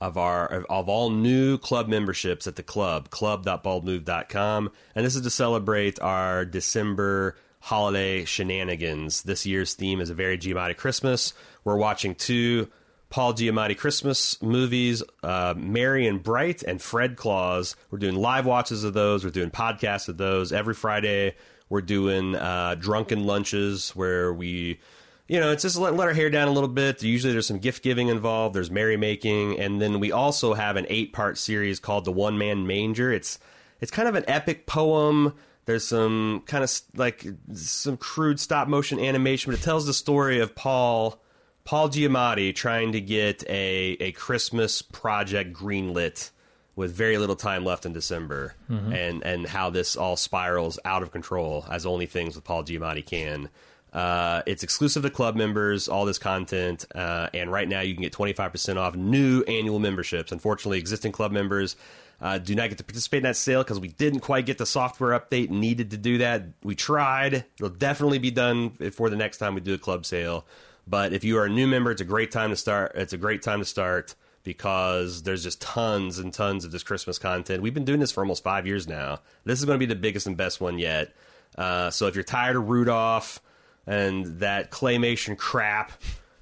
of 0.00 0.16
our 0.16 0.64
of 0.64 0.88
all 0.88 1.10
new 1.10 1.58
club 1.58 1.88
memberships 1.88 2.46
at 2.46 2.56
the 2.56 2.62
club, 2.62 3.10
club.baldmove.com. 3.10 4.70
And 4.94 5.06
this 5.06 5.16
is 5.16 5.22
to 5.22 5.30
celebrate 5.30 6.00
our 6.00 6.44
December 6.44 7.36
holiday 7.60 8.24
shenanigans. 8.24 9.22
This 9.22 9.44
year's 9.44 9.74
theme 9.74 10.00
is 10.00 10.10
a 10.10 10.14
very 10.14 10.38
Giamatti 10.38 10.76
Christmas. 10.76 11.34
We're 11.64 11.76
watching 11.76 12.14
two 12.14 12.68
Paul 13.10 13.34
Giamatti 13.34 13.76
Christmas 13.76 14.40
movies, 14.40 15.02
uh, 15.22 15.54
Merry 15.56 16.06
and 16.06 16.22
Bright 16.22 16.62
and 16.62 16.80
Fred 16.80 17.16
Claus. 17.16 17.76
We're 17.90 17.98
doing 17.98 18.16
live 18.16 18.46
watches 18.46 18.84
of 18.84 18.94
those. 18.94 19.24
We're 19.24 19.30
doing 19.30 19.50
podcasts 19.50 20.08
of 20.08 20.16
those 20.16 20.52
every 20.52 20.74
Friday. 20.74 21.34
We're 21.72 21.80
doing 21.80 22.34
uh, 22.36 22.74
drunken 22.74 23.24
lunches 23.24 23.96
where 23.96 24.30
we, 24.30 24.78
you 25.26 25.40
know, 25.40 25.52
it's 25.52 25.62
just 25.62 25.78
let, 25.78 25.94
let 25.94 26.06
our 26.06 26.12
hair 26.12 26.28
down 26.28 26.48
a 26.48 26.52
little 26.52 26.68
bit. 26.68 27.02
Usually 27.02 27.32
there's 27.32 27.46
some 27.46 27.60
gift 27.60 27.82
giving 27.82 28.08
involved. 28.08 28.54
There's 28.54 28.70
merrymaking, 28.70 29.58
and 29.58 29.80
then 29.80 29.98
we 29.98 30.12
also 30.12 30.52
have 30.52 30.76
an 30.76 30.84
eight 30.90 31.14
part 31.14 31.38
series 31.38 31.80
called 31.80 32.04
The 32.04 32.12
One 32.12 32.36
Man 32.36 32.66
Manger. 32.66 33.10
It's 33.10 33.38
it's 33.80 33.90
kind 33.90 34.06
of 34.06 34.14
an 34.16 34.24
epic 34.28 34.66
poem. 34.66 35.32
There's 35.64 35.88
some 35.88 36.42
kind 36.44 36.62
of 36.62 36.70
like 36.94 37.26
some 37.54 37.96
crude 37.96 38.38
stop 38.38 38.68
motion 38.68 39.00
animation, 39.00 39.50
but 39.50 39.58
it 39.58 39.62
tells 39.62 39.86
the 39.86 39.94
story 39.94 40.40
of 40.40 40.54
Paul 40.54 41.22
Paul 41.64 41.88
Giamatti 41.88 42.54
trying 42.54 42.92
to 42.92 43.00
get 43.00 43.48
a 43.48 43.96
a 43.98 44.12
Christmas 44.12 44.82
project 44.82 45.54
greenlit 45.54 46.32
with 46.74 46.92
very 46.94 47.18
little 47.18 47.36
time 47.36 47.64
left 47.64 47.84
in 47.84 47.92
December, 47.92 48.54
and 48.92 49.22
and 49.24 49.46
how 49.46 49.70
this 49.70 49.96
all 49.96 50.16
spirals 50.16 50.78
out 50.84 51.02
of 51.02 51.10
control 51.10 51.64
as 51.70 51.84
only 51.86 52.06
things 52.06 52.34
with 52.34 52.44
Paul 52.44 52.64
Giamatti 52.64 53.04
can. 53.04 53.50
Uh, 53.92 54.40
it's 54.46 54.62
exclusive 54.62 55.02
to 55.02 55.10
club 55.10 55.36
members, 55.36 55.86
all 55.86 56.06
this 56.06 56.18
content, 56.18 56.86
uh, 56.94 57.28
and 57.34 57.52
right 57.52 57.68
now 57.68 57.80
you 57.80 57.92
can 57.92 58.02
get 58.02 58.12
25% 58.12 58.78
off 58.78 58.94
new 58.94 59.42
annual 59.42 59.78
memberships. 59.78 60.32
Unfortunately, 60.32 60.78
existing 60.78 61.12
club 61.12 61.30
members 61.30 61.76
uh, 62.22 62.38
do 62.38 62.54
not 62.54 62.70
get 62.70 62.78
to 62.78 62.84
participate 62.84 63.18
in 63.18 63.24
that 63.24 63.36
sale 63.36 63.62
because 63.62 63.78
we 63.78 63.88
didn't 63.88 64.20
quite 64.20 64.46
get 64.46 64.56
the 64.56 64.64
software 64.64 65.18
update 65.18 65.50
needed 65.50 65.90
to 65.90 65.98
do 65.98 66.18
that. 66.18 66.44
We 66.62 66.74
tried. 66.74 67.44
It'll 67.56 67.68
definitely 67.68 68.18
be 68.18 68.30
done 68.30 68.70
for 68.92 69.10
the 69.10 69.16
next 69.16 69.36
time 69.36 69.54
we 69.54 69.60
do 69.60 69.74
a 69.74 69.78
club 69.78 70.06
sale. 70.06 70.46
But 70.86 71.12
if 71.12 71.22
you 71.22 71.36
are 71.36 71.44
a 71.44 71.50
new 71.50 71.66
member, 71.66 71.90
it's 71.90 72.00
a 72.00 72.06
great 72.06 72.30
time 72.30 72.48
to 72.48 72.56
start. 72.56 72.92
It's 72.94 73.12
a 73.12 73.18
great 73.18 73.42
time 73.42 73.58
to 73.58 73.64
start 73.66 74.14
because 74.44 75.22
there's 75.22 75.42
just 75.42 75.60
tons 75.60 76.18
and 76.18 76.32
tons 76.32 76.64
of 76.64 76.72
this 76.72 76.82
Christmas 76.82 77.18
content. 77.18 77.62
We've 77.62 77.74
been 77.74 77.84
doing 77.84 78.00
this 78.00 78.12
for 78.12 78.20
almost 78.20 78.42
five 78.42 78.66
years 78.66 78.88
now. 78.88 79.20
This 79.44 79.58
is 79.58 79.64
going 79.64 79.78
to 79.78 79.86
be 79.86 79.92
the 79.92 79.98
biggest 79.98 80.26
and 80.26 80.36
best 80.36 80.60
one 80.60 80.78
yet. 80.78 81.14
Uh, 81.56 81.90
so 81.90 82.06
if 82.06 82.14
you're 82.14 82.24
tired 82.24 82.56
of 82.56 82.68
Rudolph 82.68 83.40
and 83.86 84.40
that 84.40 84.70
claymation 84.70 85.36
crap, 85.36 85.92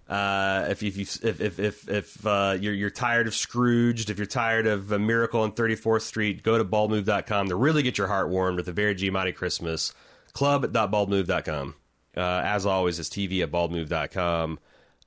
uh, 0.09 0.67
if 0.69 0.83
if 0.83 0.97
you, 0.97 1.07
if 1.23 1.41
if 1.41 1.61
if, 1.61 1.89
if 1.89 2.27
uh, 2.27 2.57
you're 2.61 2.75
you're 2.75 2.91
tired 2.91 3.29
of 3.29 3.35
Scrooged, 3.35 4.11
if 4.11 4.19
you're 4.19 4.27
tired 4.27 4.67
of 4.67 4.91
a 4.91 4.99
Miracle 4.99 5.43
on 5.43 5.53
34th 5.53 6.03
Street, 6.03 6.43
go 6.43 6.59
to 6.59 6.65
baldmove.com 6.65 7.49
to 7.49 7.57
really 7.57 7.83
get 7.83 7.97
your 7.97 8.09
heart 8.09 8.29
warmed 8.29 8.57
with 8.57 8.69
a 8.69 8.73
very 8.73 8.95
Giamatti 8.95 9.35
Christmas. 9.35 9.95
Club.baldmove.com. 10.33 11.75
Uh, 12.17 12.21
as 12.21 12.67
always, 12.67 12.99
it's 12.99 13.09
TV 13.09 13.43
at 13.43 13.53
baldmove.com. 13.53 14.59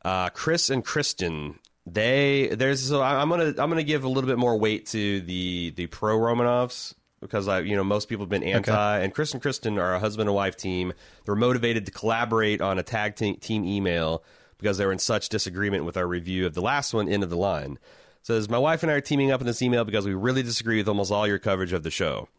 Uh, 0.05 0.29
Chris 0.29 0.69
and 0.69 0.83
Kristen, 0.83 1.59
they 1.85 2.47
there's 2.51 2.87
so 2.87 3.01
I'm 3.01 3.29
gonna 3.29 3.53
I'm 3.57 3.69
gonna 3.69 3.83
give 3.83 4.03
a 4.03 4.07
little 4.07 4.29
bit 4.29 4.37
more 4.37 4.57
weight 4.57 4.85
to 4.87 5.21
the 5.21 5.73
the 5.75 5.87
pro 5.87 6.17
Romanoffs 6.17 6.93
because 7.19 7.47
I 7.47 7.59
you 7.59 7.75
know 7.75 7.83
most 7.83 8.07
people 8.07 8.23
have 8.23 8.29
been 8.29 8.43
anti 8.43 8.99
and 8.99 9.13
Chris 9.13 9.33
and 9.33 9.41
Kristen 9.41 9.77
are 9.77 9.95
a 9.95 9.99
husband 9.99 10.29
and 10.29 10.35
wife 10.35 10.55
team. 10.55 10.93
They're 11.25 11.35
motivated 11.35 11.85
to 11.87 11.91
collaborate 11.91 12.61
on 12.61 12.79
a 12.79 12.83
tag 12.83 13.15
te- 13.15 13.35
team 13.35 13.65
email 13.65 14.23
because 14.57 14.77
they 14.77 14.85
were 14.85 14.93
in 14.93 14.99
such 14.99 15.27
disagreement 15.29 15.83
with 15.83 15.97
our 15.97 16.07
review 16.07 16.45
of 16.45 16.53
the 16.53 16.61
last 16.61 16.93
one, 16.93 17.09
End 17.09 17.23
of 17.23 17.29
the 17.29 17.37
Line. 17.37 17.79
Says 18.21 18.49
my 18.49 18.57
wife 18.57 18.83
and 18.83 18.91
I 18.91 18.95
are 18.95 19.01
teaming 19.01 19.31
up 19.31 19.41
in 19.41 19.47
this 19.47 19.61
email 19.61 19.83
because 19.83 20.05
we 20.05 20.13
really 20.13 20.43
disagree 20.43 20.77
with 20.77 20.87
almost 20.87 21.11
all 21.11 21.27
your 21.27 21.39
coverage 21.39 21.73
of 21.73 21.83
the 21.83 21.91
show. 21.91 22.29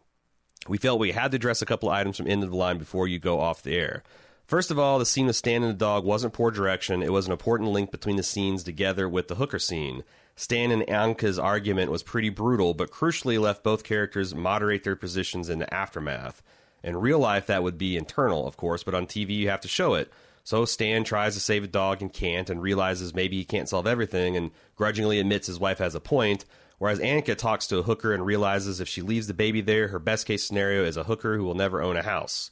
We 0.67 0.79
felt 0.79 0.99
we 0.99 1.13
had 1.13 1.33
to 1.33 1.37
address 1.37 1.61
a 1.61 1.67
couple 1.67 1.91
items 1.91 2.17
from 2.17 2.27
End 2.27 2.43
of 2.43 2.51
the 2.51 2.57
Line 2.57 2.79
before 2.79 3.07
you 3.07 3.19
go 3.19 3.39
off 3.39 3.63
the 3.63 3.77
air. 3.77 4.03
First 4.47 4.71
of 4.71 4.79
all, 4.79 4.99
the 4.99 5.07
scene 5.07 5.27
with 5.27 5.37
Stan 5.37 5.63
and 5.63 5.73
the 5.73 5.79
dog 5.79 6.05
wasn't 6.05 6.35
poor 6.35 6.51
direction. 6.51 7.03
It 7.03 7.13
was 7.13 7.27
an 7.27 7.33
important 7.33 7.71
link 7.71 7.91
between 7.91 8.17
the 8.17 8.23
scenes 8.23 8.63
together 8.63 9.09
with 9.09 9.29
the 9.29 9.37
hooker 9.37 9.59
scene. 9.59 10.05
Stan 10.37 10.71
and 10.71 10.83
Anka's 10.83 11.39
argument 11.39 11.91
was 11.91 12.03
pretty 12.03 12.29
brutal, 12.29 12.75
but 12.75 12.91
crucially 12.91 13.41
left 13.41 13.63
both 13.63 13.85
characters 13.85 14.35
moderate 14.35 14.85
their 14.85 14.97
positions 14.97 15.49
in 15.49 15.61
the 15.61 15.73
aftermath. 15.73 16.43
In 16.83 16.99
real 16.99 17.19
life, 17.19 17.47
that 17.47 17.63
would 17.63 17.79
be 17.79 17.97
internal, 17.97 18.47
of 18.47 18.59
course, 18.59 18.83
but 18.85 18.95
on 18.95 19.07
TV, 19.07 19.31
you 19.31 19.49
have 19.49 19.63
to 19.63 19.69
show 19.69 19.95
it. 19.95 20.13
So 20.43 20.67
Stan 20.67 21.05
tries 21.05 21.33
to 21.35 21.41
save 21.41 21.65
a 21.65 21.69
dog 21.69 22.03
and 22.03 22.13
can't, 22.13 22.51
and 22.51 22.61
realizes 22.61 23.15
maybe 23.15 23.39
he 23.39 23.45
can't 23.47 23.69
solve 23.69 23.87
everything, 23.87 24.37
and 24.37 24.51
grudgingly 24.77 25.19
admits 25.19 25.47
his 25.47 25.59
wife 25.59 25.79
has 25.79 25.95
a 25.95 26.01
point. 26.01 26.45
Whereas 26.77 27.01
Anka 27.01 27.35
talks 27.39 27.67
to 27.69 27.79
a 27.79 27.83
hooker 27.83 28.13
and 28.13 28.27
realizes 28.27 28.79
if 28.79 28.89
she 28.89 29.01
leaves 29.01 29.27
the 29.27 29.33
baby 29.33 29.63
there, 29.63 29.89
her 29.89 29.99
best 29.99 30.27
case 30.27 30.45
scenario 30.45 30.85
is 30.85 30.99
a 30.99 31.05
hooker 31.05 31.39
who 31.39 31.45
will 31.45 31.55
never 31.55 31.81
own 31.81 31.97
a 31.97 32.03
house. 32.03 32.51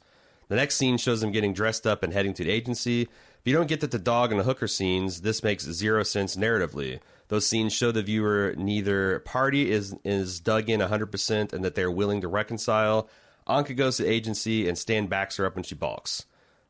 The 0.53 0.57
next 0.57 0.75
scene 0.75 0.97
shows 0.97 1.19
them 1.19 1.31
getting 1.31 1.51
dressed 1.51 1.87
up 1.87 2.03
and 2.03 2.13
heading 2.13 2.35
to 2.35 2.43
the 2.43 2.51
agency. 2.51 3.01
If 3.01 3.41
you 3.43 3.53
don't 3.53 3.67
get 3.67 3.81
that 3.81 3.89
the 3.89 3.97
dog 3.97 4.29
and 4.29 4.39
the 4.39 4.43
hooker 4.43 4.67
scenes, 4.67 5.21
this 5.21 5.41
makes 5.41 5.63
zero 5.63 6.03
sense 6.03 6.35
narratively. 6.35 6.99
Those 7.29 7.47
scenes 7.47 7.73
show 7.73 7.91
the 7.91 8.03
viewer 8.03 8.53
neither 8.55 9.21
party 9.21 9.71
is 9.71 9.95
is 10.03 10.39
dug 10.39 10.69
in 10.69 10.79
100% 10.79 11.53
and 11.53 11.65
that 11.65 11.73
they're 11.73 11.89
willing 11.89 12.21
to 12.21 12.27
reconcile. 12.27 13.09
Anka 13.47 13.75
goes 13.75 13.97
to 13.97 14.03
the 14.03 14.11
agency 14.11 14.69
and 14.69 14.77
Stan 14.77 15.07
backs 15.07 15.37
her 15.37 15.45
up 15.47 15.55
when 15.55 15.63
she 15.63 15.73
balks. 15.73 16.27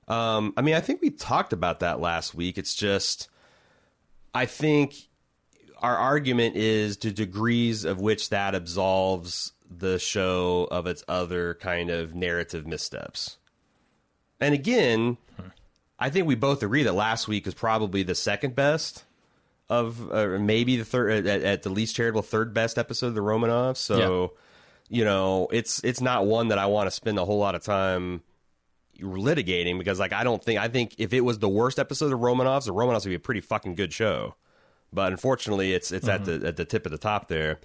Um, 0.08 0.54
I 0.56 0.62
mean, 0.62 0.76
I 0.76 0.80
think 0.80 1.02
we 1.02 1.10
talked 1.10 1.52
about 1.52 1.82
that 1.82 2.00
last 2.00 2.34
week. 2.34 2.58
It's 2.58 2.76
just, 2.76 3.28
I 4.34 4.46
think 4.46 4.96
our 5.80 5.98
argument 5.98 6.56
is 6.56 6.96
to 7.00 7.12
degrees 7.12 7.84
of 7.84 8.00
which 8.00 8.30
that 8.30 8.56
absolves 8.56 9.52
the 9.70 10.00
show 10.00 10.70
of 10.72 10.88
its 10.88 11.04
other 11.10 11.56
kind 11.56 11.90
of 11.90 12.16
narrative 12.16 12.66
missteps. 12.66 13.40
And 14.44 14.54
again, 14.54 15.18
I 15.98 16.10
think 16.10 16.28
we 16.28 16.36
both 16.36 16.62
agree 16.64 16.84
that 16.84 16.94
last 16.94 17.28
week 17.28 17.48
is 17.48 17.54
probably 17.54 18.04
the 18.04 18.16
second 18.16 18.56
best 18.56 19.06
of, 19.70 20.12
or 20.12 20.38
maybe 20.38 20.76
the 20.76 20.86
third 20.86 21.26
at, 21.26 21.41
at 21.41 21.64
the 21.64 21.70
least 21.70 21.96
charitable 21.96 22.22
third 22.22 22.54
best 22.54 22.78
episode 22.78 23.08
of 23.08 23.16
the 23.16 23.22
Romanoffs. 23.22 23.78
So, 23.78 24.34
you 24.89 25.06
know, 25.06 25.48
it's 25.52 25.84
it's 25.84 26.02
not 26.02 26.26
one 26.26 26.50
that 26.50 26.58
I 26.58 26.66
want 26.66 26.88
to 26.88 26.91
spend 26.91 27.18
a 27.18 27.26
whole 27.26 27.39
lot 27.39 27.56
of 27.56 27.64
time 27.64 28.22
litigating 29.00 29.78
because, 29.78 30.00
like, 30.00 30.14
I 30.14 30.24
don't 30.24 30.44
think 30.44 30.60
I 30.60 30.68
think 30.68 30.96
if 30.98 31.14
it 31.14 31.22
was 31.22 31.39
the 31.39 31.50
worst 31.50 31.80
episode 31.80 32.06
of 32.06 32.12
the 32.12 32.18
Romanoffs, 32.18 32.66
the 32.66 32.74
Romanoffs 32.74 33.06
would 33.06 33.12
be 33.12 33.16
a 33.16 33.20
pretty 33.20 33.41
fucking 33.41 33.76
good 33.76 33.94
show. 33.94 34.36
But 34.91 35.12
unfortunately, 35.12 35.74
it's 35.74 35.91
it's 35.91 36.08
at 36.08 36.24
mm-hmm. 36.24 36.41
the 36.41 36.48
at 36.50 36.58
the 36.58 36.66
tip 36.66 36.86
of 36.86 36.91
the 36.91 36.98
top 36.98 37.28
there. 37.28 37.60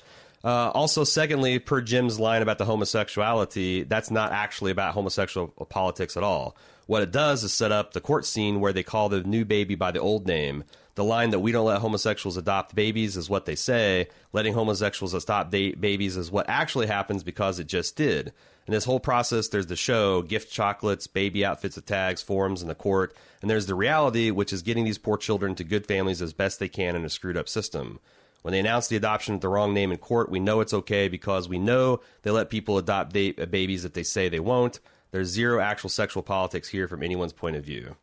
Uh, 0.45 0.71
also, 0.71 1.05
secondly, 1.05 1.59
per 1.59 1.81
Jim's 1.81 2.21
line 2.21 2.43
about 2.43 2.59
the 2.59 2.65
homosexuality, 2.65 3.83
that's 3.83 4.11
not 4.11 4.33
actually 4.33 4.71
about 4.71 4.95
homosexual 4.95 5.49
politics 5.69 6.17
at 6.17 6.23
all. 6.23 6.57
What 6.87 7.03
it 7.03 7.11
does 7.11 7.45
is 7.45 7.53
set 7.53 7.73
up 7.73 7.93
the 7.93 8.01
court 8.01 8.25
scene 8.25 8.61
where 8.61 8.73
they 8.73 8.83
call 8.83 9.09
the 9.09 9.23
new 9.23 9.45
baby 9.45 9.75
by 9.75 9.91
the 9.91 10.01
old 10.01 10.27
name. 10.27 10.65
The 10.95 11.05
line 11.05 11.31
that 11.31 11.41
we 11.41 11.53
don't 11.53 11.67
let 11.67 11.81
homosexuals 11.81 12.37
adopt 12.37 12.75
babies 12.75 13.17
is 13.17 13.29
what 13.29 13.47
they 13.47 13.55
say. 13.55 14.09
Letting 14.33 14.55
homosexuals 14.55 15.15
adopt 15.15 15.51
babies 15.51 16.17
is 16.17 16.31
what 16.31 16.49
actually 16.49 16.87
happens 16.87 17.23
because 17.23 17.59
it 17.59 17.67
just 17.67 17.95
did. 17.95 18.33
In 18.67 18.73
this 18.73 18.85
whole 18.85 19.01
process, 19.01 19.49
there's 19.49 19.67
the 19.67 19.77
show, 19.77 20.23
gift 20.23 20.53
chocolates, 20.53 21.07
baby 21.07 21.45
outfits 21.45 21.77
with 21.77 21.87
tags, 21.87 22.21
forums, 22.21 22.63
and 22.63 22.71
the 22.71 22.75
court. 22.75 23.15
And 23.41 23.51
there's 23.51 23.67
the 23.67 23.75
reality, 23.75 24.31
which 24.31 24.53
is 24.53 24.63
getting 24.63 24.85
these 24.85 24.99
poor 24.99 25.17
children 25.17 25.55
to 25.57 25.65
good 25.65 25.87
families 25.87 26.21
as 26.21 26.33
best 26.33 26.59
they 26.59 26.69
can 26.69 26.97
in 26.97 27.05
a 27.05 27.11
screwed 27.11 27.37
up 27.37 27.49
system. 27.49 28.01
When 28.43 28.53
they 28.53 28.61
announce 28.61 28.89
the 28.89 28.97
adoption 28.97 29.35
with 29.35 29.43
the 29.43 29.49
wrong 29.49 29.75
name 29.75 29.91
in 29.93 29.99
court, 29.99 30.31
we 30.31 30.41
know 30.41 30.61
it's 30.61 30.73
okay 30.73 31.09
because 31.09 31.49
we 31.49 31.59
know 31.59 32.01
they 32.23 32.31
let 32.31 32.51
people 32.51 32.79
adopt 32.79 33.13
ba- 33.13 33.47
babies 33.47 33.83
that 33.83 33.95
they 33.95 34.03
say 34.05 34.29
they 34.29 34.41
won't. 34.41 34.81
There's 35.11 35.29
zero 35.29 35.61
actual 35.61 35.91
sexual 35.91 36.23
politics 36.23 36.69
here 36.69 36.87
from 36.87 37.03
anyone's 37.03 37.33
point 37.33 37.57
of 37.57 37.65
view. 37.65 37.97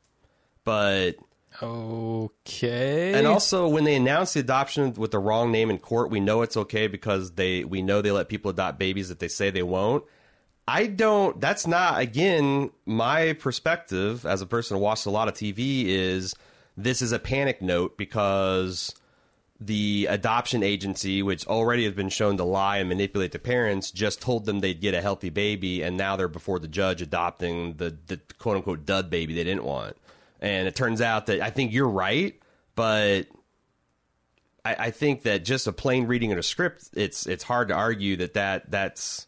But 0.63 1.15
Okay. 1.61 3.13
and 3.13 3.27
also 3.27 3.67
when 3.67 3.85
they 3.85 3.95
announce 3.95 4.33
the 4.33 4.39
adoption 4.41 4.93
with 4.93 5.11
the 5.11 5.19
wrong 5.19 5.51
name 5.51 5.69
in 5.69 5.77
court, 5.77 6.09
we 6.09 6.19
know 6.19 6.41
it's 6.41 6.57
okay 6.57 6.87
because 6.87 7.31
they 7.31 7.63
we 7.63 7.81
know 7.81 8.01
they 8.01 8.11
let 8.11 8.27
people 8.27 8.51
adopt 8.51 8.77
babies 8.77 9.09
that 9.09 9.19
they 9.19 9.27
say 9.27 9.49
they 9.49 9.63
won't. 9.63 10.03
I 10.67 10.87
don't 10.87 11.39
that's 11.39 11.67
not 11.67 11.99
again 11.99 12.71
my 12.85 13.33
perspective 13.33 14.25
as 14.25 14.41
a 14.41 14.45
person 14.47 14.77
who 14.77 14.83
watched 14.83 15.05
a 15.05 15.11
lot 15.11 15.27
of 15.27 15.35
TV 15.35 15.85
is 15.85 16.35
this 16.75 17.01
is 17.01 17.11
a 17.11 17.19
panic 17.19 17.61
note 17.61 17.97
because 17.97 18.93
the 19.59 20.07
adoption 20.09 20.63
agency, 20.63 21.23
which 21.23 21.47
already 21.47 21.85
has 21.85 21.93
been 21.93 22.09
shown 22.09 22.35
to 22.37 22.43
lie 22.43 22.77
and 22.77 22.89
manipulate 22.89 23.31
the 23.31 23.39
parents, 23.39 23.89
just 23.91 24.21
told 24.21 24.45
them 24.45 24.59
they'd 24.59 24.81
get 24.81 24.93
a 24.93 25.01
healthy 25.01 25.29
baby, 25.29 25.81
and 25.81 25.95
now 25.95 26.15
they're 26.15 26.27
before 26.27 26.59
the 26.59 26.67
judge 26.67 27.01
adopting 27.01 27.75
the, 27.75 27.95
the 28.07 28.19
quote 28.37 28.57
unquote 28.57 28.85
dud 28.85 29.09
baby 29.09 29.33
they 29.33 29.43
didn't 29.45 29.63
want. 29.63 29.95
And 30.41 30.67
it 30.67 30.75
turns 30.75 30.99
out 31.01 31.27
that 31.27 31.39
I 31.41 31.49
think 31.49 31.71
you're 31.71 31.87
right, 31.89 32.37
but 32.75 33.27
I, 34.65 34.75
I 34.87 34.91
think 34.91 35.23
that 35.23 35.45
just 35.45 35.67
a 35.67 35.71
plain 35.71 36.07
reading 36.07 36.31
of 36.33 36.37
a 36.37 36.43
script, 36.43 36.89
it's 36.93 37.25
it's 37.25 37.43
hard 37.43 37.69
to 37.69 37.73
argue 37.73 38.17
that, 38.17 38.33
that 38.33 38.69
that's 38.69 39.25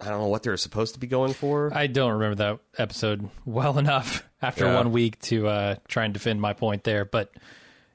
I 0.00 0.08
don't 0.08 0.20
know 0.20 0.28
what 0.28 0.42
they're 0.44 0.56
supposed 0.56 0.94
to 0.94 1.00
be 1.00 1.06
going 1.08 1.32
for. 1.34 1.70
I 1.74 1.86
don't 1.88 2.12
remember 2.12 2.36
that 2.36 2.58
episode 2.78 3.28
well 3.44 3.78
enough 3.78 4.22
after 4.40 4.66
Yeah. 4.66 4.76
one 4.76 4.92
week 4.92 5.18
to 5.22 5.48
uh, 5.48 5.74
try 5.88 6.04
and 6.04 6.14
defend 6.14 6.40
my 6.40 6.52
point 6.52 6.84
there. 6.84 7.04
But 7.04 7.32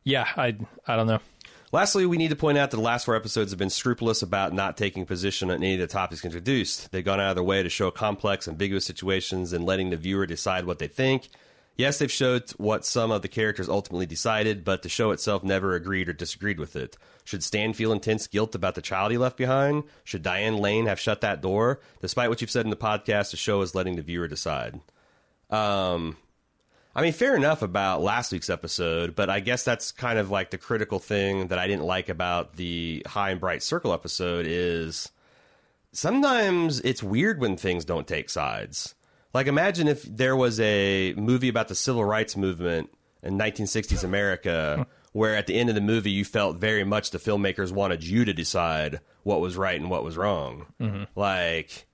yeah, 0.03 0.27
I 0.35 0.57
I 0.85 0.95
don't 0.97 1.07
know. 1.07 1.19
Lastly, 1.75 2.05
we 2.05 2.15
need 2.15 2.29
to 2.29 2.37
point 2.37 2.57
out 2.57 2.71
that 2.71 2.77
the 2.77 2.81
last 2.81 3.03
four 3.03 3.17
episodes 3.17 3.51
have 3.51 3.59
been 3.59 3.69
scrupulous 3.69 4.21
about 4.21 4.53
not 4.53 4.77
taking 4.77 5.05
position 5.05 5.51
on 5.51 5.57
any 5.57 5.73
of 5.73 5.81
the 5.81 5.87
topics 5.87 6.23
introduced. 6.23 6.89
They've 6.89 7.03
gone 7.03 7.19
out 7.19 7.31
of 7.31 7.35
their 7.35 7.43
way 7.43 7.61
to 7.63 7.69
show 7.69 7.91
complex, 7.91 8.47
ambiguous 8.47 8.85
situations 8.85 9.51
and 9.51 9.65
letting 9.65 9.89
the 9.89 9.97
viewer 9.97 10.25
decide 10.25 10.63
what 10.63 10.79
they 10.79 10.87
think. 10.87 11.27
Yes, 11.75 11.97
they've 11.97 12.09
showed 12.09 12.49
what 12.51 12.85
some 12.85 13.11
of 13.11 13.23
the 13.23 13.27
characters 13.27 13.67
ultimately 13.67 14.05
decided, 14.05 14.63
but 14.63 14.83
the 14.83 14.87
show 14.87 15.11
itself 15.11 15.43
never 15.43 15.75
agreed 15.75 16.07
or 16.07 16.13
disagreed 16.13 16.61
with 16.61 16.77
it. 16.77 16.95
Should 17.25 17.43
Stan 17.43 17.73
feel 17.73 17.91
intense 17.91 18.25
guilt 18.27 18.55
about 18.55 18.75
the 18.75 18.81
child 18.81 19.11
he 19.11 19.17
left 19.17 19.35
behind? 19.35 19.83
Should 20.05 20.23
Diane 20.23 20.55
Lane 20.55 20.85
have 20.85 20.97
shut 20.97 21.19
that 21.19 21.41
door? 21.41 21.81
Despite 21.99 22.29
what 22.29 22.39
you've 22.39 22.51
said 22.51 22.65
in 22.65 22.69
the 22.69 22.77
podcast, 22.77 23.31
the 23.31 23.37
show 23.37 23.59
is 23.59 23.75
letting 23.75 23.97
the 23.97 24.01
viewer 24.01 24.29
decide. 24.29 24.79
Um, 25.49 26.15
I 26.95 27.01
mean, 27.01 27.11
fair 27.11 27.35
enough 27.35 27.61
about 27.61 28.01
last 28.01 28.31
week's 28.31 28.49
episode, 28.49 29.15
but 29.15 29.29
I 29.29 29.41
guess 29.41 29.65
that's 29.65 29.91
kind 29.91 30.17
of 30.17 30.31
like 30.31 30.51
the 30.51 30.57
critical 30.57 30.99
thing 30.99 31.47
that 31.47 31.59
I 31.59 31.67
didn't 31.67 31.83
like 31.83 32.07
about 32.07 32.55
the 32.55 33.05
High 33.05 33.31
and 33.31 33.39
Bright 33.39 33.61
Circle 33.61 33.91
episode 33.91 34.45
is 34.47 35.11
sometimes 35.91 36.79
it's 36.81 37.03
weird 37.03 37.41
when 37.41 37.57
things 37.57 37.83
don't 37.83 38.07
take 38.07 38.29
sides. 38.29 38.95
Like, 39.33 39.47
imagine 39.47 39.89
if 39.89 40.03
there 40.03 40.37
was 40.37 40.57
a 40.61 41.13
movie 41.17 41.49
about 41.49 41.67
the 41.67 41.75
civil 41.75 42.05
rights 42.05 42.37
movement 42.37 42.89
in 43.21 43.37
1960s 43.37 44.05
America, 44.05 44.87
where 45.11 45.35
at 45.35 45.47
the 45.47 45.59
end 45.59 45.67
of 45.67 45.75
the 45.75 45.81
movie 45.81 46.11
you 46.11 46.23
felt 46.23 46.55
very 46.55 46.85
much 46.85 47.11
the 47.11 47.17
filmmakers 47.17 47.73
wanted 47.73 48.05
you 48.05 48.23
to 48.23 48.31
decide 48.31 49.01
what 49.23 49.41
was 49.41 49.57
right 49.57 49.79
and 49.79 49.89
what 49.89 50.05
was 50.05 50.15
wrong. 50.15 50.67
Mm-hmm. 50.79 51.03
Like, 51.19 51.87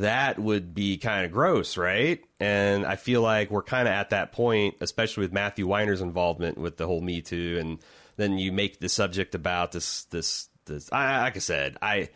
that 0.00 0.38
would 0.38 0.74
be 0.74 0.98
kind 0.98 1.24
of 1.24 1.32
gross, 1.32 1.76
right? 1.76 2.22
And 2.38 2.84
I 2.84 2.96
feel 2.96 3.22
like 3.22 3.50
we're 3.50 3.62
kind 3.62 3.88
of 3.88 3.92
at 3.92 4.10
that 4.10 4.32
point, 4.32 4.76
especially 4.80 5.22
with 5.22 5.32
Matthew 5.32 5.66
Weiner's 5.66 6.02
involvement 6.02 6.58
with 6.58 6.76
the 6.76 6.86
whole 6.86 7.00
Me 7.00 7.22
Too, 7.22 7.56
and 7.58 7.78
then 8.16 8.38
you 8.38 8.52
make 8.52 8.78
the 8.78 8.88
subject 8.88 9.34
about 9.34 9.72
this, 9.72 10.04
this, 10.04 10.48
this. 10.66 10.92
I, 10.92 11.22
like 11.22 11.36
I 11.36 11.40
said, 11.40 11.78
I 11.80 12.10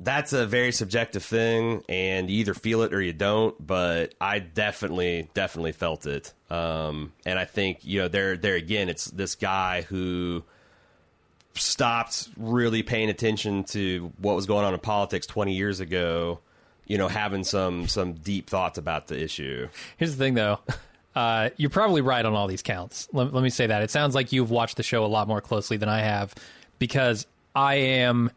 that's 0.00 0.32
a 0.32 0.46
very 0.46 0.72
subjective 0.72 1.22
thing, 1.22 1.84
and 1.88 2.28
you 2.28 2.40
either 2.40 2.54
feel 2.54 2.82
it 2.82 2.92
or 2.92 3.00
you 3.00 3.12
don't. 3.12 3.54
But 3.64 4.14
I 4.20 4.40
definitely, 4.40 5.28
definitely 5.34 5.72
felt 5.72 6.06
it, 6.06 6.32
um, 6.50 7.12
and 7.24 7.38
I 7.38 7.44
think 7.44 7.84
you 7.84 8.00
know 8.00 8.08
there, 8.08 8.36
there 8.36 8.56
again, 8.56 8.88
it's 8.88 9.04
this 9.04 9.36
guy 9.36 9.82
who 9.82 10.42
stopped 11.54 12.28
really 12.36 12.82
paying 12.82 13.10
attention 13.10 13.62
to 13.62 14.10
what 14.18 14.34
was 14.34 14.46
going 14.46 14.64
on 14.64 14.74
in 14.74 14.80
politics 14.80 15.26
20 15.26 15.54
years 15.54 15.80
ago 15.80 16.40
you 16.86 16.98
know 16.98 17.08
having 17.08 17.44
some 17.44 17.88
some 17.88 18.14
deep 18.14 18.48
thoughts 18.48 18.78
about 18.78 19.08
the 19.08 19.20
issue 19.20 19.68
Here's 19.96 20.16
the 20.16 20.24
thing, 20.24 20.34
though. 20.34 20.60
Uh, 21.14 21.50
you're 21.58 21.68
probably 21.68 22.00
right 22.00 22.24
on 22.24 22.32
all 22.32 22.46
these 22.46 22.62
counts. 22.62 23.06
Let, 23.12 23.34
let 23.34 23.42
me 23.42 23.50
say 23.50 23.66
that. 23.66 23.82
It 23.82 23.90
sounds 23.90 24.14
like 24.14 24.32
you've 24.32 24.50
watched 24.50 24.78
the 24.78 24.82
show 24.82 25.04
a 25.04 25.08
lot 25.08 25.28
more 25.28 25.42
closely 25.42 25.76
than 25.76 25.90
I 25.90 26.00
have 26.00 26.34
because 26.78 27.26
I 27.54 27.74
am 27.74 28.30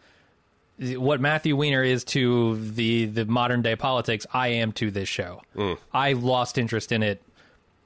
what 0.77 1.21
Matthew 1.21 1.55
Weiner 1.55 1.83
is 1.83 2.03
to 2.03 2.57
the, 2.57 3.05
the 3.05 3.25
modern 3.25 3.61
day 3.61 3.77
politics, 3.77 4.25
I 4.33 4.49
am 4.49 4.73
to 4.73 4.91
this 4.91 5.07
show. 5.07 5.41
Mm. 5.55 5.77
I 5.93 6.13
lost 6.13 6.57
interest 6.57 6.91
in 6.91 7.01
it 7.01 7.21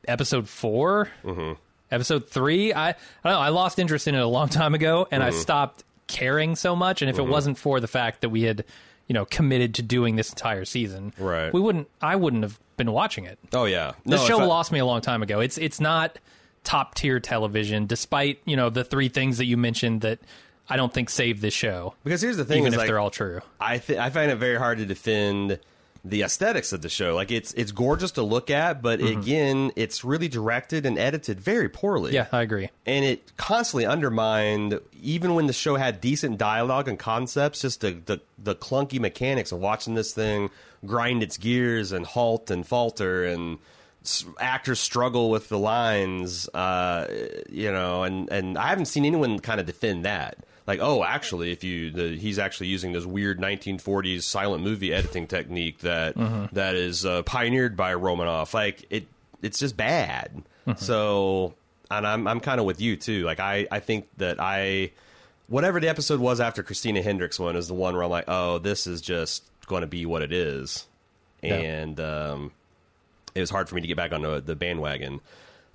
episode 0.07 0.49
4 0.49 1.09
mm-hmm. 1.23 1.53
Episode 1.91 2.29
three, 2.29 2.71
I, 2.71 2.89
I 2.89 2.95
don't 3.23 3.33
know. 3.33 3.39
I 3.39 3.49
lost 3.49 3.79
interest 3.79 4.07
in 4.07 4.13
it 4.13 4.21
a 4.21 4.27
long 4.27 4.47
time 4.49 4.75
ago, 4.75 5.07
and 5.09 5.23
I 5.23 5.29
mm-hmm. 5.29 5.39
stopped 5.39 5.83
caring 6.05 6.55
so 6.55 6.75
much. 6.75 7.01
And 7.01 7.09
if 7.09 7.17
it 7.17 7.23
mm-hmm. 7.23 7.31
wasn't 7.31 7.57
for 7.57 7.79
the 7.79 7.87
fact 7.87 8.21
that 8.21 8.29
we 8.29 8.43
had, 8.43 8.63
you 9.09 9.13
know, 9.13 9.25
committed 9.25 9.73
to 9.75 9.81
doing 9.81 10.15
this 10.15 10.29
entire 10.29 10.63
season, 10.63 11.11
Right. 11.17 11.51
we 11.53 11.59
wouldn't. 11.59 11.89
I 12.01 12.15
wouldn't 12.15 12.43
have 12.43 12.57
been 12.77 12.91
watching 12.93 13.25
it. 13.25 13.37
oh 13.53 13.65
yeah 13.65 13.91
The 14.05 14.15
No, 14.15 14.25
show 14.25 14.39
I- 14.39 14.45
lost 14.45 14.71
me 14.71 14.79
a 14.79 14.85
long 14.85 15.01
time 15.01 15.21
ago. 15.21 15.41
It's 15.41 15.57
it's 15.57 15.81
not 15.81 16.17
top 16.63 16.95
tier 16.95 17.19
television, 17.19 17.85
despite 17.87 18.39
you 18.45 18.55
know 18.55 18.69
the 18.69 18.85
three 18.85 19.09
things 19.09 19.37
that 19.39 19.45
you 19.45 19.57
mentioned 19.57 19.99
that 20.01 20.19
I 20.69 20.77
don't 20.77 20.93
think 20.93 21.09
saved 21.09 21.41
this 21.41 21.53
show, 21.53 21.95
because 22.03 22.21
here's 22.21 22.37
the 22.37 22.45
thing 22.45 22.59
even 22.59 22.67
is 22.69 22.73
if 22.75 22.77
like, 22.77 22.87
they're 22.87 22.99
all 22.99 23.09
true. 23.09 23.41
I 23.59 23.79
th- 23.79 23.97
I 23.99 24.09
find 24.11 24.29
it 24.31 24.35
very 24.35 24.57
hard 24.57 24.77
to 24.77 24.85
defend 24.85 25.59
the 26.05 26.21
aesthetics 26.21 26.71
of 26.73 26.81
the 26.81 26.89
show. 26.89 27.13
Like 27.15 27.31
it's 27.31 27.53
it's 27.53 27.71
gorgeous 27.71 28.11
to 28.11 28.21
look 28.23 28.49
at, 28.49 28.81
but 28.81 29.01
again, 29.01 29.71
it's 29.75 30.03
really 30.03 30.27
directed 30.27 30.85
and 30.85 30.97
edited 30.97 31.39
very 31.39 31.69
poorly. 31.69 32.13
Yeah, 32.13 32.27
I 32.31 32.41
agree. 32.41 32.69
and 32.85 33.03
it 33.05 33.31
constantly 33.37 33.85
undermined 33.85 34.79
even 35.01 35.35
when 35.35 35.47
the 35.47 35.53
show 35.53 35.75
had 35.75 35.99
decent 36.01 36.37
dialogue 36.37 36.87
and 36.87 36.97
concepts 36.99 37.61
just 37.61 37.81
the, 37.81 37.91
the, 38.05 38.19
the 38.37 38.55
clunky 38.55 38.99
mechanics 38.99 39.51
of 39.51 39.59
watching 39.59 39.93
this 39.95 40.13
thing 40.13 40.49
grind 40.85 41.21
its 41.23 41.37
gears 41.37 41.91
and 41.91 42.05
halt 42.05 42.49
and 42.51 42.65
falter 42.67 43.25
and 43.25 43.57
actors 44.39 44.79
struggle 44.79 45.29
with 45.29 45.49
the 45.49 45.57
lines 45.59 46.47
uh, 46.49 47.05
you 47.49 47.71
know 47.71 48.03
and, 48.03 48.29
and 48.31 48.57
i 48.57 48.67
haven't 48.67 48.85
seen 48.85 49.03
anyone 49.05 49.39
kind 49.39 49.59
of 49.59 49.65
defend 49.65 50.05
that 50.05 50.37
like 50.69 50.79
oh 50.81 51.03
actually 51.03 51.51
if 51.51 51.63
you 51.63 51.89
the, 51.89 52.15
he's 52.15 52.37
actually 52.37 52.67
using 52.67 52.93
this 52.93 53.03
weird 53.03 53.39
1940s 53.39 54.21
silent 54.21 54.63
movie 54.63 54.93
editing 54.93 55.25
technique 55.25 55.79
that 55.79 56.15
that 56.53 56.75
is 56.75 57.07
uh, 57.07 57.23
pioneered 57.23 57.75
by 57.75 57.95
romanoff. 57.95 58.53
Like 58.53 58.85
it 58.91 59.07
it's 59.41 59.57
just 59.57 59.75
bad. 59.75 60.43
So 60.77 61.55
and 61.89 62.05
I'm 62.05 62.27
I'm 62.27 62.39
kind 62.39 62.59
of 62.59 62.67
with 62.67 62.79
you 62.79 62.95
too. 62.97 63.23
Like 63.23 63.39
I 63.39 63.67
I 63.71 63.79
think 63.79 64.07
that 64.17 64.39
I 64.39 64.91
whatever 65.47 65.79
the 65.79 65.89
episode 65.89 66.19
was 66.19 66.39
after 66.39 66.61
Christina 66.61 67.01
Hendricks 67.01 67.39
one 67.39 67.55
is 67.55 67.67
the 67.67 67.73
one 67.73 67.95
where 67.95 68.03
I'm 68.03 68.11
like, 68.11 68.25
oh, 68.27 68.59
this 68.59 68.85
is 68.85 69.01
just 69.01 69.43
going 69.65 69.81
to 69.81 69.87
be 69.87 70.05
what 70.05 70.21
it 70.21 70.31
is, 70.31 70.85
and 71.41 71.99
um, 71.99 72.51
it 73.33 73.39
was 73.39 73.49
hard 73.49 73.67
for 73.69 73.73
me 73.73 73.81
to 73.81 73.87
get 73.87 73.97
back 73.97 74.11
on 74.11 74.21
the, 74.21 74.39
the 74.39 74.55
bandwagon. 74.55 75.19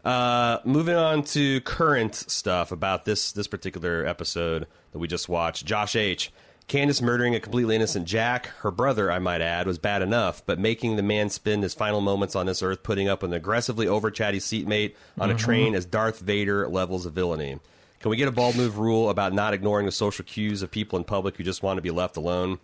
Uh, 0.05 0.59
moving 0.65 0.97
on 0.97 1.23
to 1.23 1.61
current 1.63 2.15
stuff 2.15 2.71
about 2.71 3.07
this 3.07 3.33
this 3.33 3.47
particular 3.47 4.05
episode 4.07 4.67
that 4.93 4.99
we 4.99 5.09
just 5.09 5.29
watched. 5.29 5.65
Josh 5.65 5.97
H. 5.97 6.31
Candace 6.67 7.03
murdering 7.03 7.35
a 7.35 7.41
completely 7.41 7.77
innocent 7.77 8.07
Jack, 8.07 8.47
her 8.61 8.71
brother, 8.71 9.13
I 9.13 9.19
might 9.19 9.43
add, 9.43 9.67
was 9.67 9.79
bad 9.79 10.01
enough, 10.01 10.45
but 10.47 10.59
making 10.59 10.97
the 10.97 11.03
man 11.03 11.29
spend 11.29 11.63
his 11.63 11.75
final 11.75 12.01
moments 12.01 12.35
on 12.35 12.47
this 12.47 12.63
earth 12.63 12.83
putting 12.83 13.07
up 13.07 13.23
an 13.23 13.35
aggressively 13.35 13.87
over 13.87 14.11
chatty 14.11 14.41
seatmate 14.41 14.97
on 15.19 15.31
a 15.31 15.35
train 15.35 15.75
as 15.75 15.85
Darth 15.85 16.21
Vader 16.21 16.67
levels 16.67 17.05
of 17.05 17.13
villainy. 17.13 17.59
Can 18.01 18.11
we 18.11 18.17
get 18.17 18.29
a 18.29 18.33
bald 18.33 18.57
move 18.57 18.79
rule 18.79 19.11
about 19.11 19.35
not 19.35 19.53
ignoring 19.53 19.87
the 19.87 19.93
social 19.93 20.25
cues 20.25 20.63
of 20.63 20.71
people 20.71 20.99
in 20.99 21.05
public 21.05 21.37
who 21.37 21.45
just 21.45 21.63
want 21.63 21.77
to 21.77 21.83
be 21.83 21.91
left 21.91 22.17
alone? 22.17 22.59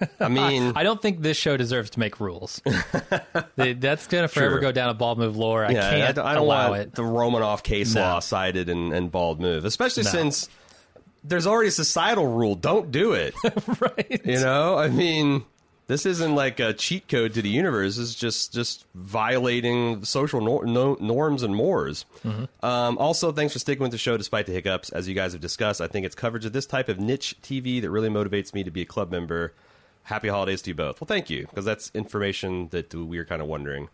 I 0.20 0.28
mean, 0.28 0.72
I 0.76 0.82
don't 0.82 1.00
think 1.00 1.22
this 1.22 1.36
show 1.36 1.56
deserves 1.56 1.90
to 1.90 1.98
make 2.00 2.20
rules. 2.20 2.60
That's 3.56 4.06
going 4.06 4.24
to 4.24 4.28
forever 4.28 4.54
Sure. 4.54 4.60
go 4.60 4.72
down 4.72 4.88
a 4.90 4.94
bald 4.94 5.18
move 5.18 5.36
lore. 5.36 5.64
I 5.64 5.70
yeah, 5.70 5.90
can't 5.90 6.02
I 6.02 6.12
don't, 6.12 6.26
I 6.26 6.34
don't 6.34 6.42
allow 6.44 6.70
want 6.70 6.82
it. 6.82 6.94
the 6.94 7.04
Romanoff 7.04 7.62
case 7.62 7.94
No. 7.94 8.00
law 8.02 8.18
cited 8.20 8.68
in, 8.68 8.92
in 8.92 9.08
bald 9.08 9.40
move, 9.40 9.64
especially 9.64 10.04
No. 10.04 10.10
since 10.10 10.48
there's 11.24 11.46
already 11.46 11.68
a 11.68 11.72
societal 11.72 12.26
rule. 12.26 12.54
Don't 12.54 12.90
do 12.92 13.12
it. 13.12 13.34
right. 13.80 14.20
You 14.24 14.40
know, 14.40 14.78
I 14.78 14.88
mean, 14.88 15.44
this 15.88 16.06
isn't 16.06 16.34
like 16.34 16.60
a 16.60 16.72
cheat 16.74 17.08
code 17.08 17.34
to 17.34 17.42
the 17.42 17.48
universe. 17.48 17.98
Is 17.98 18.14
just 18.14 18.52
just 18.52 18.84
violating 18.94 20.04
social 20.04 20.40
nor- 20.40 20.64
no- 20.66 20.96
norms 21.00 21.42
and 21.42 21.54
mores. 21.56 22.04
Um, 22.62 22.98
also, 22.98 23.32
thanks 23.32 23.52
for 23.54 23.58
sticking 23.58 23.82
with 23.82 23.90
the 23.92 23.98
show 23.98 24.16
despite 24.16 24.46
the 24.46 24.52
hiccups. 24.52 24.90
As 24.90 25.08
you 25.08 25.14
guys 25.14 25.32
have 25.32 25.40
discussed, 25.40 25.80
I 25.80 25.86
think 25.88 26.06
it's 26.06 26.14
coverage 26.14 26.44
of 26.44 26.52
this 26.52 26.66
type 26.66 26.88
of 26.88 27.00
niche 27.00 27.34
TV 27.42 27.80
that 27.80 27.90
really 27.90 28.10
motivates 28.10 28.54
me 28.54 28.62
to 28.64 28.70
be 28.70 28.82
a 28.82 28.86
club 28.86 29.10
member. 29.10 29.54
Happy 30.08 30.28
holidays 30.28 30.62
to 30.62 30.70
you 30.70 30.74
both. 30.74 31.00
Well, 31.00 31.06
thank 31.06 31.28
you 31.28 31.46
because 31.46 31.66
that's 31.66 31.90
information 31.94 32.68
that 32.70 32.94
we 32.94 33.18
were 33.18 33.26
kind 33.26 33.42
of 33.42 33.48
wondering. 33.48 33.90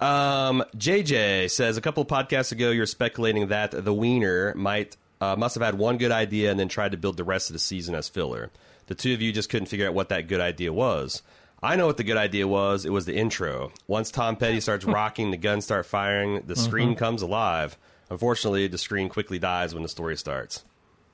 Um, 0.00 0.64
JJ 0.74 1.50
says 1.50 1.76
a 1.76 1.82
couple 1.82 2.02
of 2.02 2.08
podcasts 2.08 2.50
ago 2.50 2.70
you 2.70 2.80
were 2.80 2.86
speculating 2.86 3.48
that 3.48 3.72
the 3.72 3.92
Weiner 3.92 4.54
might 4.54 4.96
uh, 5.20 5.36
must 5.36 5.54
have 5.56 5.62
had 5.62 5.74
one 5.76 5.98
good 5.98 6.12
idea 6.12 6.50
and 6.50 6.58
then 6.58 6.68
tried 6.68 6.92
to 6.92 6.96
build 6.96 7.18
the 7.18 7.24
rest 7.24 7.50
of 7.50 7.52
the 7.52 7.58
season 7.58 7.94
as 7.94 8.08
filler. 8.08 8.50
The 8.86 8.94
two 8.94 9.12
of 9.12 9.20
you 9.20 9.32
just 9.32 9.50
couldn't 9.50 9.66
figure 9.66 9.86
out 9.86 9.92
what 9.92 10.08
that 10.08 10.28
good 10.28 10.40
idea 10.40 10.72
was. 10.72 11.22
I 11.62 11.76
know 11.76 11.86
what 11.86 11.98
the 11.98 12.04
good 12.04 12.16
idea 12.16 12.48
was. 12.48 12.86
It 12.86 12.90
was 12.92 13.04
the 13.04 13.14
intro. 13.14 13.70
Once 13.86 14.10
Tom 14.10 14.36
Petty 14.36 14.60
starts 14.62 14.86
rocking, 14.86 15.30
the 15.30 15.36
guns 15.36 15.64
start 15.66 15.84
firing, 15.84 16.40
the 16.46 16.56
screen 16.56 16.94
comes 16.94 17.20
alive. 17.20 17.76
Unfortunately, 18.08 18.66
the 18.66 18.78
screen 18.78 19.10
quickly 19.10 19.38
dies 19.38 19.74
when 19.74 19.82
the 19.82 19.88
story 19.90 20.16
starts. 20.16 20.64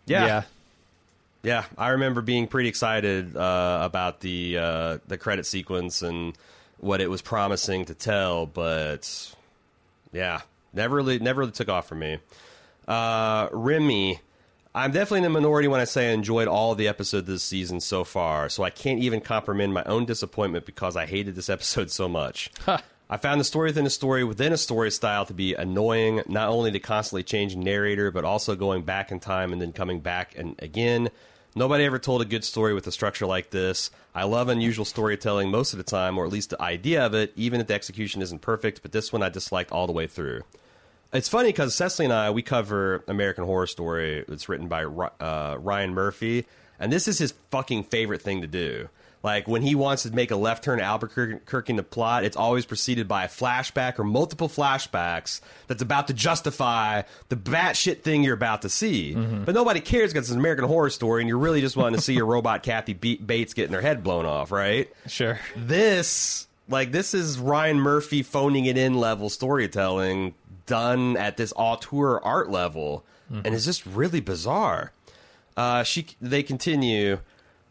yeah. 0.06 0.24
Yeah, 0.26 0.42
I 1.78 1.90
remember 1.90 2.22
being 2.22 2.48
pretty 2.48 2.68
excited 2.68 3.36
uh, 3.36 3.80
about 3.82 4.20
the 4.20 4.58
uh, 4.58 4.98
the 5.06 5.16
credit 5.16 5.46
sequence 5.46 6.02
and 6.02 6.36
what 6.78 7.00
it 7.00 7.08
was 7.08 7.22
promising 7.22 7.84
to 7.86 7.94
tell, 7.94 8.46
but 8.46 9.34
yeah, 10.12 10.42
never 10.72 10.96
really 10.96 11.18
never 11.18 11.40
really 11.40 11.52
took 11.52 11.68
off 11.68 11.88
for 11.88 11.94
me. 11.94 12.18
Uh, 12.88 13.48
Remy, 13.52 14.20
I'm 14.74 14.90
definitely 14.90 15.18
in 15.18 15.24
the 15.24 15.30
minority 15.30 15.68
when 15.68 15.80
I 15.80 15.84
say 15.84 16.10
I 16.10 16.12
enjoyed 16.12 16.48
all 16.48 16.74
the 16.74 16.88
episodes 16.88 17.26
this 17.26 17.42
season 17.42 17.80
so 17.80 18.04
far, 18.04 18.48
so 18.48 18.62
I 18.62 18.70
can't 18.70 19.00
even 19.00 19.20
comprehend 19.20 19.72
my 19.72 19.84
own 19.84 20.04
disappointment 20.04 20.66
because 20.66 20.96
I 20.96 21.06
hated 21.06 21.34
this 21.34 21.48
episode 21.48 21.90
so 21.90 22.08
much. 22.08 22.50
I 23.08 23.18
found 23.18 23.40
the 23.40 23.44
story 23.44 23.68
within 23.68 23.86
a 23.86 23.90
story 23.90 24.24
within 24.24 24.52
a 24.52 24.56
story 24.56 24.90
style 24.90 25.26
to 25.26 25.34
be 25.34 25.54
annoying, 25.54 26.22
not 26.26 26.48
only 26.48 26.72
to 26.72 26.80
constantly 26.80 27.22
changing 27.22 27.60
narrator, 27.60 28.10
but 28.10 28.24
also 28.24 28.56
going 28.56 28.82
back 28.82 29.12
in 29.12 29.20
time 29.20 29.52
and 29.52 29.62
then 29.62 29.72
coming 29.72 30.00
back 30.00 30.36
and 30.36 30.56
again. 30.58 31.10
Nobody 31.54 31.84
ever 31.84 32.00
told 32.00 32.20
a 32.20 32.24
good 32.24 32.44
story 32.44 32.74
with 32.74 32.86
a 32.86 32.92
structure 32.92 33.24
like 33.24 33.50
this. 33.50 33.90
I 34.14 34.24
love 34.24 34.48
unusual 34.48 34.84
storytelling 34.84 35.50
most 35.50 35.72
of 35.72 35.78
the 35.78 35.84
time, 35.84 36.18
or 36.18 36.26
at 36.26 36.32
least 36.32 36.50
the 36.50 36.60
idea 36.60 37.06
of 37.06 37.14
it, 37.14 37.32
even 37.36 37.60
if 37.60 37.68
the 37.68 37.74
execution 37.74 38.22
isn't 38.22 38.40
perfect, 38.40 38.82
but 38.82 38.92
this 38.92 39.12
one 39.12 39.22
I 39.22 39.28
disliked 39.28 39.70
all 39.70 39.86
the 39.86 39.92
way 39.92 40.06
through. 40.06 40.42
It's 41.12 41.28
funny 41.28 41.50
because 41.50 41.74
Cecily 41.74 42.06
and 42.06 42.12
I, 42.12 42.30
we 42.30 42.42
cover 42.42 43.04
American 43.06 43.44
Horror 43.44 43.68
Story. 43.68 44.24
It's 44.28 44.48
written 44.48 44.66
by 44.66 44.84
uh, 44.84 45.56
Ryan 45.60 45.94
Murphy, 45.94 46.44
and 46.80 46.92
this 46.92 47.06
is 47.06 47.18
his 47.18 47.32
fucking 47.50 47.84
favorite 47.84 48.20
thing 48.20 48.42
to 48.42 48.48
do. 48.48 48.88
Like 49.26 49.48
when 49.48 49.62
he 49.62 49.74
wants 49.74 50.04
to 50.04 50.12
make 50.12 50.30
a 50.30 50.36
left 50.36 50.62
turn 50.62 50.78
to 50.78 50.84
Albuquerque 50.84 51.70
in 51.72 51.74
the 51.74 51.82
plot, 51.82 52.22
it's 52.22 52.36
always 52.36 52.64
preceded 52.64 53.08
by 53.08 53.24
a 53.24 53.28
flashback 53.28 53.98
or 53.98 54.04
multiple 54.04 54.48
flashbacks 54.48 55.40
that's 55.66 55.82
about 55.82 56.06
to 56.06 56.14
justify 56.14 57.02
the 57.28 57.34
batshit 57.34 58.02
thing 58.02 58.22
you're 58.22 58.34
about 58.34 58.62
to 58.62 58.68
see. 58.68 59.14
But 59.16 59.56
nobody 59.56 59.80
cares 59.80 60.12
because 60.12 60.28
it's 60.28 60.32
an 60.32 60.38
American 60.38 60.66
Horror 60.66 60.90
Story, 60.90 61.22
and 61.22 61.28
you're 61.28 61.38
really 61.38 61.60
just 61.60 61.76
wanting 61.76 61.96
to 61.96 62.00
see 62.00 62.14
your 62.14 62.26
robot 62.36 62.62
Kathy 62.62 62.92
Bates 62.92 63.52
getting 63.52 63.74
her 63.74 63.80
head 63.80 64.04
blown 64.04 64.26
off, 64.26 64.52
right? 64.52 64.88
Sure. 65.08 65.40
this 65.56 66.46
like 66.68 66.92
this 66.92 67.12
is 67.12 67.36
Ryan 67.40 67.80
Murphy 67.80 68.22
phoning 68.22 68.66
it 68.66 68.78
in 68.78 68.94
level 68.94 69.28
storytelling 69.28 70.34
done 70.66 71.16
at 71.16 71.36
this 71.36 71.52
auteur 71.56 72.20
art 72.20 72.48
level 72.48 73.04
and 73.28 73.56
it's 73.56 73.64
just 73.64 73.84
really 73.86 74.20
bizarre. 74.20 74.92
Uh, 75.56 75.82
she 75.82 76.06
they 76.20 76.44
continue. 76.44 77.18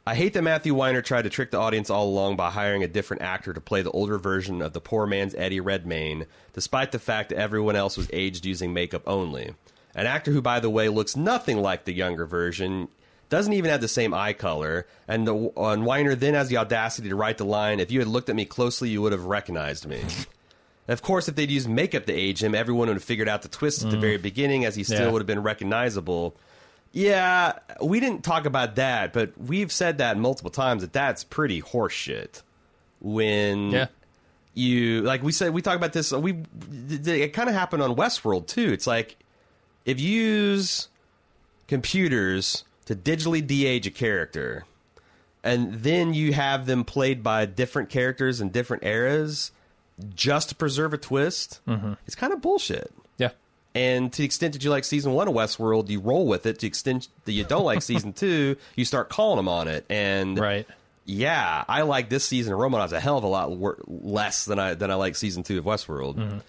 I 0.08 0.14
hate 0.14 0.34
that 0.34 0.44
Matthew 0.44 0.76
Weiner 0.76 1.02
tried 1.02 1.24
to 1.24 1.32
trick 1.32 1.50
the 1.50 1.58
audience 1.58 1.90
all 1.90 2.08
along 2.08 2.36
by 2.36 2.52
hiring 2.52 2.84
a 2.84 2.88
different 2.88 3.24
actor 3.24 3.54
to 3.54 3.62
play 3.62 3.82
the 3.82 3.90
older 3.90 4.20
version 4.20 4.62
of 4.62 4.74
the 4.74 4.82
poor 4.82 5.08
man's 5.08 5.34
Eddie 5.34 5.60
Redmayne, 5.60 6.28
despite 6.54 6.92
the 6.92 7.00
fact 7.00 7.30
that 7.30 7.40
everyone 7.40 7.76
else 7.76 7.98
was 7.98 8.08
aged 8.14 8.46
using 8.46 8.72
makeup 8.72 9.02
only. 9.08 9.56
An 9.96 10.06
actor 10.06 10.32
who, 10.32 10.44
by 10.44 10.60
the 10.60 10.70
way, 10.70 10.90
looks 10.90 11.16
nothing 11.16 11.58
like 11.58 11.86
the 11.86 11.94
younger 11.94 12.28
version, 12.28 12.88
doesn't 13.30 13.54
even 13.54 13.72
have 13.72 13.82
the 13.82 13.88
same 13.88 14.14
eye 14.14 14.34
color, 14.34 14.86
and, 15.08 15.28
the, 15.28 15.52
and 15.58 15.86
Weiner 15.88 16.14
then 16.14 16.36
has 16.36 16.50
the 16.50 16.58
audacity 16.58 17.10
to 17.10 17.16
write 17.16 17.40
the 17.40 17.46
line, 17.46 17.80
If 17.80 17.92
you 17.92 17.98
had 17.98 18.08
looked 18.08 18.30
at 18.30 18.36
me 18.36 18.46
closely, 18.46 18.90
you 18.90 19.02
would 19.02 19.12
have 19.12 19.26
recognized 19.26 19.88
me. 19.88 20.04
Of 20.88 21.02
course, 21.02 21.28
if 21.28 21.36
they'd 21.36 21.50
used 21.50 21.68
makeup 21.68 22.06
to 22.06 22.14
age 22.14 22.44
him, 22.44 22.54
everyone 22.54 22.90
would 22.90 22.98
have 22.98 23.04
figured 23.04 23.28
out 23.28 23.42
the 23.42 23.48
twist 23.48 23.84
at 23.84 23.90
the 23.90 23.98
mm. 23.98 24.02
very 24.02 24.18
beginning, 24.18 24.66
as 24.66 24.76
he 24.76 24.84
still 24.84 25.08
Yeah. 25.08 25.10
would 25.10 25.22
have 25.22 25.28
been 25.28 25.42
recognizable. 25.42 26.36
Yeah, 26.96 27.60
we 27.82 28.00
didn't 28.00 28.24
talk 28.24 28.46
about 28.46 28.76
that, 28.76 29.12
but 29.12 29.38
we've 29.38 29.70
said 29.70 29.98
that 29.98 30.18
multiple 30.18 30.50
times 30.50 30.82
that 30.82 30.94
that's 30.94 31.26
pretty 31.26 31.62
horseshit. 31.62 32.42
When 33.02 33.72
Yeah. 33.72 33.88
you 34.54 35.02
like 35.02 35.22
we 35.22 35.34
said 35.34 35.54
we 35.54 35.62
talk 35.62 35.76
about 35.76 35.92
this 35.92 36.14
we 36.14 36.44
it 36.72 37.34
kind 37.34 37.50
of 37.50 37.54
happened 37.54 37.84
on 37.84 37.98
Westworld 37.98 38.48
too. 38.48 38.72
It's 38.72 38.88
like 38.88 39.18
if 39.84 40.00
you 40.00 40.10
use 40.10 40.88
computers 41.68 42.64
to 42.86 42.96
digitally 42.96 43.46
de-age 43.46 43.86
a 43.88 43.92
character 43.92 44.64
and 45.44 45.74
then 45.74 46.14
you 46.14 46.32
have 46.32 46.66
them 46.66 46.86
played 46.86 47.22
by 47.22 47.46
different 47.46 47.90
characters 47.90 48.40
in 48.40 48.52
different 48.52 48.86
eras 48.86 49.52
just 50.16 50.48
to 50.50 50.56
preserve 50.56 50.94
a 50.94 50.98
twist, 50.98 51.60
mm-hmm. 51.68 51.94
it's 52.08 52.16
kind 52.16 52.32
of 52.32 52.42
bullshit. 52.42 52.94
And 53.76 54.12
to 54.14 54.20
the 54.20 54.26
extent 54.26 54.54
that 54.54 54.64
you 54.64 54.70
like 54.70 54.86
season 54.86 55.12
one 55.12 55.28
of 55.28 55.34
Westworld, 55.34 55.90
you 55.90 56.00
roll 56.00 56.26
with 56.26 56.46
it. 56.46 56.54
To 56.56 56.62
the 56.62 56.68
extent 56.68 57.10
that 57.26 57.34
you 57.34 57.44
don't 57.44 57.66
like 57.66 57.82
season 57.82 58.14
two, 58.24 58.56
you 58.76 58.86
start 58.86 59.10
calling 59.10 59.36
them 59.38 59.50
on 59.50 59.68
it. 59.68 59.86
And 59.90 60.40
Right. 60.40 60.66
yeah, 61.04 61.64
I 61.68 61.82
like 61.82 62.08
this 62.10 62.24
season 62.26 62.54
of 62.54 62.60
Romanoffs 62.60 62.94
a 62.94 63.00
hell 63.02 63.18
of 63.18 63.24
a 63.26 63.28
lot 63.28 63.52
wor- 63.52 63.78
less 63.86 64.46
than 64.46 64.58
I 64.60 64.74
than 64.76 64.90
I 64.92 64.96
like 64.96 65.16
season 65.18 65.44
two 65.44 65.60
of 65.60 65.66
Westworld. 65.66 66.42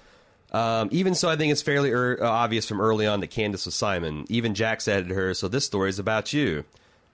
Um, 0.52 0.88
even 0.92 1.14
so, 1.16 1.28
I 1.28 1.36
think 1.36 1.50
it's 1.52 1.60
fairly 1.62 1.90
er- 1.92 2.22
obvious 2.22 2.66
from 2.66 2.80
early 2.80 3.06
on 3.06 3.20
that 3.20 3.26
Candace 3.28 3.66
was 3.66 3.74
Simon. 3.74 4.24
Even 4.28 4.54
Jack 4.54 4.80
said 4.80 5.08
to 5.08 5.14
her, 5.14 5.34
"So 5.34 5.48
this 5.48 5.66
story 5.66 5.90
is 5.90 5.98
about 5.98 6.32
you." 6.32 6.64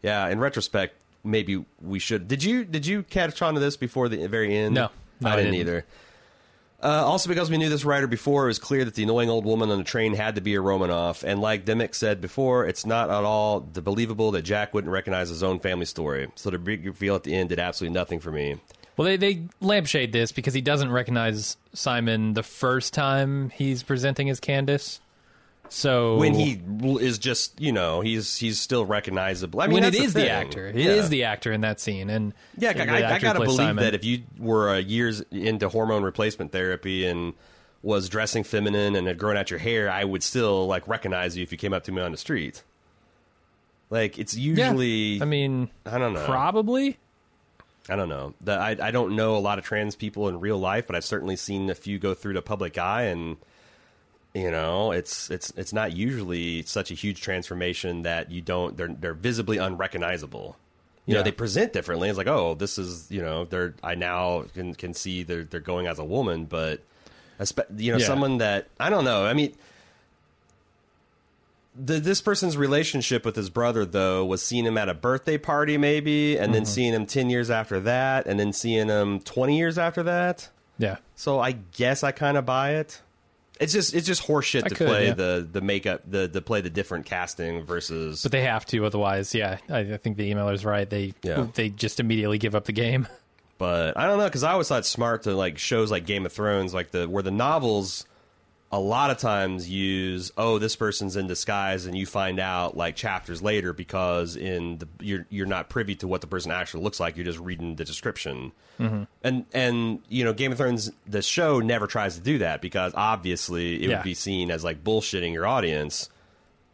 Yeah, 0.02 0.28
in 0.28 0.38
retrospect, 0.38 0.94
maybe 1.24 1.64
we 1.80 1.98
should. 1.98 2.28
Did 2.28 2.44
you 2.44 2.64
did 2.64 2.86
you 2.86 3.02
catch 3.02 3.40
on 3.40 3.54
to 3.54 3.60
this 3.60 3.76
before 3.78 4.08
the 4.10 4.26
very 4.28 4.54
end? 4.56 4.74
No. 4.74 4.90
No, 5.20 5.30
I, 5.30 5.32
I 5.32 5.36
didn't, 5.36 5.52
didn't. 5.52 5.60
either. 5.68 5.84
Uh, 6.82 7.04
also, 7.06 7.28
because 7.28 7.48
we 7.48 7.58
knew 7.58 7.68
this 7.68 7.84
writer 7.84 8.08
before, 8.08 8.44
it 8.44 8.48
was 8.48 8.58
clear 8.58 8.84
that 8.84 8.94
the 8.94 9.04
annoying 9.04 9.30
old 9.30 9.44
woman 9.44 9.70
on 9.70 9.78
the 9.78 9.84
train 9.84 10.14
had 10.14 10.34
to 10.34 10.40
be 10.40 10.54
a 10.54 10.60
Romanoff. 10.60 11.22
And 11.22 11.40
like 11.40 11.64
Dimick 11.64 11.94
said 11.94 12.20
before, 12.20 12.66
it's 12.66 12.84
not 12.84 13.08
at 13.08 13.22
all 13.22 13.60
the 13.60 13.80
believable 13.80 14.32
that 14.32 14.42
Jack 14.42 14.74
wouldn't 14.74 14.92
recognize 14.92 15.28
his 15.28 15.44
own 15.44 15.60
family 15.60 15.86
story. 15.86 16.28
So 16.34 16.50
the 16.50 16.58
big 16.58 16.84
reveal 16.84 17.14
at 17.14 17.22
the 17.22 17.34
end 17.34 17.50
did 17.50 17.60
absolutely 17.60 17.94
nothing 17.94 18.18
for 18.18 18.32
me. 18.32 18.58
Well, 18.96 19.06
they, 19.06 19.16
they 19.16 19.44
lampshade 19.60 20.12
this 20.12 20.32
because 20.32 20.54
he 20.54 20.60
doesn't 20.60 20.90
recognize 20.90 21.56
Simon 21.72 22.34
the 22.34 22.42
first 22.42 22.92
time 22.92 23.50
he's 23.50 23.82
presenting 23.82 24.28
as 24.28 24.40
Candace. 24.40 25.00
So 25.74 26.18
When 26.18 26.34
he 26.34 26.60
is 27.00 27.18
just, 27.18 27.58
you 27.58 27.72
know, 27.72 28.02
he's 28.02 28.36
he's 28.36 28.60
still 28.60 28.84
recognizable. 28.84 29.62
I 29.62 29.68
mean, 29.68 29.74
when 29.74 29.84
it 29.84 29.94
is 29.94 30.12
the 30.12 30.28
actor, 30.30 30.66
it 30.66 30.76
is 30.76 31.04
Yeah. 31.04 31.08
the 31.08 31.24
actor 31.24 31.50
in 31.50 31.62
that 31.62 31.80
scene, 31.80 32.10
and 32.10 32.34
Yeah, 32.58 32.74
the 32.74 32.90
I, 32.90 33.14
I, 33.14 33.18
gotta 33.18 33.38
believe 33.40 33.56
Simon. 33.56 33.82
that 33.82 33.94
if 33.94 34.04
you 34.04 34.22
were 34.38 34.68
uh, 34.68 34.76
years 34.78 35.22
into 35.30 35.70
hormone 35.70 36.02
replacement 36.02 36.52
therapy 36.52 37.06
and 37.06 37.32
was 37.82 38.10
dressing 38.10 38.44
feminine 38.44 38.94
and 38.94 39.06
had 39.06 39.16
grown 39.16 39.38
out 39.38 39.48
your 39.48 39.60
hair, 39.60 39.90
I 39.90 40.04
would 40.04 40.22
still 40.22 40.66
like 40.66 40.86
recognize 40.86 41.38
you 41.38 41.42
if 41.42 41.50
you 41.52 41.56
came 41.58 41.72
up 41.72 41.84
to 41.84 41.92
me 41.92 42.02
on 42.02 42.12
the 42.12 42.18
street. 42.18 42.62
Like 43.88 44.18
it's 44.18 44.36
Yeah. 44.36 44.66
usually, 44.72 45.22
I 45.22 45.24
mean, 45.24 45.70
I 45.86 45.96
don't 45.96 46.12
know. 46.12 46.24
probably. 46.26 46.98
I 47.88 47.96
don't 47.96 48.10
know. 48.10 48.34
The, 48.42 48.52
I 48.52 48.76
I 48.80 48.90
don't 48.90 49.16
know 49.16 49.36
a 49.36 49.40
lot 49.40 49.58
of 49.58 49.64
trans 49.64 49.96
people 49.96 50.28
in 50.28 50.38
real 50.38 50.58
life, 50.58 50.86
but 50.86 50.96
I've 50.96 51.04
certainly 51.04 51.36
seen 51.36 51.70
a 51.70 51.74
few 51.74 51.98
go 51.98 52.12
through 52.12 52.34
the 52.34 52.42
public 52.42 52.76
eye, 52.78 53.04
and 53.04 53.38
you 54.34 54.50
know, 54.50 54.92
it's 54.92 55.30
it's 55.30 55.52
it's 55.56 55.72
not 55.72 55.92
usually 55.94 56.62
such 56.62 56.90
a 56.90 56.94
huge 56.94 57.20
transformation 57.20 58.02
that 58.02 58.30
you 58.30 58.40
don't 58.40 58.76
they're 58.76 58.88
they're 58.88 59.14
visibly 59.14 59.58
unrecognizable. 59.58 60.56
You 61.04 61.14
know, 61.14 61.22
they 61.24 61.32
present 61.32 61.72
differently. 61.72 62.08
It's 62.08 62.16
like, 62.16 62.28
oh, 62.28 62.54
this 62.54 62.78
is 62.78 63.10
you 63.10 63.20
know, 63.22 63.44
they're 63.44 63.74
I 63.82 63.94
now 63.96 64.44
can 64.54 64.74
can 64.74 64.94
see 64.94 65.22
they're 65.24 65.44
they're 65.44 65.60
going 65.60 65.86
as 65.86 65.98
a 65.98 66.04
woman, 66.04 66.44
but 66.46 66.80
you 67.76 67.92
know, 67.92 67.98
Yeah. 67.98 68.06
someone 68.06 68.38
that 68.38 68.68
I 68.78 68.88
don't 68.88 69.04
know. 69.04 69.26
I 69.26 69.34
mean. 69.34 69.52
the, 71.74 71.98
this 72.00 72.20
person's 72.20 72.56
relationship 72.56 73.24
with 73.24 73.34
his 73.34 73.48
brother 73.50 73.84
though 73.86 74.24
was 74.24 74.42
seeing 74.42 74.66
him 74.66 74.76
at 74.76 74.88
a 74.90 74.94
birthday 74.94 75.38
party 75.38 75.78
maybe 75.78 76.36
and 76.36 76.52
then 76.54 76.62
mm-hmm. 76.62 76.70
seeing 76.70 76.92
him 76.92 77.06
10 77.06 77.30
years 77.30 77.50
after 77.50 77.80
that 77.80 78.26
and 78.26 78.38
then 78.38 78.52
seeing 78.52 78.88
him 78.88 79.20
20 79.20 79.56
years 79.56 79.78
after 79.78 80.02
that 80.02 80.50
Yeah. 80.78 80.98
so 81.16 81.40
i 81.40 81.52
guess 81.52 82.04
i 82.04 82.12
kind 82.12 82.36
of 82.36 82.44
buy 82.44 82.74
it 82.74 83.00
it's 83.60 83.72
just 83.72 83.94
it's 83.94 84.06
just 84.06 84.22
horseshit 84.26 84.64
I 84.64 84.68
to 84.68 84.74
could, 84.74 84.86
play 84.88 85.06
yeah. 85.08 85.14
the 85.14 85.48
the 85.50 85.60
makeup 85.60 86.02
the 86.06 86.28
to 86.28 86.40
play 86.40 86.60
the 86.60 86.70
different 86.70 87.06
casting 87.06 87.62
versus 87.64 88.22
But 88.22 88.32
they 88.32 88.42
have 88.42 88.66
to, 88.66 88.84
otherwise, 88.84 89.34
yeah. 89.34 89.58
I, 89.68 89.80
I 89.80 89.96
think 89.96 90.16
the 90.16 90.32
emailer's 90.32 90.64
right. 90.64 90.88
They 90.88 91.14
Yeah. 91.22 91.46
they 91.54 91.68
just 91.68 92.00
immediately 92.00 92.38
give 92.38 92.54
up 92.54 92.64
the 92.64 92.72
game. 92.72 93.06
but 93.58 93.96
I 93.96 94.06
don't 94.06 94.18
know 94.18 94.24
because 94.24 94.42
I 94.42 94.52
always 94.52 94.68
thought 94.68 94.80
it's 94.80 94.88
smart 94.88 95.24
to 95.24 95.34
like 95.34 95.58
shows 95.58 95.90
like 95.90 96.06
Game 96.06 96.26
of 96.26 96.32
Thrones, 96.32 96.74
like 96.74 96.90
the 96.90 97.08
where 97.08 97.22
the 97.22 97.30
novels 97.30 98.06
a 98.74 98.80
lot 98.80 99.10
of 99.10 99.18
times 99.18 99.68
use 99.68 100.32
oh 100.38 100.58
this 100.58 100.76
person's 100.76 101.14
in 101.14 101.26
disguise 101.26 101.84
and 101.84 101.96
you 101.96 102.06
find 102.06 102.40
out 102.40 102.74
like 102.74 102.96
chapters 102.96 103.42
later 103.42 103.74
because 103.74 104.34
in 104.34 104.78
the 104.78 104.88
you're 105.00 105.26
you're 105.28 105.44
not 105.46 105.68
privy 105.68 105.94
to 105.96 106.08
what 106.08 106.22
the 106.22 106.26
person 106.26 106.50
actually 106.50 106.82
looks 106.82 106.98
like. 106.98 107.14
You're 107.16 107.26
just 107.26 107.38
reading 107.38 107.76
the 107.76 107.84
description. 107.84 108.52
Mm-hmm. 108.80 109.02
And 109.22 109.44
and 109.52 110.00
you 110.08 110.24
know 110.24 110.32
Game 110.32 110.52
of 110.52 110.58
Thrones 110.58 110.90
the 111.06 111.20
show 111.20 111.60
never 111.60 111.86
tries 111.86 112.14
to 112.16 112.22
do 112.22 112.38
that 112.38 112.62
because 112.62 112.94
obviously 112.96 113.74
it 113.82 113.90
Yeah. 113.90 113.96
would 113.98 114.04
be 114.04 114.14
seen 114.14 114.50
as 114.50 114.64
like 114.64 114.82
bullshitting 114.82 115.34
your 115.34 115.46
audience. 115.46 116.08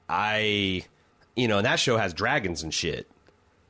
I 0.08 0.84
you 1.36 1.48
know 1.48 1.58
and 1.58 1.66
that 1.66 1.80
show 1.80 1.96
has 1.96 2.14
dragons 2.14 2.62
and 2.62 2.72
shit 2.72 3.08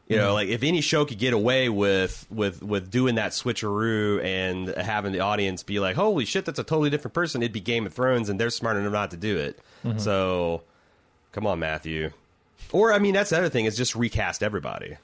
you 0.09 0.17
know, 0.17 0.29
mm-hmm. 0.29 0.35
like 0.35 0.49
if 0.49 0.63
any 0.63 0.81
show 0.81 1.05
could 1.05 1.19
get 1.19 1.35
away 1.35 1.69
with 1.69 2.27
with 2.31 2.63
with 2.63 2.91
doing 2.91 3.17
that 3.17 3.33
switcheroo 3.33 4.25
and 4.25 4.69
having 4.69 5.13
the 5.13 5.21
audience 5.21 5.63
be 5.63 5.81
like, 5.81 5.97
"Holy 5.97 6.25
shit, 6.25 6.47
that's 6.47 6.59
a 6.59 6.65
totally 6.65 6.89
different 6.89 7.13
person," 7.15 7.43
it'd 7.43 7.53
be 7.53 7.61
Game 7.61 7.85
of 7.85 7.93
Thrones, 7.93 8.31
and 8.31 8.41
they're 8.41 8.49
smart 8.49 8.79
enough 8.79 8.93
not 8.93 9.11
to 9.11 9.19
do 9.19 9.37
it. 9.37 9.59
Mm-hmm. 9.85 9.99
So, 9.99 10.63
come 11.33 11.47
on, 11.47 11.59
Matthew. 11.59 12.11
Or 12.73 12.93
I 12.93 12.99
mean, 12.99 13.13
that's 13.13 13.31
the 13.31 13.37
other 13.37 13.51
thing 13.51 13.67
is 13.67 13.77
just 13.77 13.95
recast 13.95 14.43
everybody. 14.43 14.97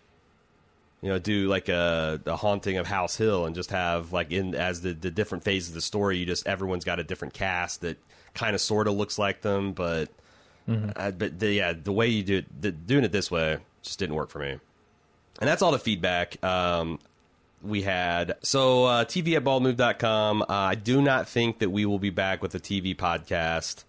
You 1.02 1.10
know, 1.10 1.18
do 1.18 1.48
like 1.48 1.68
a, 1.68 2.18
a 2.24 2.36
haunting 2.36 2.78
of 2.78 2.86
House 2.86 3.14
Hill 3.14 3.44
and 3.44 3.54
just 3.54 3.70
have 3.72 4.10
like 4.10 4.32
in 4.32 4.54
as 4.54 4.80
the 4.80 4.94
the 4.94 5.10
different 5.10 5.44
phases 5.44 5.68
of 5.68 5.74
the 5.74 5.82
story, 5.82 6.16
you 6.16 6.24
just 6.24 6.46
everyone's 6.46 6.84
got 6.84 6.98
a 6.98 7.04
different 7.04 7.34
cast 7.34 7.82
that 7.82 7.98
kind 8.32 8.54
of 8.54 8.60
sort 8.62 8.88
of 8.88 8.94
looks 8.94 9.18
like 9.18 9.42
them, 9.42 9.74
but 9.74 10.08
mm-hmm. 10.66 10.90
uh, 10.96 11.10
but 11.10 11.38
the, 11.38 11.52
yeah, 11.52 11.74
the 11.74 11.92
way 11.92 12.08
you 12.08 12.22
do 12.22 12.38
it, 12.38 12.62
the, 12.62 12.72
doing 12.72 13.04
it 13.04 13.12
this 13.12 13.30
way 13.30 13.58
just 13.82 13.98
didn't 13.98 14.14
work 14.14 14.30
for 14.30 14.38
me. 14.38 14.58
And 15.40 15.48
that's 15.48 15.62
all 15.62 15.72
the 15.72 15.78
feedback 15.78 16.42
um, 16.44 16.98
we 17.62 17.82
had. 17.82 18.36
So, 18.42 18.84
uh, 18.84 19.04
TV 19.04 19.36
at 19.36 19.44
baldmove.com. 19.44 20.42
Uh, 20.42 20.46
I 20.48 20.74
do 20.74 21.02
not 21.02 21.28
think 21.28 21.58
that 21.58 21.70
we 21.70 21.86
will 21.86 21.98
be 21.98 22.10
back 22.10 22.42
with 22.42 22.54
a 22.54 22.60
TV 22.60 22.94
podcast 22.96 23.84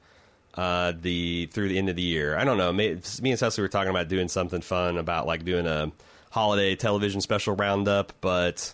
uh, 0.56 0.94
the 1.00 1.48
through 1.48 1.70
the 1.70 1.78
end 1.78 1.90
of 1.90 1.96
the 1.96 2.02
year. 2.02 2.38
I 2.38 2.46
don't 2.46 2.58
know. 2.58 2.72
Me 2.72 2.92
and 2.92 3.40
Cecily 3.40 3.62
were 3.64 3.70
talking 3.70 3.90
about 3.90 4.08
doing 4.08 4.28
something 4.28 4.62
fun 4.62 4.98
about 4.98 5.28
like 5.28 5.46
doing 5.46 5.68
a 5.68 5.92
holiday 6.32 6.76
television 6.76 7.22
special 7.22 7.56
roundup, 7.56 8.14
but. 8.22 8.74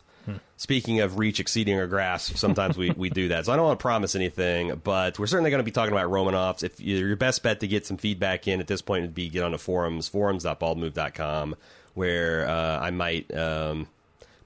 Speaking 0.55 0.99
of 0.99 1.17
reach 1.17 1.39
exceeding 1.39 1.80
our 1.80 1.88
grasp, 1.88 2.38
sometimes 2.38 2.78
we, 2.78 2.91
we 2.91 3.09
do 3.09 3.30
that. 3.30 3.47
So 3.47 3.51
I 3.51 3.55
don't 3.55 3.65
want 3.65 3.80
to 3.80 3.82
promise 3.82 4.13
anything, 4.13 4.80
but 4.84 5.17
we're 5.17 5.26
certainly 5.26 5.49
going 5.49 5.59
to 5.59 5.63
be 5.63 5.72
talking 5.72 5.91
about 5.91 6.11
Romanoffs. 6.11 6.63
If 6.63 6.80
your 6.80 7.15
best 7.15 7.41
bet 7.41 7.61
to 7.61 7.67
get 7.67 7.88
some 7.88 7.97
feedback 7.97 8.47
in 8.47 8.59
at 8.59 8.67
this 8.67 8.84
point 8.84 9.01
would 9.01 9.15
be 9.15 9.28
get 9.28 9.43
on 9.43 9.53
the 9.53 9.57
forums, 9.57 10.07
forums.baldmove.com, 10.07 11.55
where 11.94 12.48
uh, 12.48 12.80
I 12.80 12.92
might 12.92 13.34
um, 13.36 13.88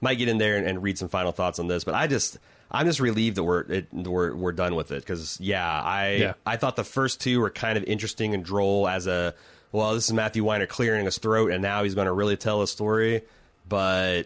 might 0.00 0.16
get 0.16 0.28
in 0.28 0.38
there 0.38 0.56
and, 0.56 0.66
and 0.66 0.82
read 0.82 0.98
some 0.98 1.08
final 1.08 1.32
thoughts 1.32 1.58
on 1.58 1.66
this. 1.66 1.84
But 1.84 1.94
I 1.94 2.06
just 2.06 2.38
I'm 2.70 2.86
just 2.86 3.00
relieved 3.00 3.36
that 3.36 3.44
we're 3.44 3.60
it, 3.60 3.86
we're 3.92 4.34
we're 4.34 4.52
done 4.52 4.74
with 4.74 4.90
it 4.92 5.00
because 5.00 5.38
yeah, 5.40 5.68
I 5.82 6.10
Yeah. 6.16 6.32
I 6.44 6.56
thought 6.56 6.76
the 6.76 6.84
first 6.84 7.20
two 7.20 7.40
were 7.40 7.50
kind 7.50 7.78
of 7.78 7.84
interesting 7.84 8.34
and 8.34 8.44
droll 8.44 8.88
as 8.88 9.06
a 9.06 9.34
well, 9.72 9.94
this 9.94 10.06
is 10.06 10.12
Matthew 10.12 10.44
Weiner 10.44 10.66
clearing 10.66 11.04
his 11.04 11.18
throat, 11.18 11.50
and 11.50 11.60
now 11.60 11.82
he's 11.82 11.94
going 11.94 12.06
to 12.06 12.12
really 12.12 12.36
tell 12.36 12.62
a 12.62 12.66
story, 12.66 13.22
but. 13.68 14.24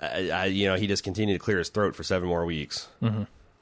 I, 0.00 0.30
I, 0.30 0.44
you 0.44 0.68
know, 0.68 0.76
he 0.76 0.86
just 0.86 1.02
continued 1.02 1.34
to 1.34 1.38
clear 1.40 1.58
his 1.58 1.70
throat 1.70 1.96
for 1.96 2.04
seven 2.04 2.28
more 2.28 2.44
weeks, 2.46 2.86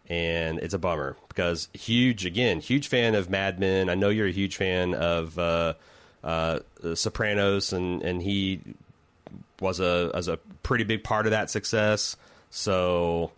and 0.06 0.58
it's 0.58 0.74
a 0.74 0.78
bummer 0.78 1.16
because 1.28 1.68
huge 1.72 2.26
again, 2.26 2.60
huge 2.60 2.88
fan 2.88 3.14
of 3.14 3.30
Mad 3.30 3.58
Men. 3.58 3.88
I 3.88 3.94
know 3.94 4.10
you're 4.10 4.26
a 4.26 4.32
huge 4.32 4.56
fan 4.56 4.92
of 4.92 5.38
uh, 5.38 5.72
uh, 6.22 6.58
Sopranos, 6.92 7.72
and 7.72 8.02
and 8.02 8.20
he 8.20 8.60
was 9.60 9.80
a 9.80 10.10
as 10.14 10.28
a 10.28 10.36
pretty 10.62 10.84
big 10.84 11.04
part 11.04 11.26
of 11.26 11.30
that 11.32 11.50
success. 11.50 12.16
So, 12.50 13.32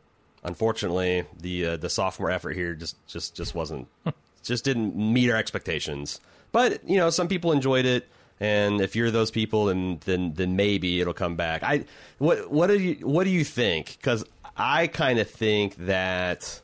unfortunately, 0.45 1.25
the 1.41 1.67
uh, 1.67 1.77
the 1.77 1.89
sophomore 1.89 2.31
effort 2.31 2.55
here 2.55 2.75
just 2.75 2.97
just 3.07 3.35
just 3.35 3.55
wasn't 3.55 3.89
just 4.43 4.65
didn't 4.65 4.97
meet 4.97 5.31
our 5.31 5.37
expectations. 5.37 6.21
But 6.53 6.89
you 6.89 6.97
know, 6.97 7.11
some 7.11 7.29
people 7.29 7.53
enjoyed 7.53 7.85
it, 7.85 8.09
and 8.41 8.81
if 8.81 8.97
you're 8.97 9.11
those 9.11 9.31
people, 9.31 9.67
then 9.67 10.01
then 10.05 10.35
then 10.35 10.57
maybe 10.57 11.01
it'll 11.01 11.15
come 11.15 11.37
back. 11.37 11.63
I 11.63 11.85
what 12.19 12.51
what 12.51 12.69
do 12.69 12.79
you 12.79 13.07
what 13.07 13.25
do 13.25 13.31
you 13.31 13.45
think? 13.45 13.97
Because 13.99 14.25
I 14.57 14.87
kind 14.87 15.19
of 15.19 15.31
think 15.31 15.77
that. 15.87 16.61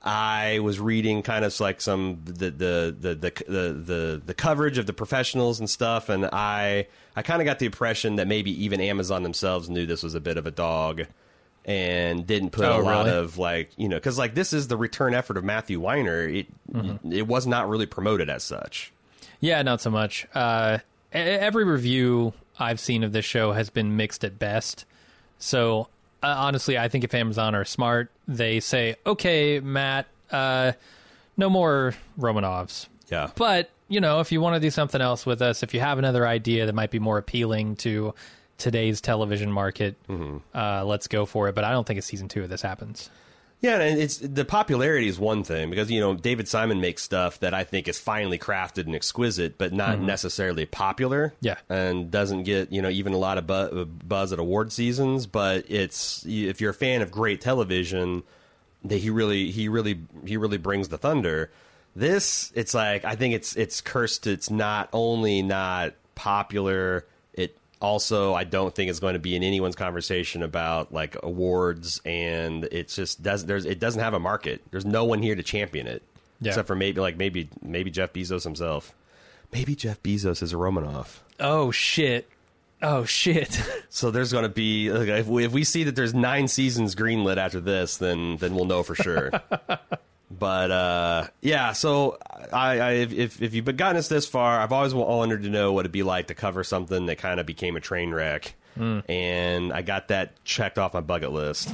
I 0.00 0.60
was 0.60 0.78
reading 0.78 1.22
kind 1.22 1.44
of 1.44 1.58
like 1.58 1.80
some 1.80 2.20
the 2.24 2.50
the 2.50 2.96
the 2.98 3.14
the 3.14 3.30
the, 3.48 3.72
the, 3.72 4.22
the 4.24 4.32
coverage 4.32 4.78
of 4.78 4.86
the 4.86 4.92
professionals 4.92 5.58
and 5.58 5.68
stuff, 5.68 6.08
and 6.08 6.24
I 6.26 6.86
I 7.18 7.22
kind 7.22 7.42
of 7.42 7.46
got 7.46 7.58
the 7.58 7.66
impression 7.66 8.16
that 8.16 8.26
maybe 8.28 8.50
even 8.64 8.80
Amazon 8.80 9.22
themselves 9.22 9.68
knew 9.68 9.86
this 9.86 10.02
was 10.02 10.14
a 10.14 10.20
bit 10.20 10.36
of 10.38 10.46
a 10.46 10.50
dog, 10.50 11.02
and 11.64 12.26
didn't 12.26 12.50
put 12.50 12.64
Oh, 12.64 12.80
a 12.80 12.82
lot 12.82 13.06
really? 13.06 13.18
of 13.18 13.36
like 13.38 13.70
you 13.76 13.88
know 13.88 13.96
because 13.96 14.16
like 14.18 14.34
this 14.34 14.52
is 14.52 14.68
the 14.68 14.76
return 14.76 15.14
effort 15.14 15.36
of 15.36 15.44
Matthew 15.44 15.80
Weiner. 15.80 16.26
It 16.28 16.46
it 17.10 17.26
was 17.26 17.46
not 17.46 17.68
really 17.68 17.86
promoted 17.86 18.30
as 18.30 18.42
such. 18.44 18.92
Yeah, 19.40 19.60
not 19.62 19.80
so 19.80 19.90
much. 19.90 20.26
Uh, 20.34 20.78
every 21.12 21.64
review 21.64 22.32
I've 22.58 22.80
seen 22.80 23.04
of 23.04 23.12
this 23.12 23.24
show 23.24 23.52
has 23.52 23.70
been 23.70 23.96
mixed 23.96 24.24
at 24.24 24.38
best. 24.38 24.84
So 25.38 25.88
uh, 26.22 26.34
honestly, 26.36 26.76
I 26.78 26.88
think 26.88 27.04
if 27.04 27.14
Amazon 27.14 27.54
are 27.54 27.64
smart, 27.64 28.10
they 28.26 28.60
say, 28.60 28.96
"Okay, 29.06 29.60
Matt, 29.60 30.06
uh, 30.32 30.72
no 31.36 31.48
more 31.50 31.94
Romanoffs." 32.18 32.88
Yeah, 33.10 33.30
But 33.36 33.70
you 33.88 34.00
know, 34.00 34.20
if 34.20 34.32
you 34.32 34.40
want 34.40 34.54
to 34.54 34.60
do 34.60 34.70
something 34.70 35.00
else 35.00 35.24
with 35.26 35.42
us, 35.42 35.62
if 35.62 35.74
you 35.74 35.80
have 35.80 35.98
another 35.98 36.26
idea 36.26 36.66
that 36.66 36.74
might 36.74 36.90
be 36.90 36.98
more 36.98 37.18
appealing 37.18 37.76
to 37.76 38.14
today's 38.58 39.00
television 39.00 39.50
market, 39.50 39.96
uh, 40.54 40.84
let's 40.84 41.08
go 41.08 41.26
for 41.26 41.48
it. 41.48 41.54
But 41.54 41.64
I 41.64 41.70
don't 41.70 41.86
think 41.86 41.98
a 41.98 42.02
season 42.02 42.28
two 42.28 42.42
of 42.42 42.50
this 42.50 42.62
happens. 42.62 43.10
Yeah, 43.60 43.80
and 43.80 44.00
it's 44.00 44.18
the 44.18 44.44
popularity 44.44 45.08
is 45.08 45.18
one 45.18 45.42
thing 45.42 45.68
because 45.68 45.90
you 45.90 46.00
know 46.00 46.14
David 46.14 46.46
Simon 46.46 46.80
makes 46.80 47.02
stuff 47.02 47.40
that 47.40 47.54
I 47.54 47.64
think 47.64 47.88
is 47.88 47.98
finely 47.98 48.38
crafted 48.38 48.86
and 48.86 48.94
exquisite, 48.94 49.58
but 49.58 49.72
not 49.72 49.98
necessarily 50.00 50.64
popular. 50.64 51.34
Yeah. 51.40 51.56
and 51.68 52.08
doesn't 52.08 52.44
get 52.44 52.70
you 52.70 52.80
know 52.82 52.88
even 52.88 53.14
a 53.14 53.18
lot 53.18 53.36
of 53.36 53.48
bu- 53.48 53.86
buzz 53.86 54.32
at 54.32 54.38
award 54.38 54.70
seasons. 54.70 55.26
But 55.26 55.64
it's 55.68 56.24
if 56.24 56.60
you're 56.60 56.70
a 56.70 56.74
fan 56.74 57.02
of 57.02 57.10
great 57.10 57.40
television, 57.40 58.22
that 58.84 58.98
he 58.98 59.10
really 59.10 59.50
he 59.50 59.68
really 59.68 60.02
he 60.24 60.36
really 60.36 60.58
brings 60.58 60.88
the 60.88 60.98
thunder. 60.98 61.50
This 61.98 62.52
it's 62.54 62.74
like 62.74 63.04
I 63.04 63.16
think 63.16 63.34
it's 63.34 63.56
it's 63.56 63.80
cursed. 63.80 64.28
It's 64.28 64.50
not 64.50 64.88
only 64.92 65.42
not 65.42 65.94
popular. 66.14 67.04
It 67.34 67.56
also 67.80 68.34
I 68.34 68.44
don't 68.44 68.72
think 68.72 68.88
it's 68.88 69.00
going 69.00 69.14
to 69.14 69.18
be 69.18 69.34
in 69.34 69.42
anyone's 69.42 69.74
conversation 69.74 70.44
about 70.44 70.92
like 70.94 71.16
awards, 71.24 72.00
and 72.04 72.64
it's 72.70 72.94
just 72.94 73.20
does 73.22 73.46
there's 73.46 73.64
it 73.64 73.80
doesn't 73.80 74.00
have 74.00 74.14
a 74.14 74.20
market. 74.20 74.62
There's 74.70 74.86
no 74.86 75.04
one 75.06 75.22
here 75.22 75.34
to 75.34 75.42
champion 75.42 75.88
it, 75.88 76.04
Yeah. 76.40 76.50
except 76.50 76.68
for 76.68 76.76
maybe 76.76 77.00
like 77.00 77.16
maybe 77.16 77.48
maybe 77.62 77.90
Jeff 77.90 78.12
Bezos 78.12 78.44
himself. 78.44 78.94
Maybe 79.52 79.74
Jeff 79.74 80.00
Bezos 80.00 80.40
is 80.40 80.52
a 80.52 80.56
Romanoff. 80.56 81.24
Oh 81.40 81.72
shit! 81.72 82.28
Oh 82.80 83.04
shit! 83.06 83.60
So 83.90 84.10
there's 84.12 84.30
going 84.30 84.42
to 84.44 84.48
be 84.50 84.92
like, 84.92 85.08
if 85.08 85.26
we 85.26 85.44
if 85.44 85.50
we 85.50 85.64
see 85.64 85.82
that 85.84 85.96
there's 85.96 86.14
nine 86.14 86.46
seasons 86.46 86.94
greenlit 86.94 87.38
after 87.38 87.58
this, 87.58 87.96
then 87.96 88.36
then 88.36 88.54
we'll 88.54 88.66
know 88.66 88.84
for 88.84 88.94
sure. 88.94 89.32
but 90.30 90.70
uh, 90.70 91.26
yeah, 91.40 91.72
so 91.72 92.18
I, 92.52 92.78
I 92.78 92.90
if 92.92 93.40
if 93.40 93.54
you've 93.54 93.76
gotten 93.76 93.96
us 93.96 94.08
this 94.08 94.26
far, 94.26 94.60
I've 94.60 94.72
always 94.72 94.94
wanted 94.94 95.42
to 95.42 95.48
know 95.48 95.72
what 95.72 95.80
it'd 95.80 95.92
be 95.92 96.02
like 96.02 96.26
to 96.28 96.34
cover 96.34 96.62
something 96.64 97.06
that 97.06 97.16
kind 97.18 97.40
of 97.40 97.46
became 97.46 97.76
a 97.76 97.80
train 97.80 98.12
wreck, 98.12 98.54
and 99.08 99.72
I 99.72 99.82
got 99.82 100.08
that 100.08 100.44
checked 100.44 100.78
off 100.78 100.94
my 100.94 101.00
bucket 101.00 101.32
list. 101.32 101.72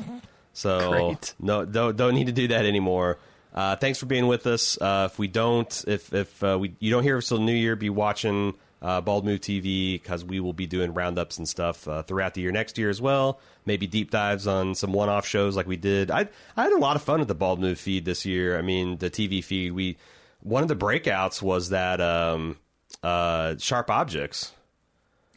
So 0.53 0.91
Great. 0.91 1.35
no, 1.41 1.65
don't 1.65 1.97
don't 1.97 2.15
need 2.15 2.27
to 2.27 2.33
do 2.33 2.49
that 2.49 2.65
anymore. 2.65 3.19
Uh, 3.53 3.77
thanks 3.77 3.99
for 3.99 4.07
being 4.07 4.27
with 4.27 4.47
us. 4.47 4.81
Uh, 4.81 5.09
if 5.11 5.19
we 5.19 5.29
don't, 5.29 5.85
if 5.87 6.13
if 6.13 6.43
uh, 6.43 6.57
we 6.61 6.75
you 6.79 6.91
don't 6.91 7.03
hear 7.03 7.19
us 7.19 7.29
till 7.29 7.39
New 7.39 7.53
Year, 7.53 7.77
be 7.77 7.91
watching 7.91 8.55
uh, 8.85 9.01
Bald 9.01 9.25
Move 9.25 9.41
TV 9.41 9.95
because 9.95 10.25
we 10.25 10.39
will 10.39 10.53
be 10.53 10.67
doing 10.67 10.93
roundups 10.93 11.39
and 11.39 11.49
stuff 11.49 11.89
uh, 11.89 12.03
throughout 12.03 12.35
the 12.35 12.43
year 12.43 12.53
next 12.53 12.77
year 12.77 12.91
as 12.91 13.01
well. 13.01 13.41
Maybe 13.65 13.87
deep 13.87 14.11
dives 14.11 14.47
on 14.47 14.75
some 14.75 14.93
one-off 14.93 15.27
shows 15.27 15.57
like 15.57 15.67
we 15.67 15.79
did. 15.79 16.11
I 16.11 16.29
I 16.57 16.65
had 16.65 16.73
a 16.73 16.79
lot 16.79 16.95
of 16.95 17.03
fun 17.03 17.21
at 17.23 17.27
the 17.29 17.35
Bald 17.35 17.59
Move 17.61 17.81
feed 17.81 18.05
this 18.05 18.27
year. 18.27 18.59
I 18.59 18.63
mean, 18.63 18.99
the 18.99 19.11
TV 19.11 19.43
feed. 19.43 19.73
We 19.73 19.97
one 20.41 20.63
of 20.63 20.69
the 20.69 20.77
breakouts 20.77 21.41
was 21.41 21.71
that 21.71 22.03
um, 22.03 22.59
uh, 23.03 23.57
Sharp 23.59 23.89
Objects. 23.89 24.53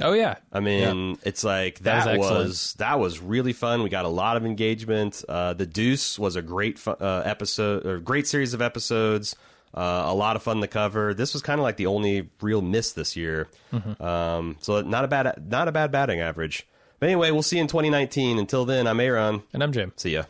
oh 0.02 0.12
yeah, 0.12 0.36
I 0.52 0.60
mean, 0.60 1.18
it's 1.24 1.46
like 1.46 1.80
That 1.80 1.96
was 1.96 2.06
that, 2.06 2.20
was, 2.20 2.30
excellent. 2.30 2.78
that 2.80 3.00
was 3.00 3.20
really 3.22 3.54
fun. 3.54 3.82
We 3.82 3.90
got 3.90 4.04
a 4.04 4.10
lot 4.10 4.36
of 4.36 4.46
engagement. 4.46 5.24
Uh, 5.28 5.54
the 5.54 5.66
Deuce 5.66 6.20
was 6.20 6.36
a 6.36 6.42
great 6.42 6.78
fu- 6.78 6.92
uh, 6.92 7.22
episode 7.26 7.86
or 7.86 8.00
great 8.00 8.28
series 8.28 8.54
of 8.54 8.62
episodes. 8.62 9.38
Uh, 9.74 10.06
a 10.08 10.14
lot 10.16 10.36
of 10.36 10.44
fun 10.44 10.62
to 10.62 10.68
cover. 10.68 11.14
This 11.14 11.34
was 11.34 11.42
kind 11.44 11.60
of 11.60 11.64
like 11.64 11.78
the 11.78 11.86
only 11.88 12.30
real 12.42 12.62
miss 12.62 12.94
this 12.94 13.16
year. 13.16 13.48
Um, 14.00 14.56
so 14.60 14.82
not 14.82 15.04
a 15.06 15.08
bad 15.08 15.50
not 15.50 15.68
a 15.68 15.72
bad 15.72 15.92
batting 15.92 16.20
average. 16.20 16.66
But 17.00 17.10
anyway, 17.10 17.30
we'll 17.32 17.44
see 17.44 17.58
you 17.58 17.62
in 17.62 17.68
2019. 17.68 18.40
Until 18.40 18.66
then, 18.66 18.88
I'm 18.88 19.00
Aaron. 19.00 19.44
And 19.54 19.62
I'm 19.62 19.72
Jim. 19.72 19.94
See 19.98 20.14
ya. 20.14 20.24